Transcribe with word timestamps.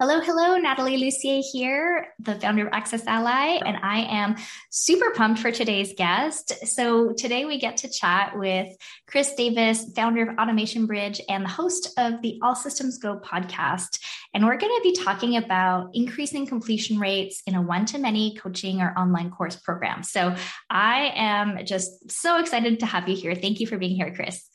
Hello, 0.00 0.20
hello, 0.20 0.56
Natalie 0.56 0.96
Lucier 0.96 1.42
here, 1.52 2.14
the 2.20 2.36
founder 2.36 2.68
of 2.68 2.72
Access 2.72 3.04
Ally, 3.08 3.58
and 3.66 3.76
I 3.82 4.02
am 4.02 4.36
super 4.70 5.10
pumped 5.10 5.40
for 5.40 5.50
today's 5.50 5.92
guest. 5.92 6.52
So, 6.68 7.14
today 7.14 7.46
we 7.46 7.58
get 7.58 7.78
to 7.78 7.88
chat 7.88 8.38
with 8.38 8.68
Chris 9.08 9.34
Davis, 9.34 9.90
founder 9.96 10.30
of 10.30 10.38
Automation 10.38 10.86
Bridge 10.86 11.20
and 11.28 11.44
the 11.44 11.48
host 11.48 11.98
of 11.98 12.22
the 12.22 12.38
All 12.44 12.54
Systems 12.54 12.98
Go 12.98 13.18
podcast. 13.18 13.98
And 14.32 14.46
we're 14.46 14.56
going 14.56 14.72
to 14.80 14.82
be 14.84 14.92
talking 14.92 15.36
about 15.36 15.90
increasing 15.94 16.46
completion 16.46 17.00
rates 17.00 17.42
in 17.44 17.56
a 17.56 17.60
one 17.60 17.84
to 17.86 17.98
many 17.98 18.36
coaching 18.36 18.80
or 18.80 18.96
online 18.96 19.32
course 19.32 19.56
program. 19.56 20.04
So, 20.04 20.36
I 20.70 21.10
am 21.16 21.66
just 21.66 22.12
so 22.12 22.38
excited 22.38 22.78
to 22.78 22.86
have 22.86 23.08
you 23.08 23.16
here. 23.16 23.34
Thank 23.34 23.58
you 23.58 23.66
for 23.66 23.78
being 23.78 23.96
here, 23.96 24.14
Chris. 24.14 24.48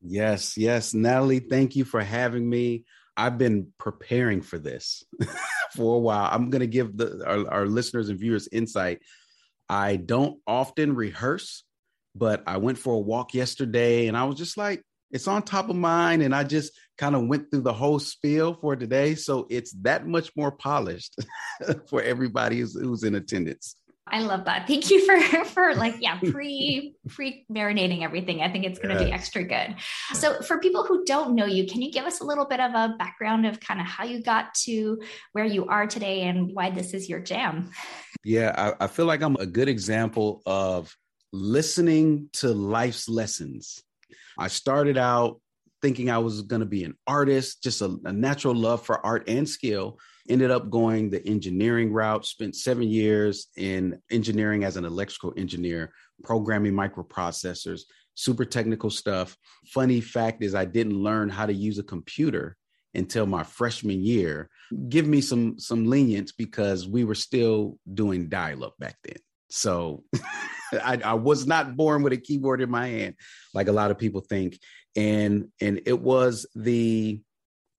Yes, 0.00 0.56
yes. 0.56 0.94
Natalie, 0.94 1.40
thank 1.40 1.74
you 1.74 1.84
for 1.84 2.00
having 2.00 2.48
me. 2.48 2.84
I've 3.16 3.38
been 3.38 3.72
preparing 3.78 4.42
for 4.42 4.58
this 4.58 5.04
for 5.76 5.96
a 5.96 5.98
while. 5.98 6.28
I'm 6.30 6.50
going 6.50 6.60
to 6.60 6.66
give 6.66 6.96
the, 6.96 7.24
our, 7.26 7.50
our 7.50 7.66
listeners 7.66 8.08
and 8.08 8.18
viewers 8.18 8.48
insight. 8.50 9.00
I 9.68 9.96
don't 9.96 10.40
often 10.46 10.94
rehearse, 10.94 11.64
but 12.14 12.42
I 12.46 12.58
went 12.58 12.78
for 12.78 12.94
a 12.94 12.98
walk 12.98 13.34
yesterday 13.34 14.08
and 14.08 14.16
I 14.16 14.24
was 14.24 14.36
just 14.36 14.56
like, 14.56 14.82
it's 15.10 15.28
on 15.28 15.42
top 15.42 15.68
of 15.68 15.76
mind. 15.76 16.22
And 16.22 16.34
I 16.34 16.42
just 16.44 16.72
kind 16.98 17.14
of 17.14 17.28
went 17.28 17.50
through 17.50 17.62
the 17.62 17.72
whole 17.72 17.98
spiel 18.00 18.54
for 18.54 18.74
today. 18.74 19.14
So 19.14 19.46
it's 19.48 19.72
that 19.82 20.06
much 20.06 20.32
more 20.36 20.50
polished 20.50 21.16
for 21.88 22.02
everybody 22.02 22.58
who's, 22.58 22.78
who's 22.78 23.04
in 23.04 23.14
attendance. 23.14 23.76
I 24.06 24.20
love 24.20 24.44
that. 24.44 24.66
Thank 24.66 24.90
you 24.90 25.04
for 25.06 25.44
for 25.46 25.74
like 25.74 25.96
yeah 26.00 26.18
pre 26.30 26.94
pre 27.08 27.44
marinating 27.50 28.02
everything. 28.02 28.42
I 28.42 28.50
think 28.50 28.64
it's 28.64 28.78
going 28.78 28.94
to 28.94 29.00
yes. 29.00 29.08
be 29.08 29.12
extra 29.12 29.44
good. 29.44 29.76
So 30.12 30.42
for 30.42 30.58
people 30.58 30.84
who 30.84 31.04
don't 31.04 31.34
know 31.34 31.46
you, 31.46 31.66
can 31.66 31.80
you 31.80 31.90
give 31.90 32.04
us 32.04 32.20
a 32.20 32.24
little 32.24 32.44
bit 32.44 32.60
of 32.60 32.72
a 32.74 32.94
background 32.98 33.46
of 33.46 33.60
kind 33.60 33.80
of 33.80 33.86
how 33.86 34.04
you 34.04 34.22
got 34.22 34.54
to 34.64 35.00
where 35.32 35.46
you 35.46 35.66
are 35.66 35.86
today 35.86 36.22
and 36.22 36.50
why 36.52 36.70
this 36.70 36.92
is 36.92 37.08
your 37.08 37.20
jam? 37.20 37.70
Yeah, 38.24 38.74
I, 38.78 38.84
I 38.84 38.86
feel 38.88 39.06
like 39.06 39.22
I'm 39.22 39.36
a 39.36 39.46
good 39.46 39.68
example 39.68 40.42
of 40.46 40.94
listening 41.32 42.28
to 42.34 42.48
life's 42.52 43.08
lessons. 43.08 43.82
I 44.38 44.48
started 44.48 44.98
out 44.98 45.40
thinking 45.82 46.10
I 46.10 46.18
was 46.18 46.42
going 46.42 46.60
to 46.60 46.66
be 46.66 46.84
an 46.84 46.94
artist, 47.06 47.62
just 47.62 47.82
a, 47.82 47.96
a 48.04 48.12
natural 48.12 48.54
love 48.54 48.84
for 48.84 49.04
art 49.04 49.28
and 49.28 49.48
skill 49.48 49.98
ended 50.28 50.50
up 50.50 50.70
going 50.70 51.10
the 51.10 51.26
engineering 51.26 51.92
route 51.92 52.24
spent 52.24 52.56
seven 52.56 52.84
years 52.84 53.48
in 53.56 54.00
engineering 54.10 54.64
as 54.64 54.76
an 54.76 54.84
electrical 54.84 55.34
engineer 55.36 55.92
programming 56.22 56.72
microprocessors 56.72 57.82
super 58.14 58.44
technical 58.44 58.90
stuff. 58.90 59.36
Funny 59.66 60.00
fact 60.00 60.42
is 60.42 60.54
i 60.54 60.64
didn't 60.64 60.94
learn 60.94 61.28
how 61.28 61.46
to 61.46 61.52
use 61.52 61.78
a 61.78 61.82
computer 61.82 62.56
until 62.94 63.26
my 63.26 63.42
freshman 63.42 64.00
year. 64.00 64.48
Give 64.88 65.06
me 65.06 65.20
some 65.20 65.58
some 65.58 65.86
lenience 65.86 66.32
because 66.32 66.88
we 66.88 67.04
were 67.04 67.16
still 67.16 67.78
doing 67.92 68.28
dial-up 68.28 68.74
back 68.78 68.96
then. 69.02 69.16
So 69.50 70.04
I, 70.72 71.00
I 71.04 71.14
was 71.14 71.46
not 71.46 71.76
born 71.76 72.02
with 72.02 72.12
a 72.12 72.16
keyboard 72.16 72.60
in 72.60 72.70
my 72.70 72.88
hand 72.88 73.14
like 73.52 73.68
a 73.68 73.72
lot 73.72 73.90
of 73.90 73.98
people 73.98 74.20
think. 74.20 74.58
And 74.96 75.48
and 75.60 75.82
it 75.86 76.00
was 76.00 76.46
the 76.54 77.20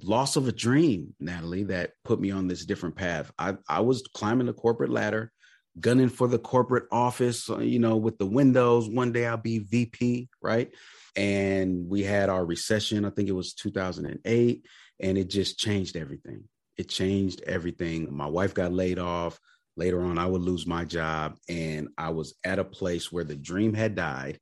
loss 0.02 0.36
of 0.36 0.48
a 0.48 0.52
dream, 0.52 1.16
Natalie, 1.20 1.64
that 1.66 1.92
put 2.04 2.20
me 2.20 2.32
on 2.32 2.48
this 2.48 2.66
different 2.66 2.96
path. 2.96 3.32
I, 3.38 3.56
I 3.68 3.82
was 3.82 4.04
climbing 4.14 4.48
the 4.48 4.54
corporate 4.54 4.90
ladder, 4.90 5.32
gunning 5.80 6.10
for 6.10 6.28
the 6.28 6.40
corporate 6.40 6.86
office, 6.92 7.50
uh, 7.50 7.60
you 7.60 7.80
know, 7.80 7.98
with 7.98 8.18
the 8.18 8.26
windows. 8.26 8.90
One 8.90 9.12
day 9.12 9.26
I'll 9.26 9.38
be 9.38 9.60
VP, 9.60 10.30
right? 10.42 10.72
And 11.16 11.88
we 11.88 12.04
had 12.04 12.30
our 12.30 12.46
recession, 12.46 13.06
I 13.06 13.10
think 13.10 13.30
it 13.30 13.34
was 13.34 13.54
2008, 13.54 14.66
and 15.00 15.18
it 15.18 15.30
just 15.30 15.58
changed 15.58 15.96
everything. 15.96 16.44
It 16.78 16.90
changed 16.90 17.42
everything. 17.48 18.14
My 18.14 18.28
wife 18.28 18.54
got 18.54 18.74
laid 18.74 19.00
off. 19.00 19.40
Later 19.78 20.02
on, 20.02 20.18
I 20.18 20.26
would 20.26 20.42
lose 20.42 20.68
my 20.68 20.86
job. 20.86 21.36
And 21.50 21.90
I 21.98 22.10
was 22.10 22.36
at 22.44 22.60
a 22.60 22.66
place 22.66 23.12
where 23.12 23.24
the 23.24 23.36
dream 23.36 23.74
had 23.74 23.96
died 23.96 24.40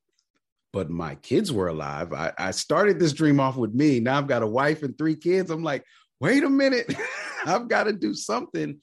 but 0.74 0.90
my 0.90 1.14
kids 1.14 1.52
were 1.52 1.68
alive. 1.68 2.12
I, 2.12 2.32
I, 2.36 2.50
started 2.50 2.98
this 2.98 3.12
dream 3.12 3.38
off 3.38 3.56
with 3.56 3.72
me. 3.72 4.00
Now 4.00 4.18
I've 4.18 4.26
got 4.26 4.42
a 4.42 4.46
wife 4.46 4.82
and 4.82 4.98
three 4.98 5.14
kids. 5.14 5.50
I'm 5.50 5.62
like, 5.62 5.84
wait 6.20 6.42
a 6.42 6.50
minute, 6.50 6.92
I've 7.46 7.68
got 7.68 7.84
to 7.84 7.92
do 7.92 8.12
something. 8.12 8.80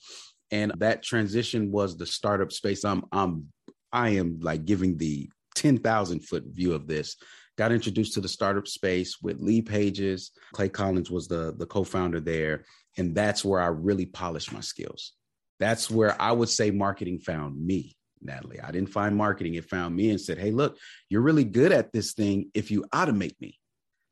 And 0.52 0.72
that 0.78 1.04
transition 1.04 1.70
was 1.70 1.98
the 1.98 2.06
startup 2.06 2.54
space. 2.54 2.86
I'm 2.86 3.04
I'm 3.12 3.48
I 3.92 4.12
am 4.12 4.40
like 4.42 4.64
giving 4.64 4.98
the 4.98 5.30
10,000 5.56 6.22
foot 6.22 6.46
view 6.48 6.74
of 6.74 6.88
this. 6.88 7.18
Got 7.58 7.74
introduced 7.74 8.14
to 8.14 8.22
the 8.22 8.30
startup 8.30 8.68
space 8.68 9.22
with 9.22 9.42
Leadpages. 9.42 10.30
Clay 10.54 10.70
Collins 10.70 11.12
was 11.12 11.28
the, 11.28 11.54
the 11.58 11.66
co-founder 11.66 12.22
there. 12.22 12.64
And 12.98 13.14
that's 13.14 13.44
where 13.44 13.60
I 13.60 13.68
really 13.68 14.06
polished 14.06 14.54
my 14.54 14.62
skills. 14.62 15.12
That's 15.60 15.92
where 15.92 16.20
I 16.22 16.32
would 16.32 16.48
say 16.48 16.72
marketing 16.72 17.20
found 17.20 17.62
me 17.64 17.98
Natalie. 18.22 18.60
I 18.60 18.72
didn't 18.72 18.90
find 18.90 19.16
marketing. 19.16 19.56
It 19.56 19.70
found 19.70 19.96
me 19.96 20.10
and 20.10 20.22
said, 20.22 20.38
Hey, 20.38 20.52
look, 20.52 20.78
you're 21.10 21.22
really 21.22 21.44
good 21.44 21.72
at 21.72 21.92
this 21.92 22.14
thing 22.14 22.50
if 22.54 22.72
you 22.72 22.86
automate 22.94 23.40
me. 23.40 23.58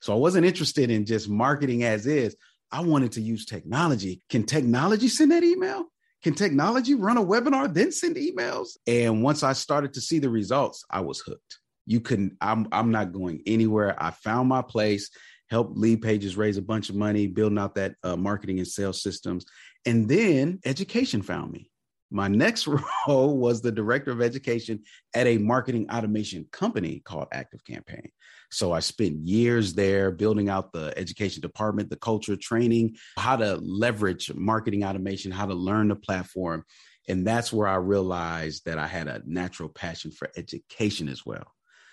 So 0.02 0.14
I 0.14 0.18
wasn't 0.18 0.46
interested 0.46 0.90
in 0.90 1.06
just 1.06 1.30
marketing 1.30 1.84
as 1.84 2.06
is. 2.06 2.36
I 2.72 2.82
wanted 2.82 3.14
to 3.14 3.22
use 3.22 3.46
technology. 3.46 4.22
Can 4.30 4.46
technology 4.46 5.08
send 5.08 5.32
that 5.32 5.44
email? 5.44 5.86
Can 6.24 6.34
technology 6.34 6.96
run 6.96 7.18
a 7.18 7.24
webinar, 7.24 7.74
then 7.74 7.92
send 7.92 8.16
emails? 8.16 8.72
And 8.86 9.24
once 9.24 9.42
I 9.42 9.54
started 9.54 9.94
to 9.94 10.02
see 10.02 10.20
the 10.20 10.30
results, 10.30 10.84
I 10.90 11.02
was 11.02 11.20
hooked. 11.20 11.60
You 11.86 12.02
couldn't, 12.02 12.38
I'm, 12.42 12.68
I'm 12.72 12.92
not 12.92 13.14
going 13.14 13.42
anywhere. 13.46 13.96
I 13.98 14.12
found 14.12 14.50
my 14.50 14.62
place, 14.62 15.10
helped 15.50 15.78
Leadpages 15.78 16.38
raise 16.38 16.58
a 16.58 16.62
bunch 16.62 16.90
of 16.90 16.96
money, 16.96 17.28
building 17.28 17.58
out 17.58 17.76
that 17.76 17.96
uh, 18.04 18.16
marketing 18.16 18.60
and 18.60 18.68
sales 18.68 19.02
systems. 19.02 19.46
And 19.86 20.08
then 20.08 20.60
education 20.66 21.22
found 21.22 21.52
me. 21.52 21.72
My 22.12 22.28
next 22.28 22.68
role 23.08 23.38
was 23.38 23.62
the 23.62 23.72
director 23.72 24.12
of 24.12 24.22
education 24.22 24.84
at 25.14 25.28
a 25.28 25.38
marketing 25.38 25.90
automation 25.92 26.48
company 26.52 27.02
called 27.04 27.28
Active 27.32 27.64
Campaign. 27.64 28.10
So 28.52 28.72
I 28.72 28.80
spent 28.80 29.28
years 29.28 29.74
there 29.74 30.12
building 30.12 30.50
out 30.50 30.74
the 30.74 30.94
education 30.98 31.42
department, 31.42 31.90
the 31.90 31.98
culture, 31.98 32.36
training, 32.36 32.98
how 33.18 33.36
to 33.36 33.58
leverage 33.58 34.34
marketing 34.34 34.84
automation, 34.84 35.32
how 35.32 35.46
to 35.46 35.54
learn 35.54 35.90
the 35.90 35.96
platform. 35.96 36.64
And 37.08 37.26
that's 37.26 37.54
where 37.54 37.68
I 37.68 37.76
realized 37.76 38.66
that 38.66 38.80
I 38.80 38.88
had 38.88 39.08
a 39.08 39.22
natural 39.26 39.70
passion 39.70 40.12
for 40.12 40.30
education 40.36 41.10
as 41.10 41.26
well. 41.26 41.46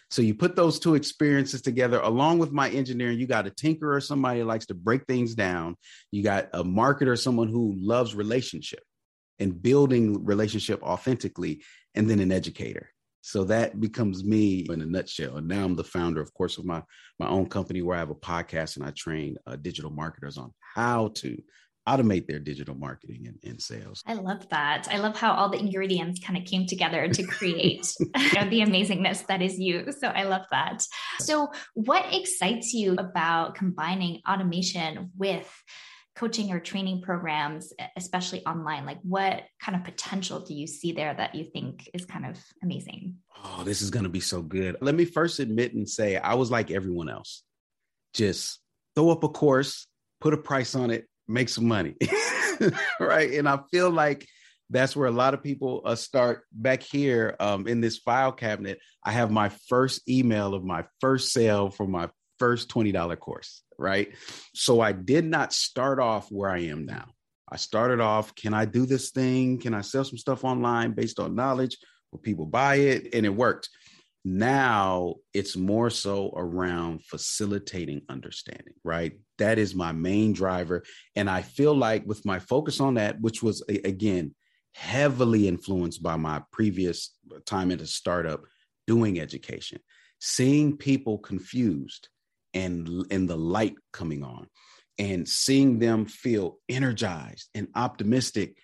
So 0.09 0.22
you 0.22 0.34
put 0.34 0.56
those 0.56 0.78
two 0.78 0.94
experiences 0.94 1.62
together 1.62 2.00
along 2.00 2.38
with 2.38 2.53
my 2.53 2.71
engineering. 2.71 3.19
You 3.19 3.27
got 3.27 3.47
a 3.47 3.50
tinkerer, 3.50 4.03
somebody 4.03 4.41
who 4.41 4.47
likes 4.47 4.66
to 4.66 4.75
break 4.75 5.04
things 5.06 5.34
down. 5.34 5.77
You 6.12 6.22
got 6.22 6.48
a 6.53 6.62
marketer, 6.62 7.19
someone 7.19 7.48
who 7.48 7.75
loves 7.77 8.15
relationship 8.15 8.84
and 9.38 9.62
building 9.62 10.24
relationship 10.24 10.82
authentically 10.82 11.62
and 11.94 12.08
then 12.08 12.20
an 12.20 12.32
educator 12.32 12.91
so 13.22 13.42
that 13.42 13.80
becomes 13.80 14.22
me 14.24 14.66
in 14.70 14.80
a 14.82 14.86
nutshell 14.86 15.36
and 15.36 15.48
now 15.48 15.64
i'm 15.64 15.76
the 15.76 15.84
founder 15.84 16.20
of 16.20 16.32
course 16.34 16.58
of 16.58 16.64
my 16.64 16.82
my 17.19 17.28
own 17.28 17.47
company 17.47 17.82
where 17.82 17.97
i 17.97 18.00
have 18.00 18.10
a 18.10 18.14
podcast 18.14 18.76
and 18.76 18.84
i 18.84 18.91
train 18.91 19.36
uh, 19.47 19.56
digital 19.56 19.91
marketers 19.91 20.38
on 20.38 20.52
how 20.74 21.08
to 21.08 21.36
automate 21.88 22.26
their 22.26 22.41
digital 22.41 22.74
marketing 22.74 23.26
and, 23.26 23.38
and, 23.44 23.62
sales. 23.62 24.02
I 24.06 24.14
love 24.14 24.48
that. 24.48 24.88
I 24.91 24.98
love 24.98 25.16
how 25.16 25.32
all 25.32 25.48
the 25.48 25.58
ingredients 25.58 26.20
kind 26.24 26.36
of 26.36 26.44
came 26.44 26.66
together 26.66 27.08
to 27.08 27.22
create 27.22 27.86
you 28.00 28.06
know, 28.34 28.50
the 28.50 28.60
amazingness 28.60 29.26
that 29.26 29.41
is 29.41 29.58
you. 29.58 29.92
So 29.98 30.08
I 30.08 30.24
love 30.24 30.42
that. 30.50 30.84
So 31.20 31.48
what 31.74 32.04
excites 32.12 32.72
you 32.72 32.94
about 32.94 33.54
combining 33.54 34.21
automation 34.28 35.12
with 35.16 35.48
coaching 36.16 36.51
or 36.51 36.59
training 36.59 37.03
programs, 37.03 37.72
especially 37.97 38.45
online? 38.47 38.86
Like, 38.86 38.98
what 39.03 39.42
kind 39.60 39.77
of 39.77 39.84
potential 39.84 40.41
do 40.41 40.54
you 40.54 40.66
see 40.66 40.92
there 40.92 41.15
that 41.15 41.34
you 41.34 41.45
think 41.45 41.89
is 41.92 42.04
kind 42.04 42.27
of 42.27 42.39
amazing? 42.63 43.16
Oh, 43.45 43.63
this 43.65 43.83
is 43.83 43.91
going 43.91 44.04
to 44.04 44.10
be 44.10 44.21
so 44.21 44.42
good. 44.42 44.77
Let 44.80 44.95
me 44.95 45.04
first 45.04 45.39
admit 45.39 45.74
and 45.74 45.89
say 45.89 46.16
I 46.16 46.34
was 46.34 46.51
like 46.51 46.71
everyone 46.71 47.09
else. 47.09 47.42
Just 48.15 48.60
throw 48.95 49.10
up 49.10 49.24
a 49.24 49.28
course, 49.28 49.86
put 50.21 50.34
a 50.34 50.39
price 50.39 50.74
on 50.74 50.91
it, 50.91 51.07
make 51.28 51.48
some 51.48 51.66
money. 51.66 51.97
right. 53.01 53.33
And 53.33 53.48
I 53.48 53.60
feel 53.71 53.91
like 53.91 54.27
that's 54.71 54.97
where 54.97 55.07
a 55.07 55.13
lot 55.13 55.34
of 55.34 55.42
people 55.42 55.83
uh, 55.84 55.95
start 55.95 56.45
back 56.51 56.83
here 56.83 57.36
um, 57.39 57.68
in 57.68 57.80
this 57.80 57.98
file 57.98 58.33
cabinet. 58.33 58.80
I 59.04 59.13
have 59.13 59.30
my 59.30 59.51
first 59.68 60.09
email 60.09 60.54
of 60.54 60.65
my 60.65 60.84
first 61.01 61.33
sale 61.33 61.71
for 61.71 61.86
my 61.86 62.09
first 62.38 62.68
$20 62.68 63.18
course 63.18 63.62
right? 63.78 64.12
So 64.54 64.80
I 64.80 64.92
did 64.92 65.24
not 65.24 65.53
start 65.53 65.98
off 65.98 66.30
where 66.30 66.50
I 66.50 66.60
am 66.60 66.86
now. 66.86 67.06
I 67.48 67.56
started 67.56 68.00
off, 68.00 68.34
can 68.34 68.54
I 68.54 68.65
do 68.65 68.86
this 68.86 69.10
thing? 69.10 69.59
Can 69.60 69.74
I 69.74 69.80
sell 69.83 70.04
some 70.04 70.18
stuff 70.18 70.44
online 70.44 70.92
based 70.92 71.21
on 71.21 71.34
knowledge? 71.34 71.78
Will 72.10 72.18
people 72.18 72.47
buy 72.47 72.77
it? 72.77 73.15
And 73.15 73.24
it 73.24 73.34
worked. 73.34 73.68
now 74.24 75.15
it's 75.33 75.56
more 75.56 75.88
so 75.88 76.33
around 76.34 77.04
facilitating 77.04 78.03
understanding, 78.09 78.74
right? 78.82 79.12
That 79.39 79.56
is 79.56 79.72
my 79.72 79.92
main 79.92 80.32
driver. 80.32 80.82
And 81.15 81.30
I 81.30 81.42
feel 81.42 81.77
like 81.77 82.04
with 82.06 82.24
my 82.27 82.41
focus 82.41 82.80
on 82.80 82.94
that, 82.94 83.21
which 83.21 83.41
was 83.41 83.62
again 83.68 84.34
heavily 84.74 85.47
influenced 85.47 86.03
by 86.03 86.16
my 86.16 86.42
previous 86.50 87.16
time 87.44 87.71
at 87.71 87.80
a 87.80 87.86
startup 87.86 88.42
doing 88.89 89.21
education, 89.21 89.78
seeing 90.18 90.77
people 90.77 91.18
confused 91.18 92.09
and, 92.56 93.04
and 93.10 93.28
the 93.28 93.36
light 93.36 93.76
coming 93.92 94.24
on 94.24 94.48
and 94.98 95.28
seeing 95.28 95.78
them 95.78 96.06
feel 96.06 96.58
energized 96.68 97.50
and 97.54 97.68
optimistic. 97.74 98.56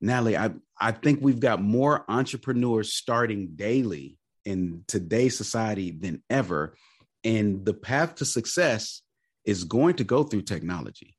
Natalie, 0.00 0.36
I, 0.36 0.50
I 0.78 0.92
think 0.92 1.20
we've 1.22 1.40
got 1.40 1.62
more 1.62 2.04
entrepreneurs 2.08 2.92
starting 2.92 3.52
daily 3.56 4.18
in 4.44 4.84
today's 4.86 5.36
society 5.36 5.90
than 5.90 6.22
ever. 6.28 6.76
And 7.24 7.64
the 7.64 7.74
path 7.74 8.16
to 8.16 8.26
success 8.26 9.02
is 9.44 9.64
going 9.64 9.96
to 9.96 10.04
go 10.04 10.22
through 10.24 10.42
technology. 10.42 11.16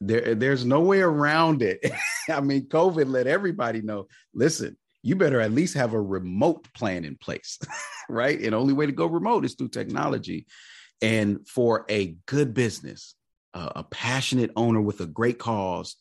There, 0.00 0.34
there's 0.34 0.64
no 0.64 0.80
way 0.80 1.00
around 1.00 1.62
it. 1.62 1.80
I 2.30 2.40
mean, 2.40 2.66
COVID 2.68 3.08
let 3.08 3.26
everybody 3.26 3.82
know 3.82 4.08
listen, 4.34 4.76
you 5.02 5.16
better 5.16 5.40
at 5.40 5.52
least 5.52 5.74
have 5.74 5.92
a 5.92 6.00
remote 6.00 6.72
plan 6.72 7.04
in 7.04 7.16
place, 7.16 7.58
right? 8.08 8.40
And 8.40 8.54
only 8.54 8.72
way 8.72 8.86
to 8.86 8.92
go 8.92 9.06
remote 9.06 9.44
is 9.44 9.54
through 9.54 9.68
technology. 9.68 10.46
And 11.02 11.46
for 11.48 11.84
a 11.90 12.16
good 12.26 12.54
business, 12.54 13.14
uh, 13.52 13.72
a 13.76 13.84
passionate 13.84 14.52
owner 14.56 14.80
with 14.80 15.00
a 15.00 15.06
great 15.06 15.38
cause 15.38 15.96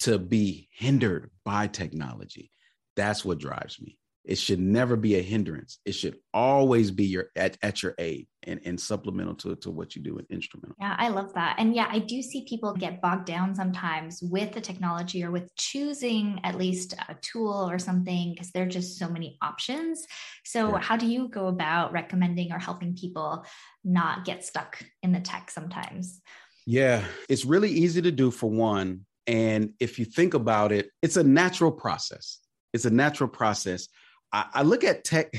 to 0.00 0.18
be 0.18 0.68
hindered 0.72 1.30
by 1.44 1.66
technology, 1.66 2.50
that's 2.96 3.24
what 3.24 3.38
drives 3.38 3.80
me. 3.80 3.99
It 4.24 4.36
should 4.36 4.60
never 4.60 4.96
be 4.96 5.16
a 5.16 5.22
hindrance. 5.22 5.78
It 5.86 5.92
should 5.92 6.18
always 6.34 6.90
be 6.90 7.04
your 7.04 7.30
at, 7.36 7.56
at 7.62 7.82
your 7.82 7.94
aid 7.98 8.28
and, 8.42 8.60
and 8.64 8.78
supplemental 8.78 9.34
to, 9.36 9.56
to 9.56 9.70
what 9.70 9.96
you 9.96 10.02
do 10.02 10.18
and 10.18 10.26
instrumental. 10.30 10.76
Yeah, 10.78 10.94
I 10.98 11.08
love 11.08 11.32
that. 11.34 11.56
And 11.58 11.74
yeah, 11.74 11.88
I 11.90 12.00
do 12.00 12.20
see 12.20 12.44
people 12.46 12.74
get 12.74 13.00
bogged 13.00 13.24
down 13.24 13.54
sometimes 13.54 14.20
with 14.22 14.52
the 14.52 14.60
technology 14.60 15.24
or 15.24 15.30
with 15.30 15.54
choosing 15.56 16.38
at 16.44 16.58
least 16.58 16.94
a 17.08 17.16
tool 17.22 17.68
or 17.70 17.78
something 17.78 18.32
because 18.34 18.50
there 18.50 18.64
are 18.64 18.68
just 18.68 18.98
so 18.98 19.08
many 19.08 19.38
options. 19.40 20.04
So, 20.44 20.72
yeah. 20.72 20.78
how 20.80 20.96
do 20.96 21.06
you 21.06 21.28
go 21.28 21.46
about 21.46 21.92
recommending 21.92 22.52
or 22.52 22.58
helping 22.58 22.94
people 22.94 23.44
not 23.84 24.26
get 24.26 24.44
stuck 24.44 24.82
in 25.02 25.12
the 25.12 25.20
tech 25.20 25.50
sometimes? 25.50 26.20
Yeah, 26.66 27.04
it's 27.28 27.46
really 27.46 27.70
easy 27.70 28.02
to 28.02 28.12
do 28.12 28.30
for 28.30 28.50
one. 28.50 29.06
And 29.26 29.72
if 29.80 29.98
you 29.98 30.04
think 30.04 30.34
about 30.34 30.72
it, 30.72 30.90
it's 31.02 31.16
a 31.16 31.24
natural 31.24 31.72
process. 31.72 32.38
It's 32.72 32.84
a 32.84 32.90
natural 32.90 33.28
process 33.28 33.88
I, 34.32 34.46
I 34.54 34.62
look 34.62 34.84
at 34.84 35.04
tech, 35.04 35.32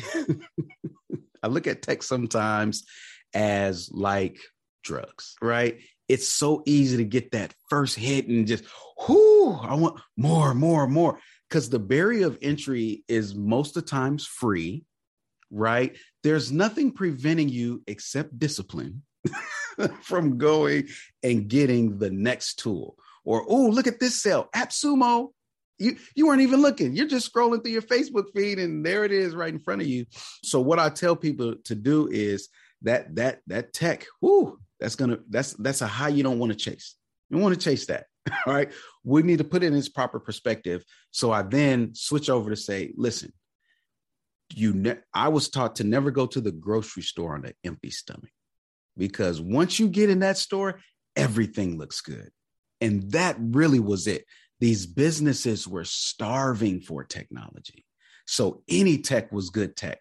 I 1.44 1.48
look 1.48 1.68
at 1.68 1.82
tech 1.82 2.04
sometimes 2.04 2.84
as 3.34 3.92
like 3.92 4.38
drugs, 4.84 5.36
right? 5.42 5.80
It's 6.08 6.28
so 6.28 6.62
easy 6.66 6.98
to 6.98 7.06
get 7.06 7.32
that 7.32 7.54
first 7.70 7.96
hit 7.98 8.28
and 8.28 8.48
just, 8.48 8.66
whoo, 9.08 9.54
I 9.54 9.76
want 9.76 10.00
more, 10.18 10.54
more, 10.54 10.88
more. 10.88 11.20
Because 11.50 11.70
the 11.70 11.80
barrier 11.80 12.28
of 12.28 12.38
entry 12.42 13.04
is 13.08 13.36
most 13.36 13.76
of 13.76 13.84
the 13.84 13.90
times 13.90 14.26
free, 14.26 14.86
right? 15.50 15.98
There's 16.24 16.52
nothing 16.52 16.92
preventing 16.92 17.50
you 17.50 17.84
except 17.88 18.40
discipline 18.40 19.04
from 20.02 20.38
going 20.38 20.88
and 21.24 21.48
getting 21.48 21.98
the 21.98 22.10
next 22.10 22.60
tool. 22.60 22.96
Or, 23.24 23.46
oh, 23.48 23.68
look 23.68 23.88
at 23.88 24.00
this 24.00 24.22
sale, 24.22 24.50
AppSumo 24.56 25.30
you 25.82 25.98
you 26.16 26.28
weren't 26.28 26.42
even 26.42 26.62
looking. 26.62 26.96
You're 26.96 27.08
just 27.08 27.32
scrolling 27.32 27.64
through 27.64 27.74
your 27.74 27.82
Facebook 27.82 28.26
feed, 28.36 28.60
and 28.60 28.86
there 28.86 29.04
it 29.04 29.12
is 29.12 29.36
right 29.36 29.54
in 29.54 29.60
front 29.60 29.82
of 29.82 29.88
you. 29.88 30.06
So 30.44 30.62
what 30.62 30.80
I 30.80 30.90
tell 30.90 31.16
people 31.16 31.56
to 31.66 31.76
do 31.76 32.08
is 32.08 32.50
that 32.84 33.16
that 33.16 33.40
that 33.48 33.74
tech, 33.74 34.06
whoo, 34.22 34.60
that's 34.80 34.96
gonna 34.96 35.20
that's 35.30 35.54
that's 35.54 35.82
a 35.82 35.88
high 35.88 36.10
you 36.10 36.24
don't 36.24 36.40
want 36.40 36.52
to 36.52 36.58
chase. 36.58 36.96
You 37.30 37.38
want 37.38 37.56
to 37.56 37.62
chase 37.62 37.88
that. 37.88 38.06
All 38.46 38.54
right. 38.54 38.72
We 39.04 39.24
need 39.24 39.40
to 39.40 39.44
put 39.44 39.64
it 39.64 39.68
in 39.68 39.74
its 39.74 39.90
proper 39.90 40.20
perspective. 40.20 40.84
So 41.12 41.32
I 41.32 41.42
then 41.42 41.96
switch 41.96 42.30
over 42.30 42.50
to 42.50 42.56
say, 42.56 42.92
listen, 42.96 43.34
you 44.54 44.74
ne- 44.74 45.00
I 45.14 45.30
was 45.30 45.50
taught 45.50 45.78
to 45.78 45.84
never 45.84 46.12
go 46.12 46.28
to 46.28 46.42
the 46.42 46.52
grocery 46.52 47.04
store 47.04 47.36
on 47.36 47.46
an 47.46 47.54
empty 47.64 47.90
stomach 47.90 48.30
because 48.98 49.42
once 49.42 49.80
you 49.80 49.88
get 49.88 50.10
in 50.10 50.20
that 50.20 50.38
store, 50.38 50.82
everything 51.16 51.78
looks 51.78 52.02
good. 52.02 52.30
And 52.80 53.12
that 53.12 53.38
really 53.40 53.80
was 53.80 54.08
it 54.08 54.26
these 54.62 54.86
businesses 54.86 55.68
were 55.68 55.84
starving 55.84 56.82
for 56.82 57.04
technology. 57.04 57.84
So 58.28 58.62
any 58.70 59.00
tech 59.00 59.32
was 59.32 59.50
good 59.50 59.76
tech. 59.76 60.00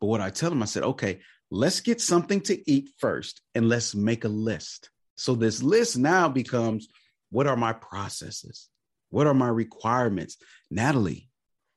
But 0.00 0.06
what 0.06 0.22
I 0.22 0.30
tell 0.30 0.48
them, 0.48 0.62
I 0.62 0.66
said, 0.66 0.82
okay, 0.82 1.20
let's 1.50 1.80
get 1.80 2.00
something 2.00 2.40
to 2.42 2.70
eat 2.70 2.88
first 2.98 3.42
and 3.54 3.68
let's 3.68 3.94
make 3.94 4.24
a 4.24 4.28
list. 4.28 4.88
So 5.16 5.34
this 5.34 5.62
list 5.62 5.98
now 5.98 6.30
becomes 6.30 6.88
what 7.30 7.46
are 7.46 7.56
my 7.56 7.74
processes? 7.74 8.70
What 9.10 9.26
are 9.26 9.34
my 9.34 9.48
requirements? 9.48 10.38
Natalie, 10.70 11.28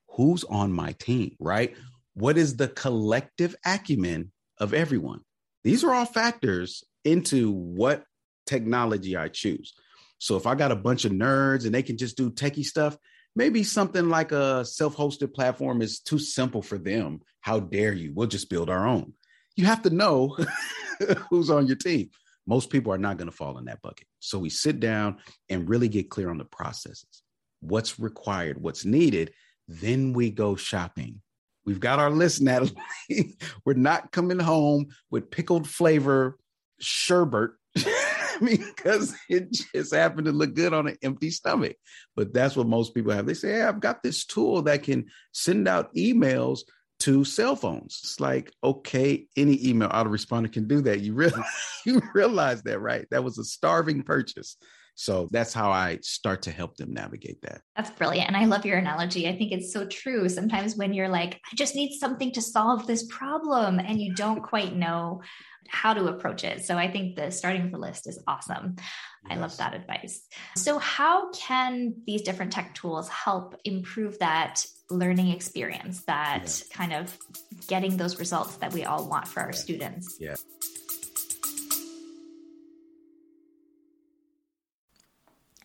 who's 0.08 0.46
on 0.46 0.72
my 0.72 0.94
team, 0.94 1.36
right? 1.40 1.76
What 2.14 2.38
is 2.38 2.56
the 2.56 2.70
collective 2.70 3.54
acumen 3.66 4.32
of 4.60 4.74
everyone? 4.74 5.20
These 5.66 5.84
are 5.84 5.94
all 5.94 6.06
factors 6.06 6.86
into 7.04 7.52
what 7.52 8.06
technology 8.46 9.18
I 9.18 9.28
choose. 9.28 9.74
So 10.24 10.38
if 10.38 10.48
I 10.48 10.56
got 10.56 10.72
a 10.72 10.76
bunch 10.78 11.04
of 11.04 11.12
nerds 11.12 11.66
and 11.66 11.76
they 11.76 11.84
can 11.84 11.98
just 11.98 12.16
do 12.16 12.32
techie 12.32 12.64
stuff, 12.64 12.98
maybe 13.36 13.62
something 13.62 14.08
like 14.08 14.32
a 14.32 14.64
self-hosted 14.64 15.34
platform 15.34 15.82
is 15.82 16.00
too 16.00 16.18
simple 16.18 16.62
for 16.62 16.78
them. 16.78 17.20
How 17.42 17.60
dare 17.60 17.92
you? 17.92 18.14
We'll 18.16 18.28
just 18.28 18.50
build 18.50 18.70
our 18.70 18.88
own. 18.88 19.16
You 19.58 19.66
have 19.66 19.82
to 19.82 19.90
know 19.90 20.38
who's 21.30 21.50
on 21.50 21.68
your 21.68 21.76
team. 21.76 22.10
Most 22.48 22.70
people 22.70 22.94
are 22.94 22.98
not 22.98 23.18
going 23.18 23.30
to 23.30 23.36
fall 23.36 23.58
in 23.58 23.66
that 23.66 23.82
bucket. 23.82 24.08
So 24.20 24.40
we 24.40 24.50
sit 24.50 24.80
down 24.80 25.18
and 25.50 25.68
really 25.68 25.90
get 25.90 26.10
clear 26.10 26.30
on 26.30 26.38
the 26.38 26.46
processes. 26.46 27.22
What's 27.60 28.00
required, 28.00 28.62
what's 28.62 28.86
needed, 28.86 29.34
then 29.68 30.14
we 30.14 30.30
go 30.30 30.56
shopping. 30.56 31.20
We've 31.66 31.82
got 31.82 32.00
our 32.00 32.10
list, 32.10 32.42
Natalie. 32.42 32.72
We're 33.66 33.74
not 33.74 34.14
coming 34.14 34.40
home 34.40 34.88
with 35.12 35.32
pickled 35.32 35.68
flavor 35.68 36.38
sherbet 36.80 37.52
because 38.42 39.16
it 39.30 39.52
just 39.52 39.94
happened 39.94 40.26
to 40.26 40.32
look 40.32 40.54
good 40.54 40.74
on 40.74 40.88
an 40.88 40.98
empty 41.04 41.30
stomach. 41.30 41.76
But 42.16 42.34
that's 42.34 42.56
what 42.56 42.68
most 42.68 42.94
people 42.94 43.14
have. 43.14 43.26
They 43.26 43.34
say, 43.34 43.54
hey, 43.54 43.64
I've 43.64 43.80
got 43.80 44.04
this 44.04 44.26
tool 44.26 44.64
that 44.64 44.84
can 44.84 45.06
send 45.32 45.68
out 45.68 45.94
emails 45.96 46.62
to 47.02 47.26
cell 47.26 47.56
phones. 47.56 48.00
It's 48.04 48.20
like, 48.20 48.54
okay, 48.64 49.28
any 49.36 49.68
email 49.68 49.90
autoresponder 49.90 50.52
can 50.52 50.68
do 50.68 50.82
that. 50.82 51.02
You 51.02 51.14
realize 51.14 51.44
you 51.86 52.02
realize 52.14 52.64
that, 52.64 52.80
right? 52.80 53.06
That 53.12 53.24
was 53.24 53.38
a 53.38 53.44
starving 53.44 54.04
purchase. 54.04 54.58
So 54.96 55.28
that's 55.32 55.54
how 55.54 55.72
I 55.72 56.00
start 56.02 56.44
to 56.44 56.52
help 56.52 56.78
them 56.78 56.94
navigate 56.94 57.42
that. 57.42 57.62
That's 57.76 57.90
brilliant. 57.92 58.28
And 58.28 58.38
I 58.38 58.46
love 58.46 58.66
your 58.66 58.78
analogy. 58.78 59.28
I 59.28 59.36
think 59.38 59.52
it's 59.52 59.74
so 59.74 59.86
true. 59.88 60.30
Sometimes 60.30 60.76
when 60.76 60.94
you're 60.94 61.10
like, 61.10 61.42
I 61.52 61.56
just 61.56 61.76
need 61.76 61.98
something 61.98 62.32
to 62.34 62.42
solve 62.42 62.86
this 62.86 63.04
problem, 63.08 63.80
and 63.80 64.00
you 64.00 64.14
don't 64.14 64.42
quite 64.42 64.76
know 64.76 65.22
how 65.68 65.94
to 65.94 66.06
approach 66.08 66.44
it. 66.44 66.66
So 66.66 66.78
I 66.78 66.92
think 66.92 67.16
the 67.16 67.32
starting 67.32 67.64
with 67.64 67.74
a 67.74 67.78
list 67.78 68.08
is 68.08 68.22
awesome. 68.28 68.76
Yes. 68.78 68.86
I 69.30 69.36
love 69.36 69.58
that 69.58 69.74
advice. 69.74 70.26
So, 70.56 70.78
how 70.78 71.32
can 71.32 71.96
these 72.06 72.22
different 72.22 72.52
tech 72.52 72.76
tools 72.76 73.08
help 73.10 73.56
improve 73.64 74.20
that 74.20 74.66
learning 74.90 75.30
experience, 75.30 76.04
that 76.06 76.44
yeah. 76.46 76.76
kind 76.76 76.94
of 76.94 77.18
getting 77.68 77.98
those 77.98 78.20
results 78.20 78.58
that 78.58 78.74
we 78.74 78.84
all 78.84 79.08
want 79.10 79.28
for 79.28 79.40
our 79.40 79.52
yeah. 79.52 79.58
students? 79.58 80.18
Yeah. 80.20 80.36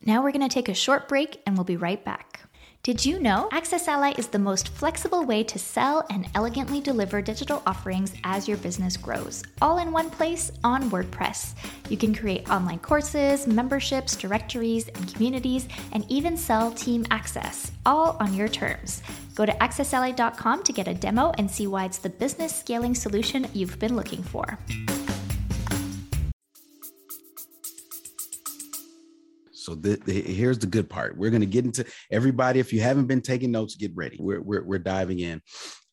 Now 0.05 0.23
we're 0.23 0.33
going 0.33 0.49
to 0.49 0.53
take 0.53 0.69
a 0.69 0.75
short 0.75 1.09
break 1.09 1.41
and 1.47 1.57
we'll 1.57 1.65
be 1.65 1.77
right 1.77 2.05
back. 2.05 2.41
Did 2.85 3.05
you 3.05 3.19
know 3.19 3.49
Access 3.53 3.87
Ally 3.87 4.15
is 4.17 4.29
the 4.29 4.39
most 4.39 4.69
flexible 4.71 5.25
way 5.25 5.43
to 5.45 5.59
sell 5.59 6.07
and 6.11 6.29
elegantly 6.35 6.81
deliver 6.81 7.21
digital 7.21 7.63
offerings 7.67 8.15
as 8.25 8.49
your 8.49 8.57
business 8.57 8.97
grows, 8.97 9.43
all 9.61 9.79
in 9.79 9.93
one 9.93 10.09
place 10.09 10.51
on 10.65 10.91
WordPress? 10.91 11.55
You 11.91 11.99
can 11.99 12.15
create 12.15 12.49
online 12.49 12.79
courses, 12.79 13.47
memberships, 13.47 14.17
directories, 14.17 14.89
and 14.89 15.13
communities, 15.13 15.69
and 15.93 16.07
even 16.09 16.37
sell 16.37 16.71
team 16.71 17.05
access, 17.11 17.73
all 17.85 18.17
on 18.21 18.33
your 18.33 18.49
terms. 18.49 19.03
Go 19.35 19.45
to 19.45 19.53
accessally.com 19.53 20.63
to 20.63 20.73
get 20.73 20.89
a 20.89 20.95
demo 20.95 21.33
and 21.37 21.51
see 21.51 21.67
why 21.67 21.85
it's 21.85 21.99
the 21.99 22.09
business 22.09 22.55
scaling 22.55 22.95
solution 22.95 23.49
you've 23.53 23.79
been 23.79 23.97
looking 23.97 24.23
for. 24.23 24.59
So 29.69 29.77
here's 30.07 30.59
the 30.59 30.67
good 30.67 30.89
part. 30.89 31.17
We're 31.17 31.31
going 31.31 31.43
to 31.43 31.47
get 31.47 31.67
into 31.67 31.85
everybody. 32.11 32.59
If 32.59 32.73
you 32.73 32.81
haven't 32.81 33.07
been 33.07 33.21
taking 33.21 33.51
notes, 33.51 33.75
get 33.75 33.95
ready. 33.95 34.17
We're, 34.19 34.41
we're, 34.41 34.65
we're 34.65 34.79
diving 34.79 35.21
in. 35.21 35.43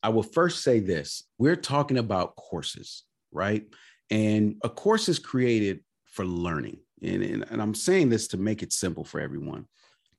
I 0.01 0.09
will 0.09 0.23
first 0.23 0.63
say 0.63 0.79
this 0.79 1.23
we're 1.37 1.57
talking 1.57 1.97
about 1.97 2.35
courses, 2.37 3.03
right? 3.33 3.65
And 4.09 4.55
a 4.63 4.69
course 4.69 5.09
is 5.09 5.19
created 5.19 5.81
for 6.05 6.23
learning. 6.25 6.77
And, 7.03 7.21
and, 7.21 7.45
and 7.49 7.61
I'm 7.61 7.75
saying 7.75 8.09
this 8.09 8.29
to 8.29 8.37
make 8.37 8.63
it 8.63 8.71
simple 8.71 9.03
for 9.03 9.19
everyone. 9.19 9.65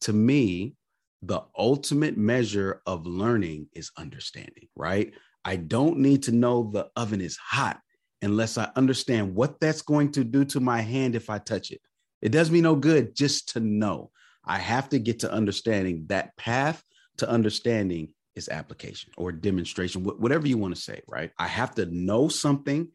To 0.00 0.12
me, 0.12 0.74
the 1.22 1.40
ultimate 1.56 2.18
measure 2.18 2.82
of 2.84 3.06
learning 3.06 3.68
is 3.72 3.90
understanding, 3.96 4.68
right? 4.76 5.14
I 5.46 5.56
don't 5.56 5.98
need 5.98 6.24
to 6.24 6.32
know 6.32 6.70
the 6.70 6.88
oven 6.94 7.22
is 7.22 7.38
hot 7.38 7.80
unless 8.20 8.58
I 8.58 8.70
understand 8.76 9.34
what 9.34 9.58
that's 9.60 9.80
going 9.80 10.12
to 10.12 10.24
do 10.24 10.44
to 10.46 10.60
my 10.60 10.82
hand 10.82 11.14
if 11.14 11.30
I 11.30 11.38
touch 11.38 11.70
it. 11.70 11.80
It 12.22 12.30
does 12.30 12.50
me 12.50 12.60
no 12.60 12.74
good 12.74 13.14
just 13.14 13.50
to 13.50 13.60
know. 13.60 14.10
I 14.44 14.58
have 14.58 14.88
to 14.90 14.98
get 14.98 15.20
to 15.20 15.32
understanding 15.32 16.06
that 16.08 16.36
path 16.36 16.82
to 17.18 17.28
understanding 17.28 18.12
is 18.34 18.48
application 18.48 19.12
or 19.16 19.32
demonstration, 19.32 20.04
whatever 20.04 20.46
you 20.46 20.58
want 20.58 20.74
to 20.74 20.80
say, 20.80 21.00
right? 21.08 21.32
I 21.38 21.46
have 21.46 21.74
to 21.76 21.86
know 21.86 22.28
something 22.28 22.88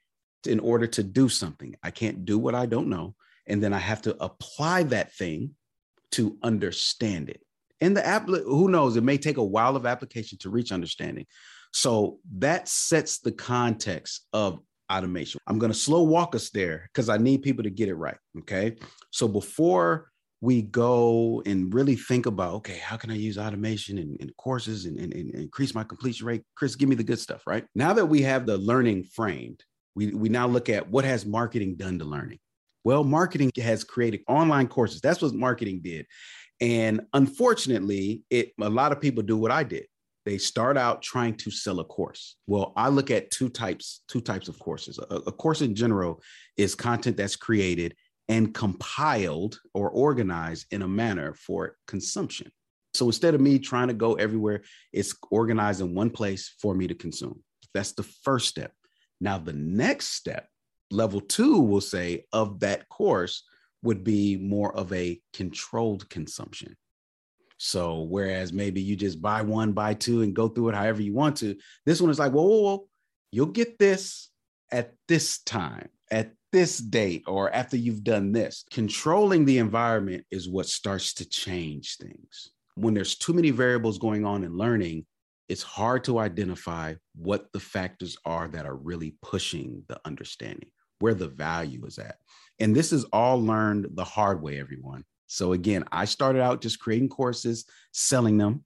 in 0.46 0.60
order 0.60 0.88
to 0.88 1.04
do 1.04 1.30
something. 1.30 1.76
I 1.84 1.92
can't 1.92 2.26
do 2.26 2.38
what 2.38 2.56
I 2.56 2.66
don't 2.68 2.90
know. 2.90 3.16
And 3.48 3.62
then 3.62 3.74
I 3.74 3.80
have 3.80 4.04
to 4.04 4.16
apply 4.24 4.84
that 4.84 5.14
thing 5.14 5.56
to 6.12 6.38
understand 6.44 7.30
it. 7.30 7.42
And 7.80 7.98
the 7.98 8.06
app, 8.06 8.28
who 8.28 8.70
knows, 8.70 8.96
it 8.96 9.04
may 9.04 9.18
take 9.18 9.38
a 9.38 9.44
while 9.44 9.76
of 9.76 9.88
application 9.88 10.38
to 10.40 10.50
reach 10.50 10.72
understanding. 10.72 11.26
So 11.74 12.20
that 12.38 12.68
sets 12.68 13.20
the 13.20 13.32
context 13.32 14.28
of 14.32 14.60
automation. 14.92 15.40
I'm 15.48 15.60
going 15.60 15.72
to 15.72 15.78
slow 15.78 16.04
walk 16.04 16.36
us 16.36 16.50
there 16.50 16.90
because 16.94 17.10
I 17.10 17.18
need 17.18 17.42
people 17.42 17.64
to 17.64 17.70
get 17.70 17.90
it 17.90 17.96
right. 17.96 18.18
Okay. 18.40 18.76
So 19.12 19.28
before 19.28 20.12
we 20.42 20.64
go 20.64 21.44
and 21.46 21.74
really 21.74 21.96
think 21.96 22.26
about, 22.26 22.56
okay, 22.56 22.78
how 22.78 22.98
can 22.98 23.12
I 23.12 23.16
use 23.16 23.38
automation 23.38 24.00
and, 24.00 24.18
in 24.18 24.32
courses 24.38 24.86
and, 24.86 24.98
and, 25.00 25.14
and, 25.14 25.34
increase 25.36 25.76
my 25.76 25.84
completion 25.84 26.26
rate? 26.26 26.42
Chris, 26.56 26.76
give 26.76 26.90
me 26.90 26.96
the 26.96 27.04
good 27.04 27.20
stuff, 27.20 27.44
right? 27.46 27.66
Now 27.76 27.94
that 27.94 28.08
we 28.08 28.24
have 28.24 28.46
the 28.48 28.58
learning 28.58 29.04
framed, 29.04 29.64
we, 29.96 30.08
we 30.14 30.30
now 30.30 30.48
look 30.48 30.68
at 30.68 30.90
what 30.90 31.06
has 31.06 31.26
marketing 31.26 31.76
done 31.76 32.00
to 32.00 32.06
learning? 32.06 32.40
Well, 32.84 33.04
marketing 33.04 33.52
has 33.58 33.84
created 33.84 34.22
online 34.28 34.68
courses. 34.68 35.02
That's 35.02 35.22
what 35.22 35.34
marketing 35.34 35.82
did. 35.84 36.08
And 36.60 37.02
unfortunately, 37.14 38.24
it 38.30 38.54
a 38.60 38.70
lot 38.70 38.92
of 38.92 39.02
people 39.02 39.24
do 39.24 39.38
what 39.38 39.52
I 39.52 39.64
did 39.64 39.86
they 40.26 40.38
start 40.38 40.78
out 40.78 41.02
trying 41.02 41.36
to 41.36 41.52
sell 41.52 41.80
a 41.80 41.86
course. 41.86 42.36
Well 42.48 42.74
i 42.76 42.90
look 42.90 43.12
at 43.12 43.32
two 43.32 43.50
types 43.50 44.02
two 44.08 44.22
types 44.22 44.48
of 44.48 44.60
courses. 44.60 45.00
A, 45.00 45.16
a, 45.16 45.32
course 45.32 45.62
in 45.62 45.76
general 45.76 46.22
is 46.58 46.76
content 46.76 47.18
that's 47.18 47.36
created 47.36 47.96
and 48.30 48.54
compiled 48.54 49.60
or 49.74 49.90
organized 49.90 50.68
in 50.72 50.82
a 50.82 50.88
manner 50.88 51.34
for 51.34 51.76
consumption. 51.88 52.52
So 52.94 53.06
instead 53.08 53.36
of 53.36 53.42
me 53.42 53.60
trying 53.60 53.88
to 53.88 53.94
go 53.94 54.16
everywhere 54.16 54.64
it's 54.94 55.16
organized 55.32 55.82
in 55.82 55.96
one 55.96 56.10
place 56.10 56.54
for 56.62 56.74
me 56.76 56.88
to 56.88 56.96
consume. 56.96 57.44
That's 57.74 57.94
the 57.94 58.04
first 58.04 58.48
step. 58.48 58.74
Now 59.20 59.38
the 59.38 59.54
next 59.54 60.10
step 60.10 60.48
level 60.92 61.22
two 61.22 61.60
will 61.60 61.82
say 61.82 62.26
of 62.34 62.60
that 62.60 62.90
course 62.90 63.44
would 63.84 64.04
be 64.04 64.38
more 64.38 64.76
of 64.76 64.94
a 64.94 65.20
controlled 65.34 66.08
consumption 66.10 66.76
so 67.64 68.02
whereas 68.10 68.52
maybe 68.52 68.82
you 68.82 68.96
just 68.96 69.22
buy 69.22 69.44
one, 69.44 69.72
buy 69.72 69.94
two, 69.94 70.24
and 70.24 70.34
go 70.34 70.48
through 70.48 70.70
it 70.70 70.76
however 70.76 71.00
you 71.00 71.14
want 71.14 71.38
to, 71.38 71.56
this 71.86 72.02
one 72.02 72.10
is 72.10 72.18
like, 72.18 72.32
whoa, 72.32 72.42
whoa, 72.42 72.62
whoa, 72.62 72.88
you'll 73.32 73.46
get 73.46 73.78
this 73.78 74.32
at 74.72 74.96
this 75.08 75.44
time, 75.44 75.88
at 76.10 76.32
this 76.52 76.80
date, 76.80 77.24
or 77.28 77.54
after 77.54 77.78
you've 77.78 78.04
done 78.04 78.32
this. 78.32 78.66
Controlling 78.72 79.46
the 79.46 79.60
environment 79.60 80.26
is 80.32 80.50
what 80.50 80.66
starts 80.66 81.14
to 81.14 81.30
change 81.30 81.98
things. 81.98 82.50
When 82.74 82.96
there's 82.96 83.14
too 83.14 83.34
many 83.34 83.52
variables 83.52 84.00
going 84.00 84.26
on 84.26 84.44
in 84.44 84.58
learning, 84.58 85.06
it's 85.48 85.62
hard 85.62 86.04
to 86.06 86.18
identify 86.18 86.96
what 87.14 87.46
the 87.54 87.60
factors 87.60 88.18
are 88.26 88.48
that 88.48 88.66
are 88.66 88.76
really 88.76 89.18
pushing 89.22 89.84
the 89.88 90.02
understanding, 90.04 90.72
where 90.98 91.14
the 91.14 91.28
value 91.28 91.86
is 91.86 92.00
at. 92.00 92.16
And 92.60 92.76
this 92.76 92.92
is 92.92 93.04
all 93.14 93.40
learned 93.40 93.90
the 93.94 94.04
hard 94.04 94.42
way, 94.42 94.60
everyone. 94.60 95.04
So 95.32 95.54
again, 95.54 95.86
I 95.94 96.04
started 96.04 96.42
out 96.42 96.62
just 96.62 96.80
creating 96.80 97.08
courses, 97.08 97.64
selling 97.94 98.38
them. 98.38 98.66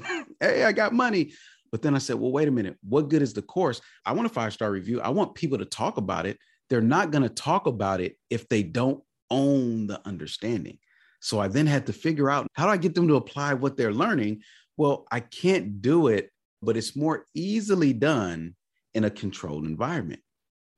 hey, 0.40 0.64
I 0.64 0.72
got 0.72 0.94
money. 0.94 1.34
But 1.70 1.82
then 1.82 1.94
I 1.94 1.98
said, 1.98 2.16
well, 2.16 2.32
wait 2.32 2.48
a 2.48 2.50
minute. 2.50 2.78
What 2.82 3.10
good 3.10 3.20
is 3.20 3.34
the 3.34 3.42
course? 3.42 3.82
I 4.06 4.12
want 4.12 4.24
a 4.24 4.30
five 4.30 4.54
star 4.54 4.70
review. 4.70 5.02
I 5.02 5.10
want 5.10 5.34
people 5.34 5.58
to 5.58 5.66
talk 5.66 5.98
about 5.98 6.24
it. 6.24 6.38
They're 6.70 6.80
not 6.80 7.10
going 7.10 7.24
to 7.24 7.28
talk 7.28 7.66
about 7.66 8.00
it 8.00 8.16
if 8.30 8.48
they 8.48 8.62
don't 8.62 9.04
own 9.30 9.88
the 9.88 10.00
understanding. 10.06 10.78
So 11.20 11.38
I 11.38 11.48
then 11.48 11.66
had 11.66 11.84
to 11.86 11.92
figure 11.92 12.30
out 12.30 12.46
how 12.54 12.64
do 12.64 12.70
I 12.70 12.78
get 12.78 12.94
them 12.94 13.08
to 13.08 13.16
apply 13.16 13.52
what 13.52 13.76
they're 13.76 13.92
learning? 13.92 14.40
Well, 14.78 15.06
I 15.12 15.20
can't 15.20 15.82
do 15.82 16.08
it, 16.08 16.30
but 16.62 16.78
it's 16.78 16.96
more 16.96 17.26
easily 17.34 17.92
done 17.92 18.56
in 18.94 19.04
a 19.04 19.10
controlled 19.10 19.66
environment. 19.66 20.20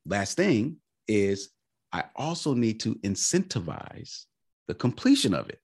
Last 0.04 0.36
thing 0.36 0.78
is 1.06 1.50
I 1.92 2.06
also 2.16 2.54
need 2.54 2.80
to 2.80 2.96
incentivize 2.96 4.24
the 4.68 4.74
completion 4.74 5.34
of 5.34 5.48
it. 5.48 5.58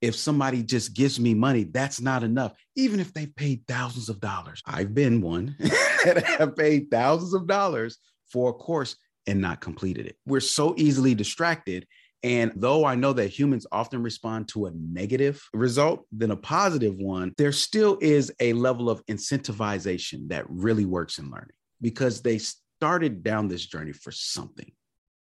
If 0.00 0.14
somebody 0.14 0.62
just 0.62 0.94
gives 0.94 1.18
me 1.18 1.34
money, 1.34 1.64
that's 1.64 2.00
not 2.00 2.22
enough, 2.22 2.52
even 2.76 3.00
if 3.00 3.12
they've 3.12 3.34
paid 3.34 3.62
thousands 3.66 4.08
of 4.08 4.20
dollars. 4.20 4.62
I've 4.64 4.94
been 4.94 5.20
one 5.20 5.56
that 6.04 6.24
have 6.38 6.56
paid 6.56 6.90
thousands 6.90 7.34
of 7.34 7.46
dollars 7.46 7.98
for 8.32 8.50
a 8.50 8.54
course 8.54 8.96
and 9.26 9.40
not 9.40 9.60
completed 9.60 10.06
it. 10.06 10.16
We're 10.24 10.40
so 10.40 10.74
easily 10.76 11.14
distracted. 11.14 11.86
And 12.22 12.52
though 12.56 12.84
I 12.84 12.94
know 12.94 13.12
that 13.12 13.28
humans 13.28 13.66
often 13.70 14.02
respond 14.02 14.48
to 14.48 14.66
a 14.66 14.72
negative 14.72 15.42
result 15.52 16.04
than 16.16 16.30
a 16.30 16.36
positive 16.36 16.96
one, 16.96 17.32
there 17.36 17.52
still 17.52 17.98
is 18.00 18.32
a 18.40 18.52
level 18.54 18.90
of 18.90 19.04
incentivization 19.06 20.28
that 20.28 20.48
really 20.48 20.84
works 20.84 21.18
in 21.18 21.30
learning 21.30 21.50
because 21.80 22.22
they 22.22 22.38
started 22.38 23.22
down 23.22 23.48
this 23.48 23.66
journey 23.66 23.92
for 23.92 24.10
something 24.12 24.70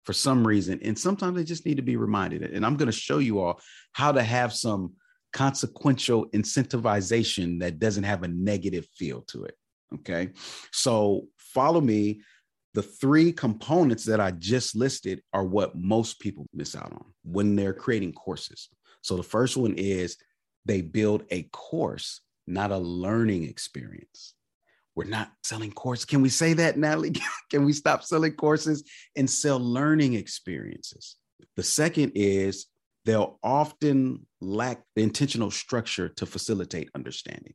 for 0.07 0.13
some 0.13 0.47
reason. 0.47 0.79
And 0.83 0.97
sometimes 0.99 1.37
they 1.37 1.45
just 1.45 1.67
need 1.67 1.77
to 1.77 1.83
be 1.83 1.97
reminded. 1.97 2.43
And 2.43 2.65
I'm 2.65 2.77
going 2.77 2.91
to 2.91 2.97
show 2.97 3.19
you 3.19 3.41
all 3.41 3.61
how 3.93 4.13
to 4.13 4.23
have 4.23 4.55
some 4.55 4.95
consequential 5.33 6.27
incentivization 6.31 7.61
that 7.61 7.81
doesn't 7.81 8.05
have 8.05 8.23
a 8.23 8.29
negative 8.29 8.87
feel 8.97 9.23
to 9.23 9.45
it. 9.45 9.55
Okay. 9.95 10.31
So 10.73 11.27
follow 11.37 11.81
me. 11.81 12.23
The 12.75 12.83
three 12.83 13.33
components 13.33 14.05
that 14.05 14.21
I 14.21 14.31
just 14.31 14.77
listed 14.77 15.23
are 15.33 15.45
what 15.45 15.77
most 15.77 16.21
people 16.21 16.47
miss 16.53 16.77
out 16.77 16.93
on 16.93 17.05
when 17.25 17.57
they're 17.57 17.73
creating 17.73 18.13
courses. 18.13 18.69
So 19.01 19.17
the 19.17 19.23
first 19.23 19.57
one 19.57 19.75
is 19.75 20.19
they 20.67 20.83
build 20.83 21.25
a 21.31 21.45
course, 21.53 22.21
not 22.47 22.73
a 22.73 22.79
learning 22.79 23.45
experience 23.45 24.36
we're 24.97 25.05
not 25.05 25.31
selling 25.45 25.71
courses. 25.71 26.07
Can 26.07 26.23
we 26.23 26.31
say 26.31 26.55
that, 26.55 26.79
Natalie? 26.79 27.15
Can 27.51 27.65
we 27.65 27.75
stop 27.75 28.03
selling 28.03 28.33
courses 28.33 28.83
and 29.15 29.29
sell 29.29 29.61
learning 29.61 30.15
experiences? 30.15 31.17
The 31.55 31.63
second 31.63 32.13
is 32.15 32.67
they'll 33.05 33.39
often 33.43 34.27
lack 34.41 34.83
the 34.97 35.03
intentional 35.03 35.51
structure 35.51 36.09
to 36.09 36.27
facilitate 36.27 36.89
understanding. 36.95 37.55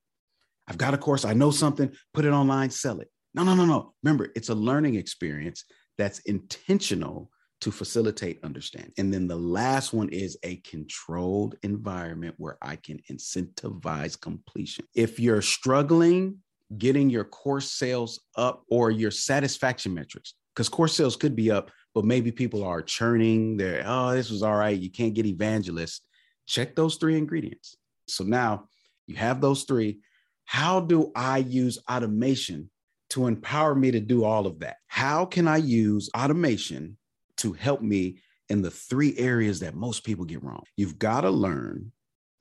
I've 0.67 0.77
got 0.77 0.93
a 0.93 0.97
course, 0.97 1.25
I 1.25 1.33
know 1.33 1.51
something, 1.51 1.91
put 2.13 2.25
it 2.25 2.31
online, 2.31 2.69
sell 2.69 2.99
it. 2.99 3.09
No, 3.33 3.43
no, 3.43 3.55
no, 3.55 3.65
no. 3.65 3.93
Remember, 4.03 4.29
it's 4.35 4.49
a 4.49 4.55
learning 4.55 4.95
experience 4.95 5.65
that's 5.97 6.19
intentional 6.19 7.31
to 7.61 7.71
facilitate 7.71 8.39
understanding. 8.43 8.93
And 8.97 9.13
then 9.13 9.27
the 9.27 9.35
last 9.35 9.93
one 9.93 10.09
is 10.09 10.37
a 10.43 10.57
controlled 10.57 11.55
environment 11.63 12.35
where 12.37 12.57
I 12.61 12.75
can 12.75 12.99
incentivize 13.11 14.19
completion. 14.19 14.85
If 14.95 15.19
you're 15.19 15.41
struggling 15.41 16.37
getting 16.77 17.09
your 17.09 17.23
course 17.23 17.71
sales 17.71 18.19
up 18.35 18.63
or 18.69 18.91
your 18.91 19.11
satisfaction 19.11 19.93
metrics 19.93 20.35
because 20.55 20.69
course 20.69 20.95
sales 20.95 21.15
could 21.15 21.35
be 21.35 21.51
up 21.51 21.71
but 21.93 22.05
maybe 22.05 22.31
people 22.31 22.63
are 22.63 22.81
churning 22.81 23.57
they're 23.57 23.83
oh 23.85 24.11
this 24.11 24.29
was 24.29 24.43
all 24.43 24.55
right 24.55 24.79
you 24.79 24.89
can't 24.89 25.13
get 25.13 25.25
evangelists. 25.25 26.01
Check 26.47 26.75
those 26.75 26.95
three 26.95 27.17
ingredients. 27.17 27.77
So 28.07 28.23
now 28.23 28.67
you 29.07 29.15
have 29.15 29.41
those 29.41 29.63
three. 29.63 29.99
How 30.45 30.79
do 30.81 31.11
i 31.15 31.37
use 31.37 31.79
automation 31.89 32.69
to 33.11 33.27
empower 33.27 33.75
me 33.75 33.91
to 33.91 33.99
do 33.99 34.23
all 34.23 34.47
of 34.47 34.59
that? 34.59 34.77
How 34.87 35.25
can 35.25 35.47
i 35.47 35.57
use 35.57 36.09
automation 36.15 36.97
to 37.37 37.53
help 37.53 37.81
me 37.81 38.19
in 38.49 38.61
the 38.61 38.71
three 38.71 39.17
areas 39.17 39.61
that 39.61 39.75
most 39.75 40.03
people 40.03 40.25
get 40.25 40.43
wrong? 40.43 40.63
You've 40.75 40.99
got 40.99 41.21
to 41.21 41.29
learn 41.29 41.91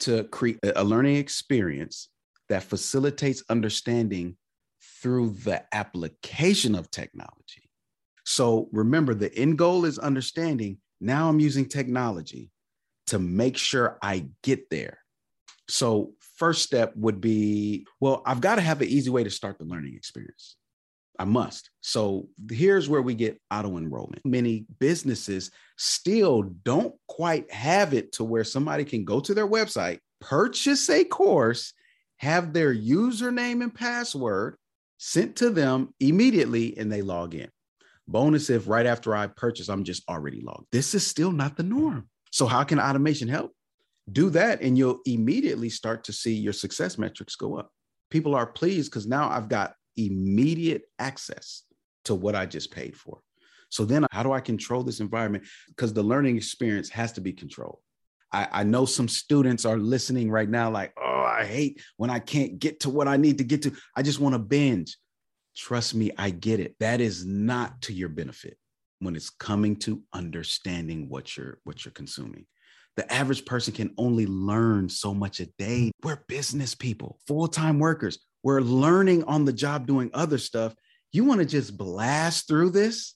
to 0.00 0.24
create 0.24 0.58
a 0.64 0.82
learning 0.82 1.16
experience 1.16 2.08
that 2.50 2.64
facilitates 2.64 3.42
understanding 3.48 4.36
through 5.00 5.30
the 5.44 5.62
application 5.74 6.74
of 6.74 6.90
technology. 6.90 7.70
So 8.26 8.68
remember, 8.72 9.14
the 9.14 9.34
end 9.34 9.56
goal 9.56 9.86
is 9.86 9.98
understanding. 9.98 10.78
Now 11.00 11.28
I'm 11.28 11.40
using 11.40 11.66
technology 11.66 12.50
to 13.06 13.18
make 13.18 13.56
sure 13.56 13.98
I 14.02 14.26
get 14.42 14.68
there. 14.68 14.98
So, 15.68 16.12
first 16.36 16.62
step 16.62 16.92
would 16.96 17.20
be 17.20 17.86
well, 18.00 18.22
I've 18.26 18.40
got 18.40 18.56
to 18.56 18.60
have 18.60 18.80
an 18.80 18.88
easy 18.88 19.10
way 19.10 19.22
to 19.24 19.30
start 19.30 19.58
the 19.58 19.64
learning 19.64 19.94
experience. 19.94 20.56
I 21.18 21.24
must. 21.24 21.70
So, 21.80 22.28
here's 22.50 22.88
where 22.88 23.02
we 23.02 23.14
get 23.14 23.40
auto 23.52 23.78
enrollment. 23.78 24.24
Many 24.24 24.66
businesses 24.80 25.50
still 25.76 26.42
don't 26.42 26.94
quite 27.08 27.52
have 27.52 27.94
it 27.94 28.12
to 28.12 28.24
where 28.24 28.44
somebody 28.44 28.84
can 28.84 29.04
go 29.04 29.20
to 29.20 29.34
their 29.34 29.46
website, 29.46 29.98
purchase 30.20 30.88
a 30.90 31.04
course, 31.04 31.72
have 32.20 32.52
their 32.52 32.74
username 32.74 33.62
and 33.62 33.74
password 33.74 34.56
sent 34.98 35.36
to 35.36 35.48
them 35.48 35.94
immediately 36.00 36.76
and 36.76 36.92
they 36.92 37.00
log 37.00 37.34
in. 37.34 37.48
Bonus 38.06 38.50
if 38.50 38.68
right 38.68 38.84
after 38.84 39.16
I 39.16 39.26
purchase, 39.26 39.68
I'm 39.68 39.84
just 39.84 40.06
already 40.06 40.42
logged. 40.42 40.66
This 40.70 40.94
is 40.94 41.06
still 41.06 41.32
not 41.32 41.56
the 41.56 41.62
norm. 41.62 42.08
So, 42.30 42.46
how 42.46 42.62
can 42.64 42.78
automation 42.78 43.28
help? 43.28 43.52
Do 44.12 44.30
that, 44.30 44.60
and 44.60 44.76
you'll 44.76 45.00
immediately 45.06 45.70
start 45.70 46.04
to 46.04 46.12
see 46.12 46.34
your 46.34 46.52
success 46.52 46.98
metrics 46.98 47.36
go 47.36 47.56
up. 47.56 47.70
People 48.10 48.34
are 48.34 48.46
pleased 48.46 48.90
because 48.90 49.06
now 49.06 49.30
I've 49.30 49.48
got 49.48 49.74
immediate 49.96 50.82
access 50.98 51.62
to 52.04 52.14
what 52.14 52.34
I 52.34 52.46
just 52.46 52.70
paid 52.72 52.96
for. 52.96 53.20
So 53.68 53.84
then, 53.84 54.06
how 54.10 54.24
do 54.24 54.32
I 54.32 54.40
control 54.40 54.82
this 54.82 55.00
environment? 55.00 55.44
Because 55.68 55.92
the 55.92 56.02
learning 56.02 56.36
experience 56.36 56.90
has 56.90 57.12
to 57.12 57.20
be 57.20 57.32
controlled. 57.32 57.78
I, 58.32 58.48
I, 58.52 58.64
know 58.64 58.84
some 58.84 59.08
students 59.08 59.64
are 59.64 59.76
listening 59.76 60.30
right 60.30 60.48
now, 60.48 60.70
like, 60.70 60.92
oh, 61.00 61.22
I 61.22 61.44
hate 61.44 61.82
when 61.96 62.10
I 62.10 62.18
can't 62.18 62.58
get 62.58 62.80
to 62.80 62.90
what 62.90 63.08
I 63.08 63.16
need 63.16 63.38
to 63.38 63.44
get 63.44 63.62
to. 63.62 63.72
I 63.96 64.02
just 64.02 64.20
want 64.20 64.34
to 64.34 64.38
binge. 64.38 64.96
Trust 65.56 65.94
me, 65.94 66.10
I 66.16 66.30
get 66.30 66.60
it. 66.60 66.76
That 66.80 67.00
is 67.00 67.26
not 67.26 67.82
to 67.82 67.92
your 67.92 68.08
benefit 68.08 68.56
when 69.00 69.16
it's 69.16 69.30
coming 69.30 69.76
to 69.76 70.02
understanding 70.12 71.08
what 71.08 71.36
you're 71.36 71.58
what 71.64 71.84
you're 71.84 71.92
consuming. 71.92 72.46
The 72.96 73.12
average 73.12 73.44
person 73.44 73.72
can 73.72 73.94
only 73.98 74.26
learn 74.26 74.88
so 74.88 75.14
much 75.14 75.40
a 75.40 75.46
day. 75.58 75.90
We're 76.02 76.22
business 76.28 76.74
people, 76.74 77.18
full-time 77.26 77.78
workers. 77.78 78.18
We're 78.42 78.60
learning 78.60 79.24
on 79.24 79.44
the 79.44 79.52
job 79.52 79.86
doing 79.86 80.10
other 80.12 80.38
stuff. 80.38 80.74
You 81.12 81.24
want 81.24 81.40
to 81.40 81.46
just 81.46 81.76
blast 81.76 82.48
through 82.48 82.70
this 82.70 83.14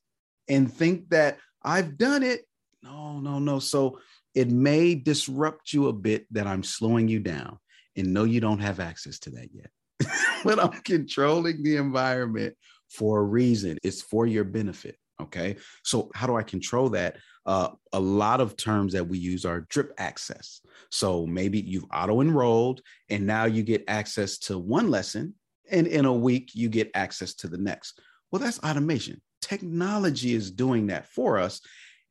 and 0.48 0.72
think 0.72 1.10
that 1.10 1.38
I've 1.62 1.96
done 1.96 2.22
it? 2.22 2.42
No, 2.82 3.20
no, 3.20 3.38
no. 3.38 3.58
So 3.58 4.00
it 4.34 4.50
may 4.50 4.94
disrupt 4.94 5.72
you 5.72 5.88
a 5.88 5.92
bit 5.92 6.26
that 6.32 6.46
I'm 6.46 6.62
slowing 6.62 7.08
you 7.08 7.20
down 7.20 7.58
and 7.96 8.12
know 8.12 8.24
you 8.24 8.40
don't 8.40 8.60
have 8.60 8.80
access 8.80 9.18
to 9.20 9.30
that 9.30 9.48
yet. 9.52 9.70
but 10.44 10.58
I'm 10.58 10.82
controlling 10.82 11.62
the 11.62 11.76
environment 11.76 12.56
for 12.88 13.20
a 13.20 13.24
reason. 13.24 13.78
It's 13.82 14.02
for 14.02 14.26
your 14.26 14.44
benefit. 14.44 14.96
Okay. 15.20 15.56
So, 15.84 16.10
how 16.14 16.26
do 16.26 16.36
I 16.36 16.42
control 16.42 16.90
that? 16.90 17.18
Uh, 17.46 17.68
a 17.92 18.00
lot 18.00 18.40
of 18.40 18.56
terms 18.56 18.94
that 18.94 19.06
we 19.06 19.18
use 19.18 19.44
are 19.44 19.60
drip 19.70 19.92
access. 19.96 20.60
So, 20.90 21.24
maybe 21.24 21.60
you've 21.60 21.86
auto 21.92 22.20
enrolled 22.20 22.80
and 23.08 23.26
now 23.26 23.44
you 23.44 23.62
get 23.62 23.84
access 23.86 24.38
to 24.38 24.58
one 24.58 24.90
lesson, 24.90 25.34
and 25.70 25.86
in 25.86 26.04
a 26.04 26.12
week, 26.12 26.50
you 26.54 26.68
get 26.68 26.90
access 26.94 27.34
to 27.34 27.48
the 27.48 27.58
next. 27.58 28.00
Well, 28.32 28.40
that's 28.40 28.58
automation. 28.64 29.22
Technology 29.40 30.34
is 30.34 30.50
doing 30.50 30.88
that 30.88 31.06
for 31.06 31.38
us 31.38 31.60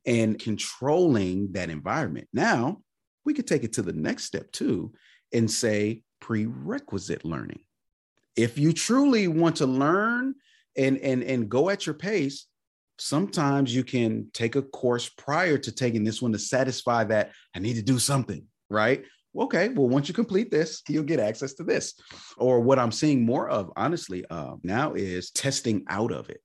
and 0.06 0.40
controlling 0.40 1.52
that 1.54 1.70
environment. 1.70 2.28
Now, 2.34 2.82
we 3.26 3.34
could 3.34 3.48
take 3.48 3.64
it 3.64 3.74
to 3.74 3.82
the 3.82 3.94
next 3.94 4.26
step 4.26 4.52
too 4.52 4.94
and 5.34 5.50
say 5.50 6.04
prerequisite 6.20 7.26
learning. 7.26 7.62
If 8.36 8.58
you 8.58 8.74
truly 8.74 9.28
want 9.28 9.58
to 9.58 9.66
learn 9.66 10.36
and 10.76 10.98
and 10.98 11.24
and 11.24 11.50
go 11.50 11.70
at 11.70 11.86
your 11.86 11.96
pace, 11.96 12.48
sometimes 12.98 13.74
you 13.74 13.84
can 13.84 14.30
take 14.34 14.56
a 14.56 14.62
course 14.62 15.10
prior 15.10 15.58
to 15.58 15.72
taking 15.72 16.04
this 16.04 16.22
one 16.22 16.32
to 16.32 16.40
satisfy 16.40 17.04
that 17.06 17.32
I 17.56 17.60
need 17.60 17.76
to 17.76 17.82
do 17.82 18.00
something, 18.00 18.46
right? 18.70 19.04
Okay, 19.36 19.70
well, 19.70 19.90
once 19.90 20.08
you 20.08 20.14
complete 20.14 20.52
this, 20.52 20.84
you'll 20.88 21.04
get 21.04 21.20
access 21.20 21.54
to 21.56 21.64
this. 21.64 21.96
Or 22.38 22.60
what 22.60 22.78
I'm 22.78 22.92
seeing 22.92 23.26
more 23.26 23.50
of, 23.50 23.72
honestly, 23.76 24.24
uh, 24.30 24.56
now 24.62 24.94
is 24.94 25.32
testing 25.32 25.84
out 25.90 26.12
of 26.12 26.30
it. 26.30 26.40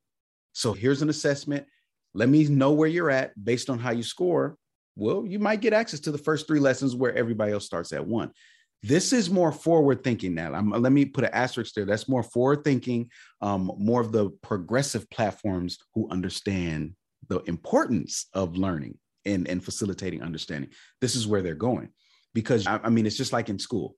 So 0.55 0.73
here's 0.73 1.03
an 1.03 1.11
assessment. 1.11 1.67
Let 2.15 2.29
me 2.29 2.45
know 2.49 2.73
where 2.73 2.89
you're 2.89 3.11
at 3.11 3.33
based 3.43 3.71
on 3.71 3.79
how 3.79 3.91
you 3.91 4.03
score. 4.03 4.57
Well, 4.97 5.25
you 5.27 5.39
might 5.39 5.61
get 5.61 5.73
access 5.73 6.01
to 6.01 6.13
the 6.13 6.19
first 6.19 6.47
three 6.47 6.61
lessons 6.61 6.97
where 6.97 7.15
everybody 7.15 7.53
else 7.53 7.67
starts 7.67 7.93
at 7.93 8.07
one. 8.07 8.33
This 8.83 9.13
is 9.13 9.31
more 9.31 9.53
forward 9.53 10.05
thinking 10.05 10.35
now. 10.35 10.55
I'm, 10.55 10.71
let 10.71 10.93
me 10.93 11.05
put 11.05 11.25
an 11.25 11.31
asterisk 11.33 11.75
there. 11.75 11.85
That's 11.85 12.09
more 12.09 12.23
forward 12.23 12.65
thinking, 12.65 13.11
um, 13.41 13.73
more 13.79 14.01
of 14.01 14.13
the 14.13 14.31
progressive 14.43 15.09
platforms 15.11 15.79
who 15.95 16.09
understand 16.11 16.95
the 17.29 17.41
importance 17.41 18.27
of 18.35 18.57
learning 18.57 18.99
and, 19.25 19.49
and 19.49 19.63
facilitating 19.63 20.23
understanding. 20.23 20.71
This 21.01 21.17
is 21.17 21.27
where 21.27 21.43
they're 21.43 21.55
going. 21.55 21.91
Because 22.35 22.67
I, 22.67 22.81
I 22.85 22.91
mean, 22.91 23.07
it's 23.07 23.17
just 23.17 23.33
like 23.33 23.49
in 23.49 23.59
school. 23.59 23.97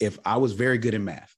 If 0.00 0.18
I 0.24 0.38
was 0.38 0.52
very 0.52 0.78
good 0.78 0.94
in 0.94 1.04
math, 1.04 1.34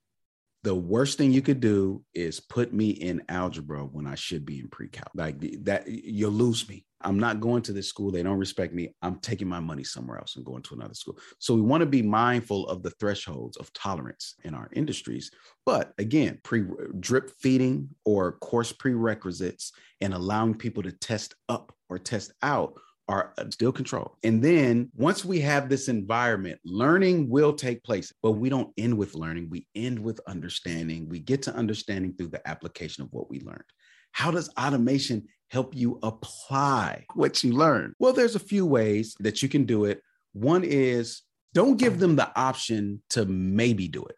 the 0.64 0.74
worst 0.74 1.18
thing 1.18 1.30
you 1.30 1.42
could 1.42 1.60
do 1.60 2.02
is 2.14 2.40
put 2.40 2.72
me 2.72 2.88
in 2.88 3.22
algebra 3.28 3.84
when 3.84 4.06
I 4.06 4.14
should 4.14 4.46
be 4.46 4.60
in 4.60 4.68
pre-cal. 4.68 5.10
Like 5.14 5.36
that, 5.64 5.86
you'll 5.86 6.30
lose 6.32 6.66
me. 6.70 6.86
I'm 7.02 7.18
not 7.18 7.40
going 7.40 7.60
to 7.64 7.72
this 7.74 7.90
school. 7.90 8.10
They 8.10 8.22
don't 8.22 8.38
respect 8.38 8.72
me. 8.72 8.94
I'm 9.02 9.18
taking 9.20 9.46
my 9.46 9.60
money 9.60 9.84
somewhere 9.84 10.16
else 10.16 10.36
and 10.36 10.44
going 10.44 10.62
to 10.62 10.74
another 10.74 10.94
school. 10.94 11.18
So 11.38 11.54
we 11.54 11.60
want 11.60 11.82
to 11.82 11.86
be 11.86 12.00
mindful 12.00 12.66
of 12.68 12.82
the 12.82 12.92
thresholds 12.98 13.58
of 13.58 13.70
tolerance 13.74 14.36
in 14.44 14.54
our 14.54 14.70
industries. 14.72 15.30
But 15.66 15.92
again, 15.98 16.40
pre 16.44 16.64
drip 16.98 17.30
feeding 17.42 17.90
or 18.06 18.38
course 18.38 18.72
prerequisites 18.72 19.70
and 20.00 20.14
allowing 20.14 20.54
people 20.54 20.82
to 20.82 20.92
test 20.92 21.34
up 21.50 21.74
or 21.90 21.98
test 21.98 22.32
out 22.40 22.80
are 23.08 23.34
still 23.50 23.72
controlled. 23.72 24.16
And 24.22 24.42
then 24.42 24.90
once 24.94 25.24
we 25.24 25.40
have 25.40 25.68
this 25.68 25.88
environment, 25.88 26.60
learning 26.64 27.28
will 27.28 27.52
take 27.52 27.84
place, 27.84 28.12
but 28.22 28.32
we 28.32 28.48
don't 28.48 28.72
end 28.78 28.96
with 28.96 29.14
learning. 29.14 29.48
We 29.50 29.66
end 29.74 29.98
with 29.98 30.20
understanding. 30.26 31.08
We 31.08 31.18
get 31.18 31.42
to 31.42 31.54
understanding 31.54 32.14
through 32.14 32.28
the 32.28 32.46
application 32.48 33.02
of 33.02 33.12
what 33.12 33.28
we 33.28 33.40
learned. 33.40 33.64
How 34.12 34.30
does 34.30 34.50
automation 34.58 35.26
help 35.50 35.74
you 35.74 35.98
apply 36.02 37.04
what 37.14 37.44
you 37.44 37.52
learn? 37.52 37.94
Well, 37.98 38.12
there's 38.12 38.36
a 38.36 38.40
few 38.40 38.64
ways 38.64 39.14
that 39.20 39.42
you 39.42 39.48
can 39.48 39.64
do 39.64 39.84
it. 39.84 40.00
One 40.32 40.64
is 40.64 41.22
don't 41.52 41.76
give 41.76 41.98
them 41.98 42.16
the 42.16 42.30
option 42.38 43.02
to 43.10 43.26
maybe 43.26 43.86
do 43.86 44.04
it. 44.04 44.16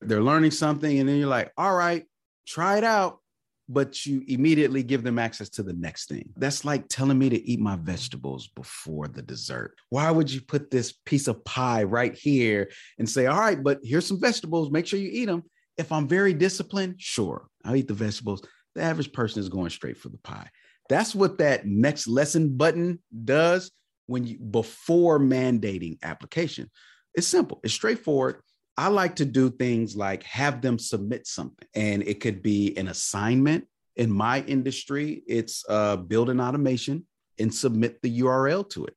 They're 0.00 0.22
learning 0.22 0.52
something, 0.52 0.98
and 0.98 1.08
then 1.08 1.16
you're 1.16 1.28
like, 1.28 1.52
all 1.56 1.74
right, 1.74 2.04
try 2.46 2.78
it 2.78 2.84
out 2.84 3.18
but 3.68 4.06
you 4.06 4.22
immediately 4.26 4.82
give 4.82 5.02
them 5.02 5.18
access 5.18 5.48
to 5.50 5.62
the 5.62 5.74
next 5.74 6.08
thing. 6.08 6.30
That's 6.36 6.64
like 6.64 6.88
telling 6.88 7.18
me 7.18 7.28
to 7.28 7.48
eat 7.48 7.60
my 7.60 7.76
vegetables 7.76 8.48
before 8.48 9.08
the 9.08 9.22
dessert. 9.22 9.76
Why 9.90 10.10
would 10.10 10.30
you 10.30 10.40
put 10.40 10.70
this 10.70 10.92
piece 11.04 11.28
of 11.28 11.44
pie 11.44 11.82
right 11.82 12.14
here 12.14 12.70
and 12.98 13.08
say, 13.08 13.26
all 13.26 13.38
right, 13.38 13.62
but 13.62 13.80
here's 13.82 14.06
some 14.06 14.20
vegetables, 14.20 14.70
make 14.70 14.86
sure 14.86 14.98
you 14.98 15.10
eat 15.12 15.26
them? 15.26 15.42
If 15.76 15.92
I'm 15.92 16.08
very 16.08 16.32
disciplined, 16.32 16.96
sure, 16.98 17.48
I'll 17.64 17.76
eat 17.76 17.88
the 17.88 17.94
vegetables. 17.94 18.42
The 18.74 18.82
average 18.82 19.12
person 19.12 19.40
is 19.40 19.48
going 19.48 19.70
straight 19.70 19.98
for 19.98 20.08
the 20.08 20.18
pie. 20.18 20.48
That's 20.88 21.14
what 21.14 21.38
that 21.38 21.66
next 21.66 22.08
lesson 22.08 22.56
button 22.56 23.00
does 23.24 23.70
when 24.06 24.24
you 24.24 24.38
before 24.38 25.20
mandating 25.20 25.98
application. 26.02 26.70
It's 27.14 27.26
simple, 27.26 27.60
it's 27.62 27.74
straightforward. 27.74 28.40
I 28.78 28.86
like 28.86 29.16
to 29.16 29.24
do 29.24 29.50
things 29.50 29.96
like 29.96 30.22
have 30.22 30.62
them 30.62 30.78
submit 30.78 31.26
something, 31.26 31.66
and 31.74 32.00
it 32.04 32.20
could 32.20 32.44
be 32.44 32.76
an 32.76 32.86
assignment. 32.86 33.66
In 33.96 34.08
my 34.08 34.42
industry, 34.42 35.24
it's 35.26 35.64
uh, 35.68 35.96
build 35.96 36.30
an 36.30 36.40
automation 36.40 37.04
and 37.40 37.52
submit 37.52 38.00
the 38.02 38.20
URL 38.20 38.70
to 38.70 38.86
it. 38.86 38.94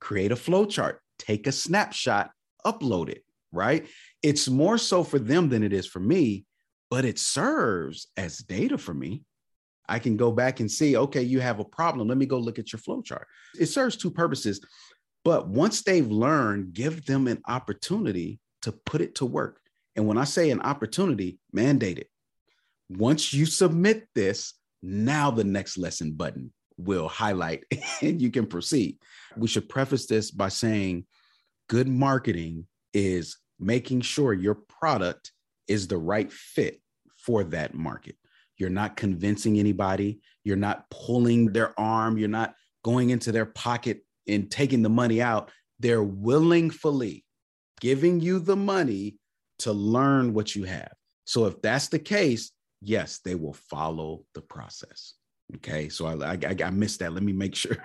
Create 0.00 0.32
a 0.32 0.36
flow 0.36 0.64
chart, 0.64 1.00
take 1.20 1.46
a 1.46 1.52
snapshot, 1.52 2.32
upload 2.66 3.10
it, 3.10 3.24
right? 3.52 3.86
It's 4.24 4.48
more 4.48 4.76
so 4.76 5.04
for 5.04 5.20
them 5.20 5.48
than 5.48 5.62
it 5.62 5.72
is 5.72 5.86
for 5.86 6.00
me, 6.00 6.44
but 6.90 7.04
it 7.04 7.20
serves 7.20 8.08
as 8.16 8.38
data 8.38 8.76
for 8.76 8.92
me. 8.92 9.22
I 9.88 10.00
can 10.00 10.16
go 10.16 10.32
back 10.32 10.58
and 10.58 10.68
see, 10.68 10.96
okay, 10.96 11.22
you 11.22 11.38
have 11.38 11.60
a 11.60 11.64
problem. 11.64 12.08
Let 12.08 12.18
me 12.18 12.26
go 12.26 12.38
look 12.38 12.58
at 12.58 12.72
your 12.72 12.80
flow 12.80 13.02
chart. 13.02 13.28
It 13.56 13.66
serves 13.66 13.96
two 13.96 14.10
purposes. 14.10 14.60
But 15.24 15.46
once 15.46 15.84
they've 15.84 16.10
learned, 16.10 16.72
give 16.72 17.06
them 17.06 17.28
an 17.28 17.40
opportunity 17.46 18.40
to 18.62 18.72
put 18.72 19.00
it 19.00 19.16
to 19.16 19.26
work. 19.26 19.60
And 19.96 20.06
when 20.06 20.18
I 20.18 20.24
say 20.24 20.50
an 20.50 20.60
opportunity, 20.60 21.38
mandate 21.52 21.98
it. 21.98 22.08
Once 22.88 23.32
you 23.32 23.46
submit 23.46 24.08
this, 24.14 24.54
now 24.82 25.30
the 25.30 25.44
next 25.44 25.78
lesson 25.78 26.12
button 26.12 26.52
will 26.76 27.08
highlight 27.08 27.64
and 28.02 28.20
you 28.20 28.30
can 28.30 28.46
proceed. 28.46 28.98
We 29.36 29.48
should 29.48 29.68
preface 29.68 30.06
this 30.06 30.30
by 30.30 30.48
saying 30.48 31.06
good 31.68 31.88
marketing 31.88 32.66
is 32.92 33.38
making 33.58 34.02
sure 34.02 34.32
your 34.32 34.54
product 34.54 35.32
is 35.68 35.88
the 35.88 35.96
right 35.96 36.32
fit 36.32 36.80
for 37.16 37.44
that 37.44 37.74
market. 37.74 38.16
You're 38.58 38.70
not 38.70 38.96
convincing 38.96 39.58
anybody, 39.58 40.20
you're 40.44 40.56
not 40.56 40.90
pulling 40.90 41.52
their 41.52 41.78
arm, 41.78 42.18
you're 42.18 42.28
not 42.28 42.54
going 42.84 43.10
into 43.10 43.32
their 43.32 43.46
pocket 43.46 44.04
and 44.26 44.50
taking 44.50 44.82
the 44.82 44.90
money 44.90 45.22
out. 45.22 45.50
They're 45.80 46.02
willingly 46.02 47.24
giving 47.82 48.20
you 48.20 48.38
the 48.38 48.54
money 48.54 49.16
to 49.58 49.72
learn 49.72 50.32
what 50.32 50.54
you 50.54 50.62
have. 50.62 50.92
So 51.24 51.46
if 51.46 51.60
that's 51.60 51.88
the 51.88 51.98
case, 51.98 52.52
yes, 52.80 53.18
they 53.24 53.34
will 53.34 53.54
follow 53.54 54.22
the 54.34 54.40
process. 54.40 55.14
Okay, 55.56 55.88
so 55.88 56.06
I, 56.06 56.34
I, 56.34 56.56
I 56.64 56.70
missed 56.70 57.00
that. 57.00 57.12
Let 57.12 57.24
me 57.24 57.32
make 57.32 57.54
sure 57.56 57.76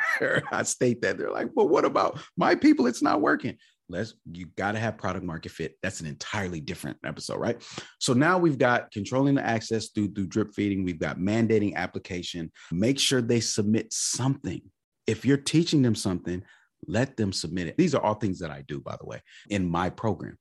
I 0.51 0.61
state 0.63 1.01
that. 1.01 1.17
They're 1.17 1.31
like, 1.31 1.49
well, 1.55 1.67
what 1.67 1.83
about 1.83 2.19
my 2.37 2.53
people? 2.53 2.85
It's 2.85 3.01
not 3.01 3.21
working. 3.21 3.57
Let's 3.89 4.13
you 4.31 4.47
got 4.55 4.73
to 4.73 4.79
have 4.79 4.97
product 4.97 5.25
market 5.25 5.51
fit. 5.51 5.77
That's 5.81 5.99
an 6.01 6.07
entirely 6.07 6.59
different 6.59 6.97
episode, 7.03 7.39
right? 7.39 7.59
So 7.99 8.13
now 8.13 8.37
we've 8.37 8.57
got 8.57 8.91
controlling 8.91 9.35
the 9.35 9.45
access 9.45 9.89
through 9.89 10.11
through 10.13 10.27
drip 10.27 10.53
feeding. 10.53 10.83
We've 10.83 10.99
got 10.99 11.17
mandating 11.17 11.73
application. 11.73 12.51
Make 12.71 12.99
sure 12.99 13.21
they 13.21 13.39
submit 13.39 13.87
something. 13.91 14.61
If 15.07 15.25
you're 15.25 15.37
teaching 15.37 15.81
them 15.81 15.95
something, 15.95 16.43
let 16.85 17.17
them 17.17 17.33
submit 17.33 17.67
it. 17.67 17.77
These 17.77 17.95
are 17.95 18.01
all 18.01 18.15
things 18.15 18.39
that 18.39 18.51
I 18.51 18.63
do, 18.67 18.79
by 18.79 18.95
the 18.99 19.05
way, 19.05 19.21
in 19.49 19.69
my 19.69 19.89
program. 19.89 20.37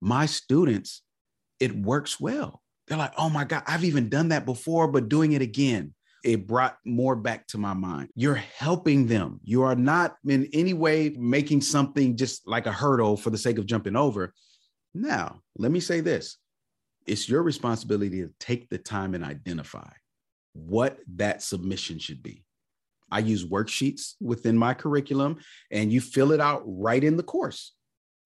My 0.00 0.26
students, 0.26 1.02
it 1.60 1.74
works 1.74 2.20
well. 2.20 2.62
They're 2.88 2.98
like, 2.98 3.12
oh 3.16 3.30
my 3.30 3.44
God, 3.44 3.62
I've 3.66 3.84
even 3.84 4.08
done 4.08 4.28
that 4.28 4.44
before, 4.44 4.88
but 4.88 5.08
doing 5.08 5.32
it 5.32 5.42
again, 5.42 5.94
it 6.24 6.46
brought 6.46 6.76
more 6.84 7.16
back 7.16 7.46
to 7.48 7.58
my 7.58 7.74
mind. 7.74 8.10
You're 8.14 8.34
helping 8.34 9.06
them. 9.06 9.40
You 9.44 9.62
are 9.62 9.74
not 9.74 10.16
in 10.26 10.48
any 10.52 10.72
way 10.72 11.10
making 11.10 11.62
something 11.62 12.16
just 12.16 12.46
like 12.46 12.66
a 12.66 12.72
hurdle 12.72 13.16
for 13.16 13.30
the 13.30 13.38
sake 13.38 13.58
of 13.58 13.66
jumping 13.66 13.96
over. 13.96 14.32
Now, 14.94 15.40
let 15.56 15.72
me 15.72 15.80
say 15.80 16.00
this 16.00 16.38
it's 17.06 17.28
your 17.28 17.42
responsibility 17.42 18.22
to 18.22 18.30
take 18.38 18.68
the 18.68 18.78
time 18.78 19.14
and 19.14 19.24
identify 19.24 19.88
what 20.52 20.98
that 21.16 21.42
submission 21.42 21.98
should 21.98 22.22
be. 22.22 22.44
I 23.12 23.18
use 23.18 23.44
worksheets 23.44 24.14
within 24.20 24.56
my 24.56 24.74
curriculum, 24.74 25.38
and 25.70 25.92
you 25.92 26.00
fill 26.00 26.32
it 26.32 26.40
out 26.40 26.62
right 26.64 27.04
in 27.04 27.16
the 27.16 27.22
course, 27.22 27.74